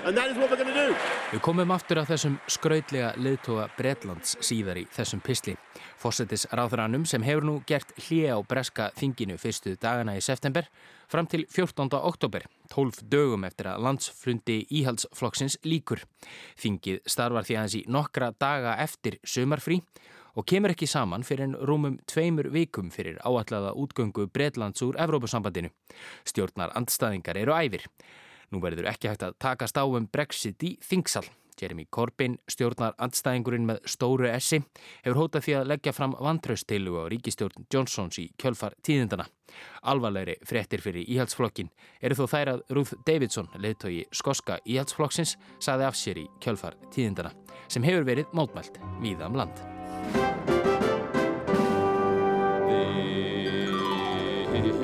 Við 0.02 1.42
komum 1.44 1.72
aftur 1.76 2.00
að 2.02 2.14
þessum 2.14 2.38
skraudlega 2.50 3.12
leðtoga 3.22 3.68
Breitlands 3.78 4.38
síðar 4.42 4.80
í 4.82 4.86
þessum 4.96 5.22
pisli. 5.22 5.54
Fossetis 6.02 6.48
ráðrannum 6.50 7.04
sem 7.06 7.24
hefur 7.26 7.46
nú 7.46 7.56
gert 7.70 7.92
hlið 8.08 8.34
á 8.34 8.38
breska 8.42 8.90
þinginu 8.98 9.38
fyrstu 9.42 9.76
dagana 9.82 10.16
í 10.18 10.24
september 10.26 10.70
fram 11.12 11.28
til 11.28 11.44
14. 11.52 11.92
oktober, 12.00 12.48
12 12.72 13.04
dögum 13.12 13.46
eftir 13.46 13.70
að 13.70 13.84
landsflundi 13.86 14.62
íhaldsflokksins 14.80 15.60
líkur. 15.68 16.06
Þingið 16.62 17.04
starfar 17.06 17.46
því 17.46 17.60
aðeins 17.60 17.78
í 17.78 17.84
nokkra 17.92 18.32
daga 18.40 18.78
eftir 18.82 19.20
sömarfrí 19.28 19.82
og 20.40 20.48
kemur 20.48 20.74
ekki 20.74 20.88
saman 20.88 21.28
fyrir 21.28 21.50
en 21.50 21.56
rúmum 21.68 22.00
tveimur 22.08 22.50
vikum 22.54 22.90
fyrir 22.96 23.20
áallaða 23.28 23.76
útgöngu 23.76 24.30
Breitlands 24.32 24.82
úr 24.88 24.98
Evrópusambandinu. 25.04 25.70
Stjórnar 26.26 26.72
andstaðingar 26.80 27.38
eru 27.38 27.56
æfir. 27.60 27.88
Nú 28.52 28.60
verður 28.64 28.90
ekki 28.92 29.12
hægt 29.12 29.24
að 29.24 29.38
takast 29.40 29.80
á 29.80 29.84
um 29.88 30.08
Brexit 30.12 30.64
í 30.68 30.76
þingsal. 30.84 31.28
Jeremy 31.62 31.86
Corbyn, 31.94 32.38
stjórnar 32.50 32.96
andstæðingurinn 33.02 33.68
með 33.68 33.84
stóru 33.94 34.30
essi, 34.32 34.62
hefur 35.06 35.20
hótað 35.20 35.46
því 35.46 35.56
að 35.60 35.68
leggja 35.72 35.94
fram 35.94 36.16
vantrausteilu 36.18 36.96
á 36.98 37.04
ríkistjórn 37.12 37.68
Johnsons 37.72 38.18
í 38.22 38.32
kjölfar 38.42 38.74
tíðindana. 38.82 39.28
Alvarlegri 39.92 40.38
fréttir 40.48 40.82
fyrir 40.82 41.06
íhaldsflokkin 41.06 41.70
eru 42.02 42.18
þó 42.18 42.26
þær 42.34 42.54
að 42.56 42.66
Ruth 42.78 42.98
Davidson, 43.06 43.52
leðtogi 43.62 44.08
skoska 44.16 44.58
íhaldsflokksins, 44.66 45.38
saði 45.60 45.88
af 45.90 46.00
sér 46.00 46.24
í 46.24 46.28
kjölfar 46.42 46.80
tíðindana, 46.90 47.36
sem 47.70 47.86
hefur 47.86 48.08
verið 48.10 48.34
mótmælt 48.34 48.82
víða 49.04 49.30
um 49.30 50.71
land. 54.52 54.82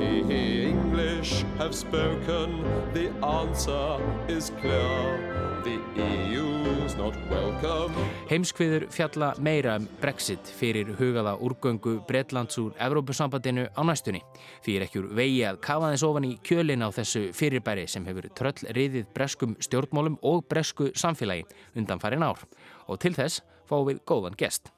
have 1.58 1.74
spoken, 1.74 2.62
the 2.94 3.10
answer 3.26 3.98
is 4.28 4.52
clear. 4.60 5.60
The 5.64 5.76
EU's 5.96 6.94
not 6.96 7.14
welcome. 7.30 7.92
Heimskviður 8.30 8.86
fjalla 8.94 9.32
meira 9.42 9.74
um 9.80 9.88
Brexit 10.00 10.52
fyrir 10.60 10.94
hugaða 11.00 11.34
úrgöngu 11.42 11.98
Breitlands 12.06 12.58
úr 12.62 12.70
Evrópusambandinu 12.78 13.66
á 13.74 13.82
næstunni. 13.82 14.22
Því 14.62 14.78
er 14.78 14.86
ekki 14.86 15.02
úr 15.02 15.10
vegi 15.18 15.42
að 15.50 15.60
kafa 15.66 15.92
þess 15.92 16.06
ofan 16.08 16.30
í 16.30 16.32
kjölin 16.46 16.86
á 16.86 16.88
þessu 16.94 17.26
fyrirbæri 17.34 17.88
sem 17.90 18.06
hefur 18.06 18.30
tröll 18.38 18.72
riðið 18.78 19.10
breskum 19.14 19.58
stjórnmálum 19.58 20.20
og 20.22 20.46
bresku 20.48 20.92
samfélagi 20.94 21.48
undan 21.74 22.00
farin 22.00 22.22
ár. 22.22 22.46
Og 22.86 23.02
til 23.02 23.16
þess 23.18 23.42
fáum 23.68 23.90
við 23.90 24.04
góðan 24.06 24.38
gest. 24.38 24.70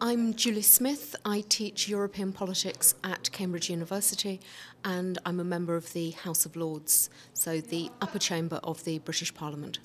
I'm 0.00 0.34
Julie 0.34 0.62
Smith. 0.62 1.16
I 1.24 1.42
teach 1.48 1.88
European 1.88 2.32
politics 2.32 2.94
at 3.02 3.32
Cambridge 3.32 3.68
University 3.68 4.40
and 4.84 5.18
I'm 5.26 5.40
a 5.40 5.44
member 5.44 5.74
of 5.74 5.92
the 5.92 6.10
House 6.10 6.46
of 6.46 6.54
Lords, 6.54 7.10
so 7.34 7.60
the 7.60 7.90
upper 8.00 8.18
chamber 8.18 8.60
of 8.62 8.84
the 8.84 9.00
British 9.00 9.34
Parliament. 9.34 9.80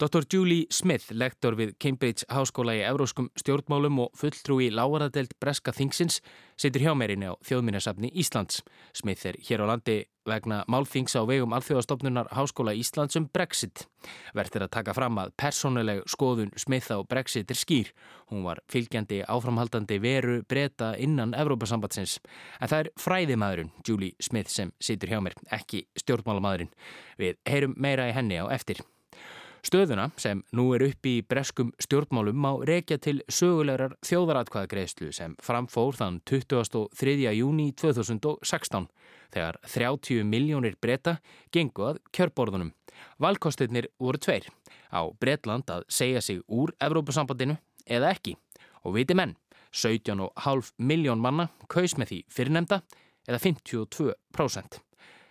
Dr. 0.00 0.24
Julie 0.32 0.64
Smith, 0.72 1.10
lektor 1.12 1.52
við 1.58 1.74
Cambridge 1.76 2.24
Háskóla 2.32 2.72
í 2.72 2.78
Evróskum 2.88 3.26
stjórnmálum 3.36 3.98
og 4.00 4.14
fulltrúi 4.16 4.70
lágaradelt 4.72 5.34
Breska 5.44 5.74
Þingsins, 5.76 6.22
situr 6.56 6.86
hjá 6.86 6.94
meirinni 6.96 7.28
á 7.28 7.36
þjóðminnarsafni 7.44 8.08
Íslands. 8.16 8.62
Smith 8.96 9.26
er 9.28 9.36
hér 9.44 9.60
á 9.60 9.66
landi 9.68 9.98
vegna 10.24 10.62
málþings 10.72 11.12
á 11.20 11.28
vegum 11.28 11.52
alþjóðastofnunar 11.52 12.30
Háskóla 12.32 12.72
Íslands 12.72 13.18
um 13.20 13.26
Brexit. 13.28 13.82
Verður 14.32 14.64
að 14.64 14.72
taka 14.78 14.94
fram 14.96 15.20
að 15.20 15.34
persónuleg 15.36 16.00
skoðun 16.08 16.54
Smith 16.56 16.88
á 16.88 17.04
Brexit 17.04 17.52
er 17.52 17.60
skýr. 17.60 17.90
Hún 18.32 18.46
var 18.46 18.62
fylgjandi 18.72 19.18
áframhaldandi 19.28 19.98
veru 20.00 20.38
breyta 20.48 20.94
innan 20.96 21.34
Evrópasambatsins. 21.36 22.22
En 22.56 22.72
það 22.72 22.86
er 22.86 22.90
fræðimaðurinn 23.04 23.74
Julie 23.84 24.16
Smith 24.16 24.48
sem 24.48 24.72
situr 24.80 25.12
hjá 25.12 25.20
mér, 25.20 25.36
ekki 25.52 25.84
stjórnmálamadurinn. 26.00 26.72
Við 27.20 27.36
heyrum 27.44 27.76
meira 27.76 28.08
í 28.08 28.16
henni 28.16 28.40
á 28.40 28.48
eftir. 28.48 28.80
Stöðuna 29.60 30.06
sem 30.16 30.40
nú 30.56 30.70
er 30.72 30.86
upp 30.86 31.06
í 31.06 31.20
breskum 31.28 31.70
stjórnmálum 31.82 32.38
má 32.40 32.50
rekja 32.64 32.96
til 33.02 33.18
sögulegar 33.28 33.92
þjóðaratkvæðagreðslu 34.08 35.10
sem 35.12 35.34
framfór 35.44 35.98
þann 35.98 36.20
23. 36.24 37.28
júni 37.36 37.68
2016 37.76 38.88
þegar 39.34 39.60
30 39.68 40.24
miljónir 40.24 40.78
breyta 40.80 41.18
gengu 41.52 41.90
að 41.90 42.00
kjörborðunum. 42.16 42.72
Valkostirnir 43.20 43.90
voru 44.00 44.18
tveir 44.18 44.48
á 44.88 45.04
Breitland 45.20 45.68
að 45.68 45.84
segja 45.92 46.24
sig 46.24 46.40
úr 46.48 46.72
Evrópusambandinu 46.80 47.58
eða 47.84 48.14
ekki 48.16 48.38
og 48.84 48.96
viti 48.96 49.16
menn 49.16 49.36
17,5 49.76 50.72
miljón 50.80 51.20
manna 51.20 51.50
kaus 51.68 51.98
með 52.00 52.14
því 52.14 52.22
fyrirnemda 52.32 52.80
eða 53.28 53.44
52%. 53.44 54.80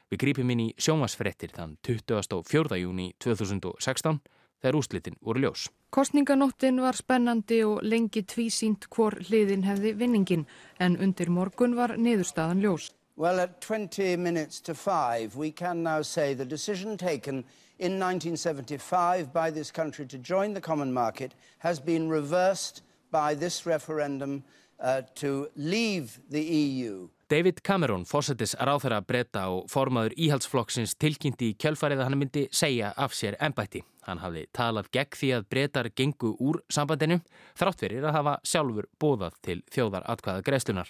Við 0.10 0.22
grípum 0.24 0.50
inn 0.50 0.62
í 0.64 0.70
sjónvarsfrettir 0.82 1.52
þann 1.54 1.76
24. 1.86 2.78
júni 2.82 3.12
2016 3.22 4.18
þegar 4.60 4.78
úslitin 4.80 5.18
voru 5.22 5.44
ljós. 5.44 5.68
Kostninganóttin 5.94 6.82
var 6.82 6.98
spennandi 6.98 7.60
og 7.66 7.84
lengi 7.86 8.24
tvísínt 8.26 8.88
hvor 8.90 9.14
hliðin 9.28 9.68
hefði 9.68 9.94
vinningin 10.00 10.48
en 10.82 10.98
undir 10.98 11.30
morgun 11.30 11.78
var 11.78 11.94
niðurstaðan 11.98 12.64
ljós. 12.66 12.90
Well, 13.20 13.40
at 13.40 13.62
20 13.62 14.18
minutes 14.18 14.62
to 14.62 14.74
5 14.74 15.36
we 15.36 15.52
can 15.52 15.84
now 15.84 16.02
say 16.02 16.34
the 16.34 16.46
decision 16.46 16.98
taken 16.98 17.44
in 17.78 18.00
1975 18.00 19.32
by 19.32 19.52
this 19.52 19.72
country 19.72 20.08
to 20.08 20.18
join 20.18 20.54
the 20.54 20.62
common 20.62 20.92
market 20.92 21.36
has 21.60 21.80
been 21.80 22.10
reversed 22.10 22.82
by 23.12 23.36
this 23.36 23.66
referendum 23.66 24.44
uh, 24.80 25.02
to 25.16 25.50
leave 25.56 26.20
the 26.30 26.42
EU. 26.42 27.10
David 27.30 27.62
Cameron, 27.62 28.06
fósettis 28.10 28.56
ráþara 28.58 29.04
breyta 29.06 29.44
og 29.54 29.68
formaður 29.70 30.16
íhaldsflokksins 30.18 30.96
tilkynnti 30.98 31.52
í 31.52 31.58
kjölfarið 31.62 32.00
að 32.02 32.08
hann 32.08 32.18
myndi 32.18 32.46
segja 32.50 32.88
af 32.98 33.14
sér 33.14 33.36
ennbætti. 33.38 33.84
Hann 34.08 34.24
hafði 34.24 34.48
talað 34.58 34.90
gegn 34.98 35.18
því 35.20 35.30
að 35.38 35.46
breytar 35.54 35.90
gengu 35.94 36.32
úr 36.42 36.58
sambandinu 36.74 37.20
þrátt 37.60 37.84
verir 37.86 38.08
að 38.10 38.16
hafa 38.18 38.34
sjálfur 38.42 38.88
bóðað 38.98 39.36
til 39.46 39.60
þjóðar 39.70 40.08
atkvæða 40.10 40.46
greiðslunar. 40.48 40.90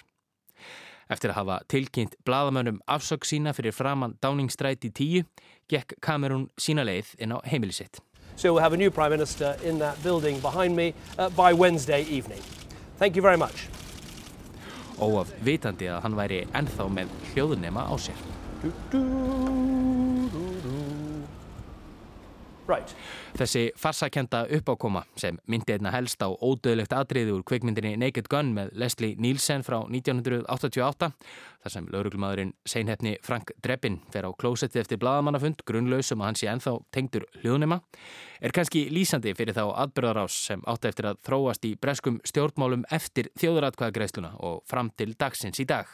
Eftir 1.11 1.33
að 1.33 1.39
hafa 1.41 1.57
tilkynnt 1.67 2.15
bladamönnum 2.23 2.79
afsökk 2.87 3.27
sína 3.27 3.51
fyrir 3.57 3.75
framann 3.75 4.15
Downingstræti 4.23 4.93
10 4.95 5.27
gekk 5.67 5.97
Cameron 5.99 6.47
sína 6.55 6.87
leið 6.87 7.17
inn 7.19 7.35
á 7.35 7.43
heimilisitt. 7.43 7.99
So 8.37 8.53
we'll 8.53 8.63
have 8.63 8.71
a 8.71 8.77
new 8.77 8.91
Prime 8.91 9.11
Minister 9.11 9.57
in 9.61 9.79
that 9.79 10.01
building 10.03 10.39
behind 10.39 10.73
me 10.73 10.93
uh, 11.17 11.27
by 11.35 11.51
Wednesday 11.51 12.03
evening. 12.03 12.39
Thank 12.95 13.17
you 13.17 13.21
very 13.21 13.35
much 13.35 13.67
óaf 15.03 15.31
vitandi 15.45 15.89
að 15.91 16.03
hann 16.05 16.19
væri 16.19 16.43
ennþá 16.55 16.89
með 16.99 17.15
hljóðunema 17.31 17.87
á 17.87 17.95
sér. 17.99 18.19
Right. 22.69 22.91
Þessi 23.33 23.71
farsakenda 23.79 24.43
uppákoma 24.53 25.01
sem 25.17 25.39
myndi 25.49 25.73
einna 25.73 25.89
helst 25.89 26.21
á 26.21 26.29
ódöðlegt 26.29 26.93
atriði 26.93 27.33
úr 27.33 27.43
kveikmyndinni 27.49 27.95
Naked 27.97 28.27
Gun 28.29 28.51
með 28.53 28.75
Leslie 28.77 29.15
Nielsen 29.17 29.63
frá 29.65 29.79
1988 29.87 31.09
þar 31.63 31.73
sem 31.73 31.87
lauruglumadurinn 31.89 32.51
seinhefni 32.69 33.15
Frank 33.25 33.55
Drebin 33.63 33.97
fer 34.13 34.27
á 34.29 34.31
klósetti 34.37 34.81
eftir 34.83 34.99
bladamannafund 35.01 35.63
grunnlausum 35.65 36.21
að 36.21 36.29
hann 36.29 36.39
sé 36.39 36.51
enþá 36.51 36.75
tengdur 36.93 37.25
hljóðnema 37.41 37.79
er 38.39 38.53
kannski 38.55 38.85
lýsandi 38.93 39.33
fyrir 39.33 39.57
þá 39.57 39.65
atbyrðarás 39.87 40.37
sem 40.51 40.61
átti 40.69 40.91
eftir 40.91 41.09
að 41.09 41.23
þróast 41.25 41.65
í 41.65 41.73
breskum 41.81 42.21
stjórnmálum 42.27 42.85
eftir 42.93 43.31
þjóðuratkvæðagreisluna 43.41 44.35
og 44.45 44.61
fram 44.69 44.93
til 44.93 45.15
dagsins 45.17 45.59
í 45.59 45.67
dag. 45.67 45.89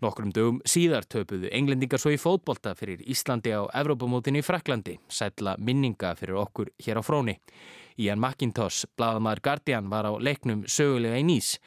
Nokkrum 0.00 0.30
dögum 0.32 0.62
síðar 0.64 1.04
töpuðu 1.12 1.50
englendingar 1.52 2.00
svo 2.00 2.14
í 2.14 2.16
fótbolta 2.16 2.70
fyrir 2.72 3.02
Íslandi 3.12 3.52
á 3.52 3.68
Evrópamótinni 3.76 4.40
í 4.40 4.44
Fraklandi, 4.46 4.94
sætla 5.12 5.58
minninga 5.60 6.14
fyrir 6.16 6.38
okkur 6.40 6.70
hér 6.80 7.00
á 7.00 7.02
fróni. 7.04 7.34
Ian 8.00 8.22
McIntosh, 8.22 8.86
bladamæður 8.96 9.42
Guardian, 9.44 9.90
var 9.92 10.08
á 10.08 10.12
leiknum 10.16 10.62
sögulega 10.64 11.20
í 11.20 11.26
nýs. 11.28 11.58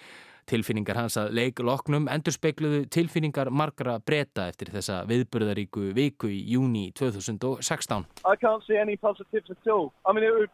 Tilfinningar 0.50 0.98
hans 0.98 1.20
að 1.22 1.30
leikloknum 1.38 2.10
endur 2.10 2.34
speikluðu 2.34 2.88
tilfinningar 2.90 3.54
margra 3.54 4.00
breyta 4.02 4.50
eftir 4.50 4.74
þessa 4.74 5.04
viðburðaríku 5.08 5.94
viku 5.94 6.34
í 6.34 6.42
júni 6.56 6.88
2016. 6.98 8.10
I 8.26 8.36
can't 8.42 8.66
see 8.66 8.82
any 8.82 8.98
positives 8.98 9.54
at 9.54 9.70
all. 9.70 9.94
I 10.10 10.12
mean, 10.12 10.26
it 10.26 10.34
would, 10.34 10.50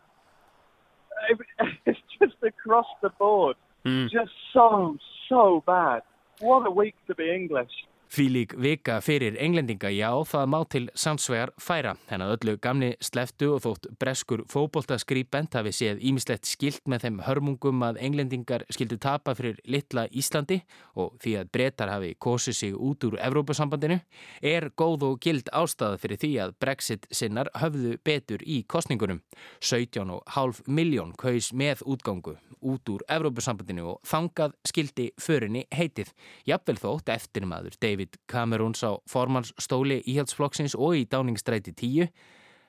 it's 1.85 2.03
just 2.19 2.43
across 2.43 2.91
the 3.01 3.15
board. 3.17 3.55
Mm. 3.85 4.11
Just 4.11 4.35
so, 4.51 4.97
so 5.29 5.63
bad. 5.65 6.03
What 6.39 6.65
a 6.65 6.71
week 6.71 6.95
to 7.07 7.15
be 7.15 7.29
English. 7.29 7.71
Fílík 8.09 8.55
vika 8.57 8.95
fyrir 9.05 9.35
englendinga, 9.37 9.91
já, 9.93 10.09
það 10.25 10.45
má 10.49 10.57
til 10.65 10.87
samsvegar 10.97 11.51
færa. 11.61 11.91
Henn 12.09 12.23
að 12.25 12.31
öllu 12.39 12.55
gamni 12.57 12.87
sleftu 13.05 13.51
og 13.53 13.61
þótt 13.61 13.85
breskur 14.01 14.41
fóboltaskrýpent 14.49 15.53
hafi 15.53 15.69
séð 15.77 16.01
ímislegt 16.09 16.49
skilt 16.49 16.89
með 16.89 17.05
þeim 17.05 17.19
hörmungum 17.27 17.85
að 17.85 17.99
englendingar 18.07 18.65
skildu 18.73 18.97
tapa 18.97 19.35
fyrir 19.37 19.61
litla 19.69 20.07
Íslandi 20.09 20.57
og 20.97 21.19
því 21.21 21.35
að 21.37 21.51
breytar 21.53 21.93
hafi 21.93 22.15
kosið 22.17 22.57
sig 22.57 22.73
út 22.73 23.05
úr 23.05 23.19
Evrópasambandinu, 23.21 23.99
er 24.41 24.71
góð 24.73 25.05
og 25.11 25.21
gild 25.21 25.53
ástæða 25.53 26.01
fyrir 26.01 26.21
því 26.25 26.31
að 26.47 26.57
Brexit 26.65 27.05
sinnar 27.13 27.53
höfðu 27.61 27.99
betur 28.01 28.41
í 28.41 28.63
kostningunum. 28.65 29.21
17,5 29.61 30.65
miljón 30.65 31.13
kaus 31.13 31.53
með 31.53 31.85
útgangu 31.85 32.39
út 32.59 32.89
úr 32.89 33.05
Evrópasambandinu 33.07 33.85
og 33.93 34.01
þangað 34.07 34.57
skildi 34.67 35.09
förinni 35.21 35.65
heitið. 35.71 36.09
Jafnvel 36.49 36.79
þótt 36.81 37.13
eftirmaður 37.13 37.77
David 37.79 37.98
David 37.99 38.15
Camerons 38.31 38.79
á 38.79 38.95
formans 39.11 39.51
stóli 39.59 39.99
íhaldsflokksins 40.07 40.71
og 40.79 40.95
í 40.95 41.01
dáningsstræti 41.03 41.73
10 41.75 42.07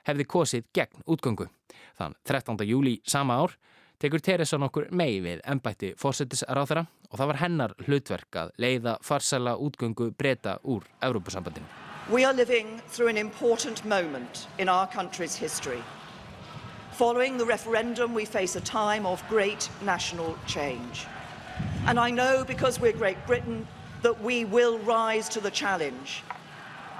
hefði 0.08 0.24
kosið 0.26 0.64
gegn 0.74 1.04
útgöngu. 1.06 1.46
Þann 1.94 2.16
13. 2.26 2.58
júli 2.66 2.96
sama 3.06 3.36
ár 3.38 3.54
tekur 4.02 4.18
Teresa 4.18 4.58
nokkur 4.58 4.88
mei 4.90 5.20
við 5.22 5.38
ennbætti 5.46 5.92
fórsetisráþara 6.02 6.82
og 7.10 7.14
það 7.14 7.30
var 7.30 7.40
hennar 7.44 7.76
hlutverk 7.86 8.40
að 8.42 8.50
leiða 8.58 8.96
farsala 9.06 9.54
útgöngu 9.54 10.10
breyta 10.18 10.58
úr 10.64 10.82
Európusambandinu. 11.00 11.66
We 12.10 12.24
are 12.24 12.34
living 12.34 12.82
through 12.90 13.10
an 13.10 13.16
important 13.16 13.84
moment 13.84 14.48
in 14.58 14.68
our 14.68 14.88
country's 14.88 15.36
history. 15.36 15.82
Following 16.98 17.38
the 17.38 17.46
referendum 17.46 18.14
we 18.14 18.24
face 18.24 18.56
a 18.56 18.60
time 18.60 19.06
of 19.06 19.22
great 19.28 19.70
national 19.84 20.34
change. 20.46 21.06
And 21.86 22.00
I 22.00 22.10
know 22.10 22.44
because 22.44 22.80
we're 22.80 22.98
Great 22.98 23.24
Britain 23.26 23.66
that 24.02 24.22
we 24.22 24.44
will 24.44 24.78
rise 24.78 25.28
to 25.30 25.40
the 25.40 25.50
challenge. 25.50 26.22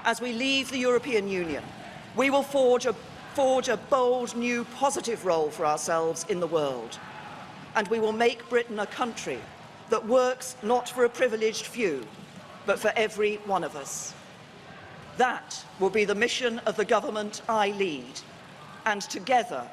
As 0.03 0.21
we 0.21 0.33
leave 0.33 0.69
the 0.71 0.77
European 0.77 1.27
Union, 1.27 1.63
we 2.15 2.29
will 2.29 2.43
forge 2.43 2.85
a, 2.85 2.93
forge 3.33 3.69
a 3.69 3.77
bold 3.77 4.35
new 4.35 4.65
positive 4.75 5.25
role 5.25 5.49
for 5.49 5.65
ourselves 5.65 6.25
in 6.29 6.39
the 6.39 6.47
world. 6.47 6.99
And 7.75 7.87
we 7.87 7.99
will 7.99 8.11
make 8.11 8.49
Britain 8.49 8.79
a 8.79 8.85
country 8.85 9.39
that 9.89 10.05
works 10.05 10.55
not 10.63 10.89
for 10.89 11.05
a 11.05 11.09
privileged 11.09 11.65
few, 11.65 12.05
but 12.65 12.79
for 12.79 12.91
every 12.95 13.35
one 13.45 13.63
of 13.63 13.75
us. 13.75 14.13
That 15.17 15.63
will 15.79 15.89
be 15.89 16.05
the 16.05 16.15
mission 16.15 16.59
of 16.59 16.75
the 16.75 16.85
government 16.85 17.41
I 17.47 17.71
lead. 17.71 18.19
And 18.85 19.01
together, 19.01 19.69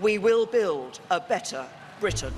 we 0.00 0.18
will 0.18 0.46
build 0.46 1.00
a 1.10 1.20
better 1.20 1.66
Britain. 2.00 2.34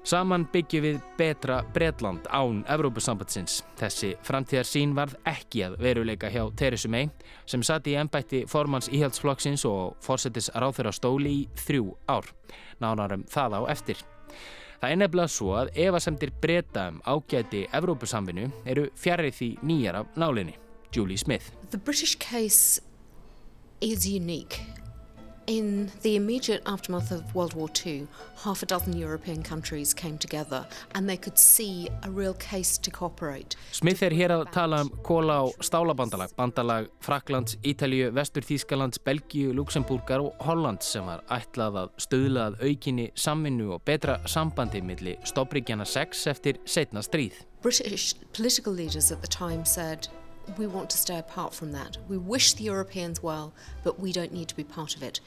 Saman 0.00 0.46
byggjum 0.48 0.84
við 0.84 1.00
betra 1.18 1.58
Bretland 1.74 2.24
án 2.32 2.62
Evrópusambandsins. 2.72 3.58
Þessi 3.76 4.14
framtíðar 4.24 4.64
sín 4.68 4.94
varð 4.96 5.18
ekki 5.28 5.66
að 5.66 5.76
veruleika 5.84 6.30
hjá 6.32 6.46
Theresa 6.56 6.88
May 6.88 7.10
sem 7.44 7.60
satt 7.66 7.88
í 7.90 7.98
ennbætti 8.00 8.46
formans 8.48 8.88
íhaldsflokksins 8.88 9.66
og 9.68 9.98
fórsetis 10.00 10.48
ráþur 10.56 10.88
á 10.88 10.92
stóli 10.96 11.34
í 11.42 11.44
þrjú 11.66 11.92
ár. 12.08 12.32
Nánarum 12.80 13.26
það 13.28 13.60
á 13.60 13.62
eftir. 13.76 14.00
Það 14.80 14.90
er 14.90 15.00
nefnilega 15.02 15.34
svo 15.36 15.54
að 15.60 15.74
evasemtir 15.84 16.32
breyta 16.40 16.88
um 16.88 17.02
ágæti 17.04 17.66
Evrópusamvinu 17.68 18.48
eru 18.64 18.88
fjarrið 18.96 19.36
því 19.36 19.50
nýjar 19.68 20.00
af 20.00 20.16
nálinni. 20.16 20.56
Julie 20.96 21.20
Smith. 21.20 21.52
The 21.70 21.78
British 21.78 22.16
case 22.18 22.80
is 23.80 24.08
unique 24.08 24.79
In 25.50 25.90
the 26.02 26.14
immediate 26.14 26.62
aftermath 26.64 27.10
of 27.10 27.34
World 27.34 27.54
War 27.54 27.68
II, 27.84 28.06
half 28.44 28.62
a 28.62 28.66
dozen 28.66 28.96
European 28.96 29.42
countries 29.42 29.92
came 29.92 30.16
together 30.16 30.64
and 30.94 31.08
they 31.08 31.16
could 31.16 31.36
see 31.36 31.88
a 32.04 32.10
real 32.10 32.34
case 32.34 32.78
to 32.78 32.88
cooperate. 32.92 33.56
Smith 33.72 34.00
er 34.06 34.14
hér 34.14 34.30
að 34.30 34.44
tala 34.54 34.84
um 34.84 34.92
kóla 35.02 35.40
og 35.48 35.58
stálabandalag, 35.58 36.30
bandalag 36.38 36.86
Fraklands, 37.02 37.56
Ítalju, 37.66 38.12
Vestur 38.14 38.46
Þýskalands, 38.46 39.02
Belgíu, 39.02 39.50
Luxemburgar 39.58 40.22
og 40.22 40.38
Holland 40.46 40.86
sem 40.86 41.10
var 41.10 41.26
ætlað 41.34 41.80
að 41.82 41.92
stöðlað 42.06 42.62
aukinni 42.62 43.10
samvinnu 43.18 43.72
og 43.74 43.82
betra 43.90 44.20
sambandi 44.30 44.84
millir 44.86 45.18
Stobríkjana 45.26 45.82
6 45.82 46.28
eftir 46.30 46.62
setna 46.62 47.02
stríð. 47.02 47.42
British 47.60 48.14
political 48.32 48.72
leaders 48.72 49.10
at 49.10 49.20
the 49.20 49.26
time 49.26 49.66
said 49.66 50.06
we 50.58 50.66
want 50.66 50.90
to 50.90 50.98
stay 50.98 51.18
apart 51.18 51.54
from 51.54 51.72
that. 51.72 51.98
We 52.08 52.16
wish 52.16 52.54
the 52.54 52.64
Europeans 52.64 53.22
well, 53.22 53.52
but 53.82 54.00
we 54.00 54.12
don't 54.12 54.32
need 54.32 54.48
to 54.48 54.56
be 54.56 54.64
part 54.64 54.96
of 54.96 55.02
it. 55.02 55.20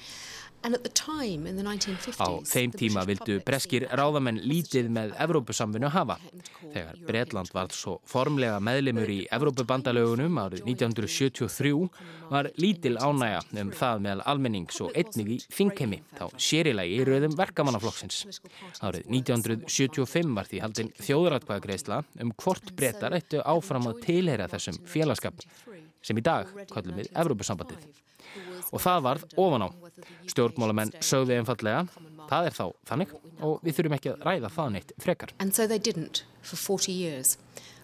Á 0.64 2.30
þeim 2.48 2.72
tíma 2.72 3.04
vildu 3.08 3.40
breskir 3.44 3.84
ráðamenn 3.92 4.40
lítið 4.48 4.88
með 4.96 5.12
Evrópusamvinu 5.26 5.90
hafa. 5.92 6.16
Þegar 6.62 7.02
Breitland 7.08 7.52
var 7.56 7.74
svo 7.76 7.98
formlega 8.08 8.62
meðlimur 8.64 9.12
í 9.12 9.20
Evrópubandalögunum 9.36 10.40
árið 10.40 10.64
1973 10.64 11.74
var 12.32 12.50
lítil 12.56 12.96
ánægja 12.96 13.44
um 13.60 13.74
það 13.76 14.04
meðal 14.08 14.26
almennings 14.34 14.80
og 14.86 14.96
einnig 14.96 15.34
í 15.36 15.40
þingheimi, 15.52 16.00
þá 16.16 16.26
sérilagi 16.48 16.96
í 16.96 17.08
rauðum 17.12 17.38
verkamannaflokksins. 17.44 18.24
Árið 18.80 19.12
1975 19.12 20.34
var 20.38 20.48
því 20.48 20.64
haldinn 20.64 20.94
þjóðratkvæðagreisla 21.04 22.04
um 22.24 22.32
hvort 22.40 22.72
brettar 22.80 23.20
eittu 23.20 23.44
áfram 23.44 23.92
að 23.92 24.04
tilheyra 24.08 24.48
þessum 24.56 24.80
félagskap 24.88 25.44
sem 26.04 26.20
í 26.20 26.24
dag 26.26 26.50
kallum 26.72 27.00
við 27.00 27.12
Evrópusambandið 27.16 27.88
og 28.74 28.82
það 28.82 29.04
varð 29.06 29.26
ofan 29.38 29.66
á. 29.68 29.70
Stjórnmálamenn 30.32 30.94
sögðu 31.04 31.36
einfallega, 31.38 31.84
það 32.30 32.48
er 32.50 32.56
þá 32.58 32.66
þannig 32.90 33.14
og 33.44 33.60
við 33.64 33.78
þurfum 33.78 33.98
ekki 34.00 34.14
að 34.14 34.26
ræða 34.28 34.54
það 34.56 34.72
neitt 34.74 34.94
frekar. 35.04 35.34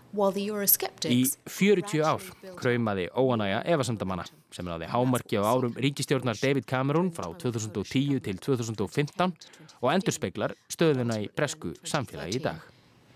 Í 0.09 1.19
40 1.45 2.01
ár 2.01 2.23
kröymaði 2.57 3.05
óanæja 3.13 3.59
efasemdamanna 3.75 4.25
sem 4.49 4.65
er 4.65 4.73
á 4.73 4.77
því 4.81 4.87
hámarki 4.89 5.37
á 5.37 5.45
árum 5.45 5.75
ríkistjórnar 5.77 6.39
David 6.41 6.65
Cameron 6.65 7.11
frá 7.13 7.29
2010 7.37 8.17
til 8.25 8.39
2015 8.41 9.35
og 9.83 9.91
endurspeglar 9.93 10.55
stöðuna 10.65 11.19
í 11.21 11.29
bresku 11.29 11.75
samfélagi 11.85 12.39
í 12.39 12.43
dag. 12.47 12.57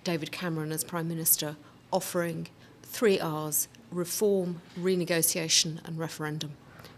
David 0.06 0.30
Cameron 0.32 0.72
as 0.72 0.86
Prime 0.86 1.10
Minister 1.10 1.56
offering 1.92 2.46
three 2.94 3.18
R's, 3.18 3.68
reform, 3.94 4.62
renegotiation 4.80 5.80
and 5.86 5.98
referendum 5.98 6.52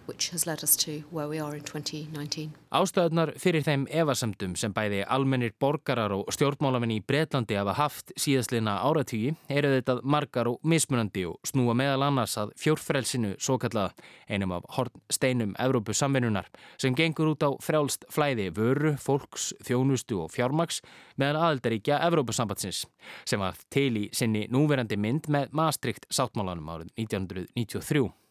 which 0.07 0.29
has 0.31 0.45
led 0.47 0.63
us 0.63 0.75
to 0.77 1.03
where 1.11 1.27
we 1.27 1.39
are 1.39 1.55
in 1.55 1.63
2019. 1.63 2.53
Ástöðunar 2.75 3.31
fyrir 3.39 3.63
þeim 3.63 3.85
evasemdum 3.91 4.55
sem 4.59 4.73
bæði 4.75 5.03
almennir 5.07 5.53
borgarar 5.59 6.13
og 6.15 6.31
stjórnmálamenni 6.35 6.99
í 6.99 7.03
Breitlandi 7.05 7.57
hafa 7.59 7.75
haft 7.77 8.13
síðastliðna 8.19 8.77
áratígi 8.85 9.35
eru 9.49 9.71
þetta 9.77 9.97
margar 10.03 10.49
og 10.51 10.59
mismunandi 10.63 11.25
og 11.29 11.39
snúa 11.47 11.75
meðal 11.77 12.07
annars 12.09 12.35
að 12.41 12.53
fjórfrelsinu 12.61 13.35
svo 13.39 13.57
kallað 13.61 13.95
einum 14.29 14.55
af 14.57 14.67
hornsteinum 14.77 15.55
Evrópu 15.61 15.95
samvinnunar 15.95 16.49
sem 16.81 16.95
gengur 16.97 17.33
út 17.33 17.45
á 17.47 17.49
frjálst 17.63 18.05
flæði 18.11 18.49
vöru, 18.55 18.95
fólks, 18.99 19.53
þjónustu 19.65 20.19
og 20.25 20.33
fjármaks 20.35 20.81
meðal 21.21 21.45
aðeldaríkja 21.47 22.01
Evrópusambatsins 22.09 22.85
sem 23.25 23.41
var 23.41 23.57
til 23.73 23.91
í 24.05 24.05
sinni 24.15 24.45
núverandi 24.51 24.99
mynd 24.99 25.31
með 25.31 25.55
Maastrikt 25.55 26.09
sáttmálanum 26.13 26.69
árið 26.75 26.93
1993. 26.99 28.24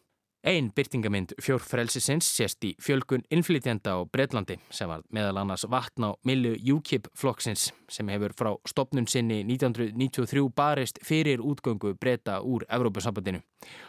Einn 0.45 0.67
byrtingamind 0.75 1.31
fjórfrelsisins 1.41 2.27
sést 2.29 2.61
í 2.67 2.75
fjölgun 2.77 3.23
innflytjenda 3.33 3.95
á 3.97 4.05
Breitlandi 4.05 4.59
sem 4.69 4.91
var 4.91 5.01
meðal 5.09 5.39
annars 5.41 5.63
vatn 5.65 6.05
á 6.05 6.09
millu 6.21 6.51
UKIP-flokksins 6.75 7.71
sem 7.89 8.11
hefur 8.13 8.35
frá 8.37 8.51
stopnun 8.69 9.09
sinni 9.09 9.39
1993 9.41 10.45
barist 10.53 11.01
fyrir 11.01 11.41
útgöngu 11.41 11.95
breyta 11.97 12.37
úr 12.45 12.67
Evrópusambandinu. 12.69 13.41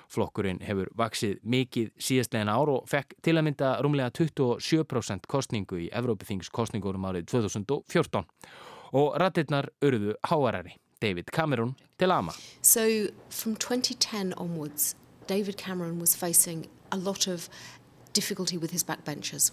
Flokkurinn 0.09 0.65
hefur 0.65 0.89
vaksið 0.97 1.45
mikið 1.45 1.93
síðastlegin 2.01 2.49
ár 2.49 2.73
og 2.79 2.89
fekk 2.89 3.13
til 3.21 3.37
að 3.37 3.51
mynda 3.51 3.77
rúmlega 3.85 4.17
27% 4.17 5.29
kostningu 5.29 5.85
í 5.85 5.93
Evrópuþingskostningurum 5.93 7.05
árið 7.05 7.29
2014 7.37 8.25
og 8.97 9.17
ratirnar 9.21 9.75
urðu 9.85 10.17
háarari. 10.25 10.81
David 11.05 11.29
Cameron 11.37 11.77
til 12.01 12.11
Ama. 12.11 12.33
So 12.63 13.13
from 13.29 13.61
2010 13.61 14.33
onwards 14.41 14.95
David 15.27 15.57
Cameron 15.57 15.99
was 15.99 16.15
facing 16.15 16.69
a 16.93 16.97
lot 16.97 17.27
of 17.27 17.49
difficulty 18.13 18.57
with 18.57 18.71
his 18.71 18.83
backbenchers. 18.83 19.51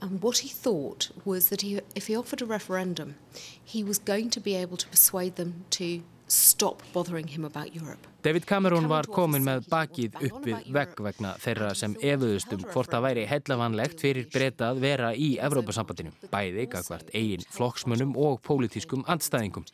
And 0.00 0.22
what 0.22 0.38
he 0.38 0.48
thought 0.48 1.10
was 1.24 1.50
that 1.50 1.60
he, 1.60 1.80
if 1.94 2.06
he 2.06 2.16
offered 2.16 2.40
a 2.40 2.46
referendum, 2.46 3.16
he 3.62 3.84
was 3.84 3.98
going 3.98 4.30
to 4.30 4.40
be 4.40 4.54
able 4.54 4.78
to 4.78 4.88
persuade 4.88 5.36
them 5.36 5.64
to 5.70 6.02
stop 6.30 6.82
bothering 6.92 7.28
him 7.28 7.44
about 7.44 7.74
Europe. 7.74 8.06
David 8.22 8.44
Cameron 8.46 8.88
var 8.88 9.06
komin 9.08 9.44
með 9.44 9.64
bakið 9.70 10.16
upp 10.28 10.44
við 10.44 10.66
vegg 10.74 10.98
vegna 11.02 11.32
þeirra 11.40 11.70
sem 11.74 11.94
efuðustum 11.96 12.62
hvort 12.70 12.92
það 12.92 13.04
væri 13.06 13.22
hellavanlegt 13.30 14.02
fyrir 14.04 14.26
breyta 14.32 14.70
að 14.70 14.82
vera 14.84 15.12
í 15.16 15.30
Evrópasambandinu, 15.40 16.12
bæði 16.30 16.66
gagvart 16.74 17.08
eigin 17.16 17.46
flokksmönnum 17.50 18.12
og 18.20 18.42
pólitískum 18.46 19.06
andstæðingum. 19.10 19.64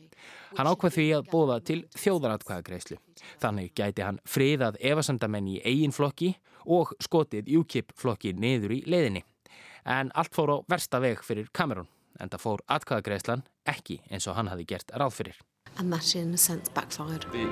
Hann 0.56 0.70
ákvað 0.70 0.94
því 0.96 1.06
að 1.16 1.26
bóða 1.32 1.56
til 1.66 1.80
þjóðaratkvæðagreislu. 1.98 3.00
Þannig 3.42 3.74
gæti 3.76 4.06
hann 4.06 4.22
friðað 4.24 4.78
evasandamenn 4.92 5.50
í 5.56 5.58
eigin 5.66 5.94
flokki 5.96 6.36
og 6.64 6.94
skotið 7.02 7.50
UKIP 7.60 7.92
flokki 7.98 8.32
niður 8.32 8.78
í 8.78 8.80
leiðinni. 8.86 9.24
En 9.84 10.14
allt 10.14 10.34
fór 10.34 10.54
á 10.54 10.56
versta 10.70 11.02
veg 11.02 11.20
fyrir 11.26 11.50
Cameron, 11.52 11.90
en 12.18 12.30
það 12.30 12.46
fór 12.46 12.64
atkvæðagreislan 12.78 13.44
ekki 13.66 14.00
eins 14.06 14.30
og 14.30 14.38
hann 14.38 14.54
hafi 14.54 14.66
gert 14.70 14.94
ráð 14.94 15.18
fyrir 15.18 15.44
and 15.78 15.92
that 15.92 16.14
in 16.14 16.34
a 16.34 16.36
sense 16.36 16.68
backfired. 16.68 17.26
The 17.32 17.46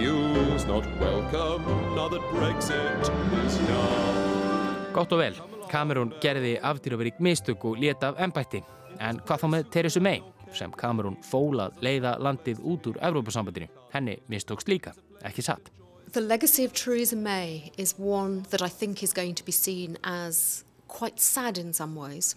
EU's 0.00 0.64
not 0.66 0.84
welcome 1.00 1.62
now 1.94 2.08
that 2.08 2.20
Brexit 2.32 3.00
is 3.46 3.56
here. 3.58 4.92
Gott 4.92 5.12
og 5.12 5.18
vel, 5.20 5.34
Cameron 5.70 6.12
gerði 6.22 6.56
afdýraverík 6.64 7.20
mistök 7.20 7.64
og 7.64 7.78
leta 7.78 8.12
af 8.12 8.22
ennbætti. 8.24 8.62
En 9.00 9.20
hvað 9.20 9.42
þá 9.42 9.48
með 9.52 9.70
Theresa 9.70 10.00
May 10.00 10.22
sem 10.56 10.72
Cameron 10.72 11.18
fólað 11.22 11.76
leiða 11.84 12.16
landið 12.18 12.62
út 12.64 12.88
úr 12.88 12.96
Evrópasambandinu? 13.04 13.68
Henni 13.92 14.16
mistókst 14.32 14.68
líka, 14.68 14.94
ekki 15.22 15.44
satt. 15.44 15.70
The 16.12 16.20
legacy 16.20 16.64
of 16.64 16.72
Theresa 16.72 17.16
May 17.16 17.70
is 17.76 17.94
one 17.98 18.42
that 18.50 18.62
I 18.62 18.68
think 18.68 19.02
is 19.02 19.12
going 19.12 19.34
to 19.34 19.44
be 19.44 19.52
seen 19.52 19.98
as 20.02 20.64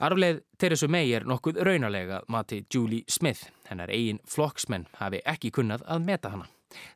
Arfleð 0.04 0.42
Theresa 0.60 0.88
May 0.92 1.12
er 1.16 1.26
nokkuð 1.28 1.62
raunalega 1.66 2.22
mati 2.32 2.62
Julie 2.74 3.04
Smith. 3.10 3.48
Hennar 3.70 3.92
eigin 3.94 4.20
flokksmenn 4.28 4.88
hafi 5.00 5.22
ekki 5.26 5.54
kunnað 5.56 5.86
að 5.88 6.04
meta 6.08 6.34
hana. 6.34 6.50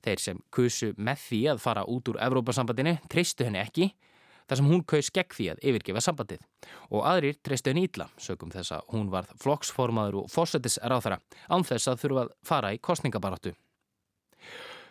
Þeir 0.03 0.21
sem 0.23 0.41
kusu 0.55 0.93
með 0.97 1.21
því 1.27 1.41
að 1.53 1.63
fara 1.63 1.85
út 1.91 2.11
úr 2.11 2.19
Evrópasambandinu 2.23 2.97
treystu 3.11 3.47
henni 3.47 3.61
ekki 3.63 3.89
þar 4.45 4.59
sem 4.59 4.69
hún 4.69 4.83
kaus 4.85 5.09
gegn 5.13 5.35
því 5.35 5.49
að 5.53 5.61
yfirgefa 5.71 6.03
sambandið. 6.05 6.41
Og 6.93 7.05
aðrir 7.07 7.39
treystu 7.41 7.71
henni 7.71 7.87
ídla, 7.87 8.09
sögum 8.21 8.53
þess 8.53 8.75
að 8.77 8.89
hún 8.93 9.09
varð 9.13 9.33
flokksformaður 9.41 10.21
og 10.21 10.31
fósettis 10.31 10.77
ráþara 10.83 11.19
án 11.49 11.65
þess 11.65 11.89
að 11.91 12.01
þurfa 12.03 12.25
að 12.25 12.35
fara 12.45 12.73
í 12.75 12.81
kostningabaráttu. 12.81 13.55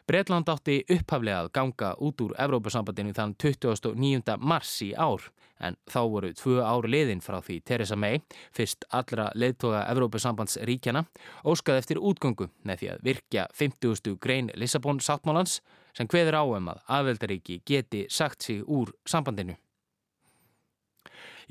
Breitland 0.05 0.51
átti 0.53 0.83
upphaflega 0.93 1.47
að 1.47 1.53
ganga 1.57 1.95
út 2.05 2.21
úr 2.21 2.35
Evrópusambandinu 2.45 3.15
þann 3.17 3.33
29. 3.41 4.35
mars 4.37 4.75
í 4.85 4.91
ár 4.93 5.31
en 5.65 5.79
þá 5.89 6.01
voru 6.13 6.33
tvö 6.37 6.59
ár 6.61 6.85
liðin 6.93 7.23
frá 7.25 7.39
því 7.41 7.57
Theresa 7.65 7.97
May, 7.97 8.21
fyrst 8.53 8.85
allra 8.93 9.31
leðtoga 9.33 9.87
Evrópusambandsríkjana, 9.95 11.07
óskaði 11.49 11.81
eftir 11.81 12.03
útgöngu 12.05 12.51
með 12.69 12.83
því 12.83 12.93
að 12.93 13.09
virkja 13.09 13.49
50. 13.57 14.19
grein 14.21 14.53
Lissabon 14.61 15.01
sáttmálans 15.01 15.63
sem 15.97 16.11
hveður 16.11 16.43
áum 16.43 16.73
að 16.75 16.85
aðveldaríki 16.99 17.63
geti 17.65 18.05
sagt 18.13 18.45
sig 18.45 18.61
úr 18.67 18.93
sambandinu. 19.09 19.57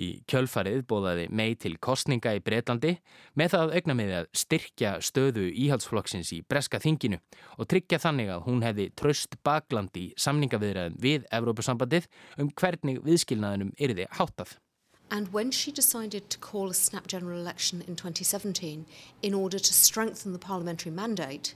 Í 0.02 0.10
kjölfarið 0.30 0.84
bóðaði 0.90 1.28
mei 1.30 1.54
til 1.60 1.76
kostninga 1.84 2.34
í 2.38 2.42
Breitlandi 2.44 2.96
með 3.40 3.54
það 3.56 3.76
augna 3.78 3.98
með 4.00 4.14
að 4.20 4.28
styrkja 4.44 4.96
stöðu 5.06 5.48
íhaldsflokksins 5.66 6.34
í 6.34 6.42
breska 6.50 6.82
þinginu 6.84 7.22
og 7.58 7.70
tryggja 7.70 8.02
þannig 8.02 8.34
að 8.34 8.46
hún 8.48 8.66
hefði 8.66 8.90
tröst 8.98 9.38
baklandi 9.46 10.10
samningaviðræðum 10.18 11.00
við 11.04 11.26
Evrópusambandið 11.34 12.10
um 12.42 12.52
hvernig 12.58 13.02
viðskilnaðinum 13.06 13.74
yrði 13.78 14.10
háttað. 14.18 14.58
And 15.12 15.32
when 15.32 15.52
she 15.52 15.72
decided 15.72 16.30
to 16.32 16.40
call 16.40 16.72
a 16.72 16.74
snap 16.74 17.08
general 17.08 17.38
election 17.38 17.84
in 17.88 17.96
2017 17.96 18.86
in 19.22 19.34
order 19.34 19.60
to 19.60 19.74
strengthen 19.74 20.34
the 20.34 20.40
parliamentary 20.40 20.92
mandate, 20.92 21.54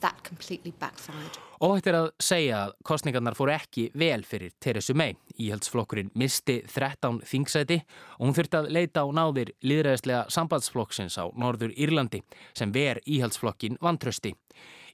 that 0.00 0.22
completely 0.28 0.72
backfired. 0.80 1.38
Óhætt 1.58 1.88
er 1.90 1.96
að 1.98 2.08
segja 2.22 2.58
að 2.68 2.74
kostningarnar 2.86 3.34
fór 3.34 3.50
ekki 3.50 3.88
vel 3.98 4.22
fyrir 4.26 4.52
Teresu 4.62 4.94
May. 4.94 5.16
Íhaldsflokkurinn 5.42 6.12
misti 6.18 6.60
13 6.70 7.20
þingsæti 7.26 7.80
og 8.18 8.28
hún 8.28 8.36
þurfti 8.36 8.60
að 8.60 8.70
leita 8.76 9.02
á 9.02 9.06
náðir 9.10 9.50
liðræðislega 9.66 10.28
sambandsflokksins 10.34 11.18
á 11.18 11.26
Norður 11.34 11.74
Írlandi 11.74 12.22
sem 12.54 12.70
ver 12.74 13.02
íhaldsflokkin 13.06 13.80
vantrösti. 13.82 14.36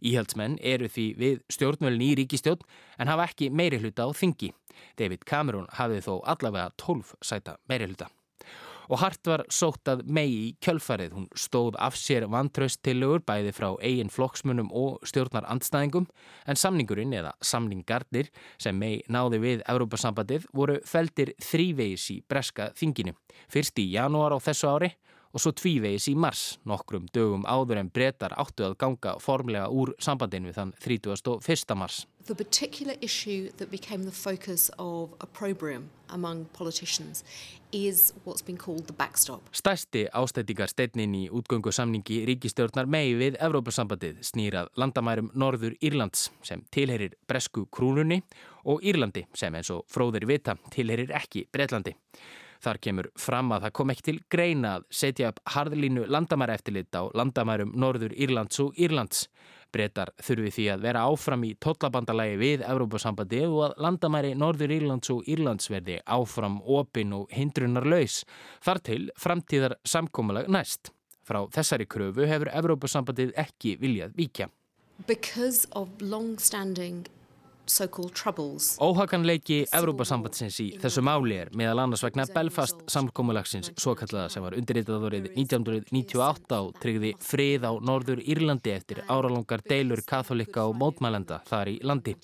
Íhaldsmenn 0.05 0.59
eru 0.61 0.89
því 0.89 1.07
við 1.21 1.39
stjórnvölin 1.53 2.05
í 2.05 2.11
ríkistjórn 2.23 2.65
en 2.99 3.13
hafa 3.13 3.29
ekki 3.29 3.53
meiri 3.53 3.81
hluta 3.85 4.09
á 4.09 4.11
þingi. 4.17 4.53
David 4.99 5.25
Cameron 5.29 5.69
hafið 5.77 6.09
þó 6.09 6.15
allavega 6.25 6.73
12 6.81 7.17
sæta 7.21 7.59
meiri 7.69 7.93
hluta. 7.93 8.09
Og 8.89 9.01
hart 9.01 9.27
var 9.29 9.45
sótt 9.53 9.89
að 9.89 10.05
megi 10.07 10.41
í 10.49 10.51
kjölfarið. 10.65 11.15
Hún 11.17 11.29
stóð 11.39 11.79
af 11.83 11.97
sér 11.99 12.27
vantraustillögur 12.33 13.25
bæði 13.27 13.55
frá 13.57 13.69
eigin 13.81 14.13
flokksmunum 14.13 14.71
og 14.75 15.01
stjórnar 15.09 15.49
andstæðingum 15.53 16.09
en 16.47 16.61
samningurinn 16.61 17.15
eða 17.17 17.35
samningarnir 17.45 18.31
sem 18.59 18.77
megi 18.79 19.03
náði 19.09 19.41
við 19.45 19.65
Európa-sambandið 19.71 20.49
voru 20.53 20.81
feldir 20.89 21.35
þrívegis 21.43 22.11
í 22.15 22.21
breska 22.29 22.73
þinginu. 22.79 23.15
Fyrst 23.49 23.79
í 23.81 23.89
janúar 23.95 24.37
á 24.37 24.39
þessu 24.43 24.71
ári 24.71 24.93
og 24.93 25.14
svo 25.43 25.53
tvívegis 25.57 26.09
í 26.11 26.15
mars, 26.19 26.59
nokkrum 26.69 27.09
dögum 27.15 27.47
áður 27.47 27.81
en 27.83 27.91
breytar 27.95 28.35
áttu 28.39 28.67
að 28.69 28.77
ganga 28.81 29.17
formlega 29.23 29.71
úr 29.71 29.95
sambandinu 30.03 30.55
þann 30.55 30.75
31. 30.85 31.75
mars. 31.79 32.05
The 32.27 32.35
particular 32.35 32.97
issue 33.03 33.51
that 33.59 33.71
became 33.71 34.05
the 34.05 34.15
focus 34.15 34.71
of 34.79 35.13
opprobrium 35.21 35.91
among 36.09 36.47
politicians 36.57 37.25
is 37.73 38.15
what's 38.25 38.41
been 38.41 38.57
called 38.57 38.87
the 38.87 38.93
backstop. 38.93 39.51
Stærsti 39.53 40.07
ástættingar 40.15 40.71
steinnin 40.71 41.17
í 41.19 41.25
útgöngu 41.29 41.73
samningi 41.75 42.23
ríkistjórnar 42.31 42.89
megi 42.89 43.19
við 43.19 43.37
Evrópasambandið 43.45 44.23
snýrað 44.25 44.71
landamærum 44.81 45.33
Norður 45.35 45.75
Írlands 45.85 46.31
sem 46.47 46.63
tilherir 46.73 47.19
bresku 47.29 47.67
krúnunni 47.67 48.23
og 48.65 48.81
Írlandi 48.87 49.27
sem 49.35 49.55
eins 49.55 49.73
og 49.75 49.85
fróðir 49.91 50.29
vita 50.31 50.57
tilherir 50.73 51.13
ekki 51.19 51.45
Breitlandi. 51.53 51.97
Þar 52.65 52.79
kemur 52.81 53.09
fram 53.21 53.53
að 53.53 53.67
það 53.67 53.73
kom 53.77 53.91
ekki 53.93 54.05
til 54.07 54.21
greina 54.33 54.71
að 54.79 54.85
setja 54.97 55.29
upp 55.33 55.41
harðlínu 55.53 56.07
landamæra 56.09 56.55
eftirlit 56.57 56.97
á 56.97 57.05
landamærum 57.13 57.75
Norður 57.77 58.15
Írlands 58.17 58.61
og 58.65 58.79
Írlands. 58.81 59.27
Bretar 59.75 60.15
þurfi 60.23 60.53
því 60.55 60.65
að 60.73 60.85
vera 60.87 61.03
áfram 61.11 61.45
í 61.45 61.51
tollabandalagi 61.61 62.39
við 62.41 62.65
Evrópasambandi 62.65 63.43
og 63.49 63.61
að 63.67 63.75
landamæri 63.85 64.33
Norður 64.39 64.73
Írlands 64.79 65.13
og 65.13 65.29
Írlands 65.29 65.69
verði 65.73 65.99
áfram 66.07 66.61
opin 66.65 67.13
og 67.19 67.33
hindrunar 67.35 67.85
laus. 67.91 68.23
Þar 68.65 68.81
til 68.89 69.01
framtíðar 69.21 69.77
samkómulag 69.85 70.49
næst. 70.49 70.93
Frá 71.25 71.43
þessari 71.53 71.89
kröfu 71.91 72.29
hefur 72.31 72.53
Evrópasambandið 72.53 73.35
ekki 73.45 73.77
viljað 73.83 74.17
víkja. 74.17 74.49
Because 75.09 75.67
of 75.73 75.91
long-standing 76.01 77.05
Óhaganleiki 78.85 79.63
Evrópasambandsins 79.73 80.59
í 80.61 80.67
þessu 80.83 81.01
máli 81.05 81.39
er 81.41 81.53
meðal 81.57 81.81
annars 81.85 82.03
vegna 82.05 82.27
Belfast 82.29 82.83
samkómulagsins 82.93 83.71
svo 83.81 83.95
kallaða 83.97 84.33
sem 84.35 84.45
var 84.45 84.57
undirritað 84.59 85.07
árið 85.09 85.31
1998 85.33 86.59
og 86.59 86.77
tryggði 86.83 87.15
frið 87.25 87.65
á 87.65 87.73
Norður 87.81 88.21
Írlandi 88.21 88.75
eftir 88.75 89.01
áralongar 89.09 89.65
deilur 89.65 90.05
katholika 90.05 90.67
og 90.69 90.77
mótmælenda 90.83 91.41
þar 91.49 91.73
í 91.73 91.79
landi. 91.81 92.19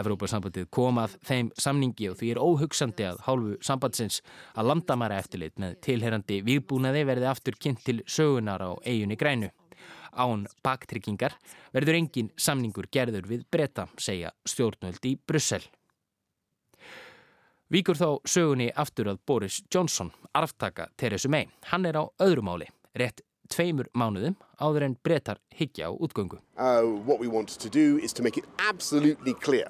Evrópasambandið 0.00 0.68
kom 0.72 1.00
að 1.02 1.16
þeim 1.28 1.52
samningi 1.58 2.08
og 2.12 2.18
því 2.20 2.32
er 2.32 2.40
óhugsandi 2.40 3.08
að 3.10 3.24
hálfu 3.26 3.56
sambandsins 3.66 4.20
að 4.54 4.72
landamæra 4.72 5.20
eftirlit 5.20 5.58
með 5.60 5.80
tilherandi 5.84 6.40
výrbúnaði 6.46 7.04
verði 7.10 7.28
aftur 7.28 7.58
kynnt 7.60 7.84
til 7.84 8.00
sögunar 8.06 8.64
á 8.64 8.70
eiginni 8.86 9.18
grænu 9.20 9.50
án 10.12 10.46
baktryggingar 10.64 11.36
verður 11.74 11.98
engin 12.00 12.30
samningur 12.36 12.88
gerður 12.92 13.28
við 13.30 13.44
breyta, 13.50 13.88
segja 13.98 14.32
stjórnvöld 14.48 15.04
í 15.06 15.16
Brussel. 15.26 15.62
Víkur 17.70 17.94
þá 17.94 18.18
sögunni 18.26 18.70
aftur 18.74 19.12
að 19.12 19.20
Boris 19.26 19.60
Johnson, 19.70 20.10
arftaka 20.34 20.88
Theresa 20.98 21.30
May. 21.30 21.46
Hann 21.70 21.86
er 21.86 22.00
á 22.02 22.04
öðru 22.18 22.42
máli, 22.42 22.66
rétt 22.98 23.22
tveimur 23.50 23.86
mánuðum 23.94 24.34
áður 24.58 24.86
en 24.86 24.96
breytar 25.04 25.38
higgja 25.54 25.90
á 25.90 25.92
útgöngu. 25.94 26.40
Uh, 26.58 26.82
what 27.06 27.20
we 27.20 27.28
want 27.28 27.48
to 27.48 27.68
do 27.68 27.98
is 28.02 28.12
to 28.12 28.22
make 28.22 28.36
it 28.36 28.46
absolutely 28.58 29.34
clear 29.34 29.68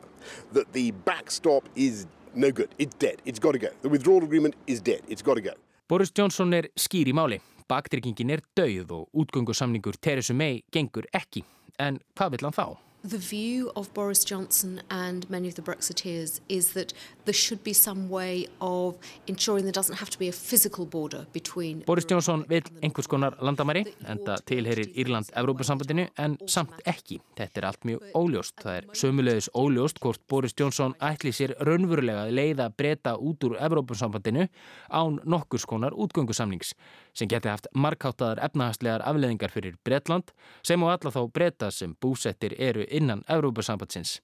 that 0.52 0.72
the 0.72 0.92
backstop 1.04 1.68
is 1.76 2.06
no 2.34 2.50
good, 2.50 2.68
it's 2.78 2.96
dead, 2.98 3.20
it's 3.24 3.38
got 3.38 3.52
to 3.52 3.58
go. 3.58 3.68
The 3.82 3.88
withdrawal 3.88 4.24
agreement 4.24 4.54
is 4.66 4.80
dead, 4.80 5.02
it's 5.08 5.22
got 5.22 5.34
to 5.34 5.42
go. 5.42 5.54
Boris 5.88 6.10
Johnson 6.10 6.54
er 6.54 6.70
skýr 6.78 7.10
í 7.10 7.14
máli. 7.16 7.40
Baktryggingin 7.70 8.32
er 8.34 8.40
dauð 8.58 8.90
og 8.96 9.20
útgöngusamningur 9.22 9.94
Theresa 10.02 10.34
May 10.34 10.64
gengur 10.74 11.06
ekki. 11.14 11.44
En 11.78 12.00
hvað 12.18 12.34
vil 12.34 12.48
hann 12.48 12.56
þá? 12.56 12.89
The 13.02 13.16
view 13.16 13.72
of 13.76 13.94
Boris 13.94 14.24
Johnson 14.24 14.82
and 14.90 15.28
many 15.30 15.48
of 15.48 15.54
the 15.54 15.62
Brexiteers 15.62 16.40
is 16.50 16.74
that 16.74 16.92
there 17.24 17.32
should 17.32 17.64
be 17.64 17.72
some 17.72 18.10
way 18.10 18.46
of 18.60 18.94
ensuring 19.26 19.64
there 19.64 19.72
doesn't 19.72 19.96
have 19.96 20.10
to 20.10 20.18
be 20.18 20.28
a 20.28 20.32
physical 20.32 20.84
border 20.84 21.24
between... 21.32 21.82
Boris 21.86 22.04
Johnson 22.04 22.44
vil 22.48 22.62
einhvers 22.82 23.08
konar 23.08 23.38
landamæri, 23.40 23.86
enda 24.04 24.36
tilherir 24.44 24.92
Írland 24.92 25.32
Evrópasambandinu, 25.32 26.10
en 26.18 26.36
samt 26.46 26.76
ekki. 26.84 27.22
Þetta 27.40 27.62
er 27.62 27.68
allt 27.70 27.88
mjög 27.88 28.04
óljóst. 28.20 28.56
Það 28.60 28.76
er 28.76 28.90
sömulegis 29.02 29.48
óljóst 29.56 30.02
hvort 30.04 30.20
Boris 30.28 30.52
Johnson 30.60 30.92
ætli 31.00 31.32
sér 31.32 31.56
raunverulega 31.56 32.26
að 32.26 32.34
leiða 32.36 32.68
breyta 32.68 33.16
út 33.16 33.48
úr 33.48 33.56
Evrópasambandinu 33.64 34.44
án 34.92 35.18
nokkurs 35.24 35.64
konar 35.64 35.96
útgöngusamnings, 35.96 36.74
sem 37.16 37.32
geti 37.32 37.48
haft 37.48 37.70
markáttaðar 37.72 38.44
efnahastlegar 38.44 39.06
afleðingar 39.08 39.56
fyrir 39.56 39.80
Breitland, 39.88 40.36
sem 40.60 40.84
og 40.84 40.92
alla 40.92 41.16
þá 41.16 41.22
breyta 41.32 41.72
sem 41.72 41.96
búsettir 41.96 42.58
eru 42.60 42.89
innan 42.90 43.24
Európa-sambandsins 43.28 44.18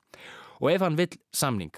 og 0.61 0.73
ef 0.73 0.83
hann 0.85 0.99
vill 0.99 1.19
samning 1.33 1.73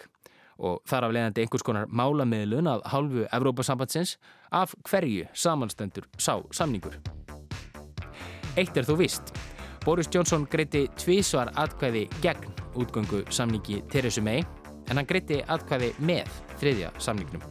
og 0.58 0.80
þar 0.90 1.06
af 1.06 1.14
leiðandi 1.14 1.44
einhvers 1.44 1.64
konar 1.66 1.90
málamiðlun 1.90 2.70
af 2.70 2.82
hálfu 2.92 3.26
Európa-sambandsins 3.32 4.16
af 4.52 4.74
hverju 4.88 5.28
samanstendur 5.34 6.08
sá 6.18 6.40
samningur. 6.50 6.98
Eitt 8.58 8.76
er 8.76 8.86
þó 8.86 8.96
vist. 8.98 9.34
Boris 9.84 10.10
Johnson 10.12 10.46
greiti 10.50 10.88
tvísvar 10.98 11.52
atkvæði 11.56 12.08
gegn 12.22 12.50
útgöngu 12.74 13.22
samningi 13.30 13.82
Theresa 13.90 14.22
May 14.22 14.42
en 14.88 14.98
hann 14.98 15.06
greiti 15.06 15.38
atkvæði 15.46 15.92
með 16.00 16.32
þriðja 16.58 16.90
samningnum. 16.98 17.44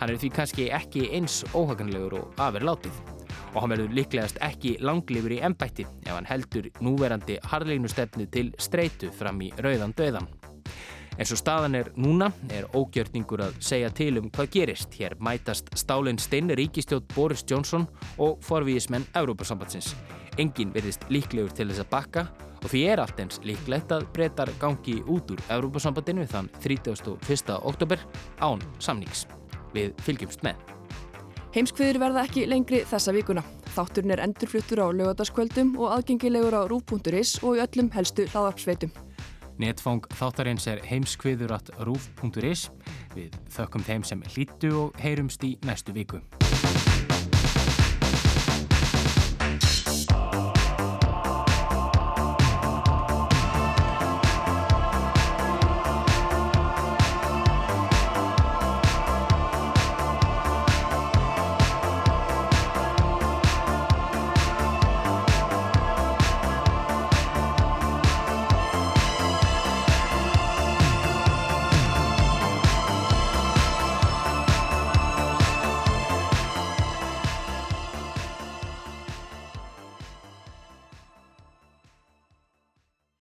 Hann 0.00 0.12
er 0.12 0.20
því 0.20 0.32
kannski 0.32 0.70
ekki 0.72 1.10
eins 1.16 1.42
óhaganlegur 1.56 2.18
og 2.20 2.40
aferlátið 2.40 3.15
og 3.56 3.62
hann 3.64 3.72
verður 3.72 3.94
líklegast 3.96 4.40
ekki 4.44 4.76
langlifur 4.84 5.32
í 5.32 5.40
ennbætti 5.48 5.86
ef 6.04 6.12
hann 6.12 6.28
heldur 6.28 6.68
núverandi 6.84 7.38
harlegnustefnu 7.50 8.28
til 8.32 8.52
streitu 8.60 9.08
fram 9.16 9.40
í 9.40 9.48
rauðan 9.56 9.96
döðan. 9.96 10.28
En 11.16 11.24
svo 11.24 11.38
staðan 11.40 11.78
er 11.78 11.88
núna 11.96 12.28
er 12.52 12.66
ógjörningur 12.76 13.40
að 13.46 13.56
segja 13.64 13.88
til 13.96 14.18
um 14.20 14.28
hvað 14.28 14.50
gerist. 14.52 14.92
Hér 15.00 15.16
mætast 15.16 15.70
Stálin 15.78 16.20
Steinn, 16.20 16.52
ríkistjótt 16.52 17.08
Boris 17.14 17.44
Johnson 17.48 17.86
og 18.20 18.42
forvíismenn 18.44 19.08
Európa-sambandsins. 19.16 19.94
Engin 20.36 20.74
verðist 20.76 21.08
líklegur 21.08 21.56
til 21.56 21.70
þess 21.70 21.86
að 21.86 21.92
bakka 21.94 22.26
og 22.60 22.68
því 22.68 22.84
er 22.92 23.00
allt 23.00 23.20
eins 23.22 23.40
líklegt 23.48 23.92
að 23.96 24.08
breytar 24.12 24.52
gangi 24.60 25.00
út 25.08 25.32
úr 25.32 25.42
Európa-sambandinu 25.56 26.28
þann 26.28 26.52
31. 26.60 27.60
oktober 27.62 28.08
án 28.44 28.64
samnings. 28.78 29.24
Við 29.72 29.96
fylgjumst 30.04 30.44
með. 30.44 30.75
Heimskviður 31.56 31.96
verða 32.02 32.22
ekki 32.26 32.42
lengri 32.44 32.82
þessa 32.84 33.14
vikuna. 33.16 33.40
Þátturinn 33.72 34.12
er 34.12 34.20
endurfluttur 34.26 34.82
á 34.84 34.92
lögadagskvöldum 34.92 35.70
og 35.80 35.94
aðgengilegur 35.94 36.52
á 36.52 36.68
rúf.is 36.68 37.38
og 37.40 37.56
í 37.56 37.62
öllum 37.64 37.88
helstu 37.96 38.26
hlaðarpsveitum. 38.28 38.92
Netfang 39.56 40.04
þáttarins 40.18 40.68
er 40.68 40.84
heimskviður 40.84 41.56
at 41.56 41.72
rúf.is. 41.88 42.68
Við 43.16 43.40
þökkum 43.56 43.88
þeim 43.88 44.04
sem 44.04 44.26
hlýttu 44.34 44.74
og 44.82 45.00
heyrumst 45.00 45.48
í 45.48 45.54
næstu 45.64 45.96
viku. 45.96 46.20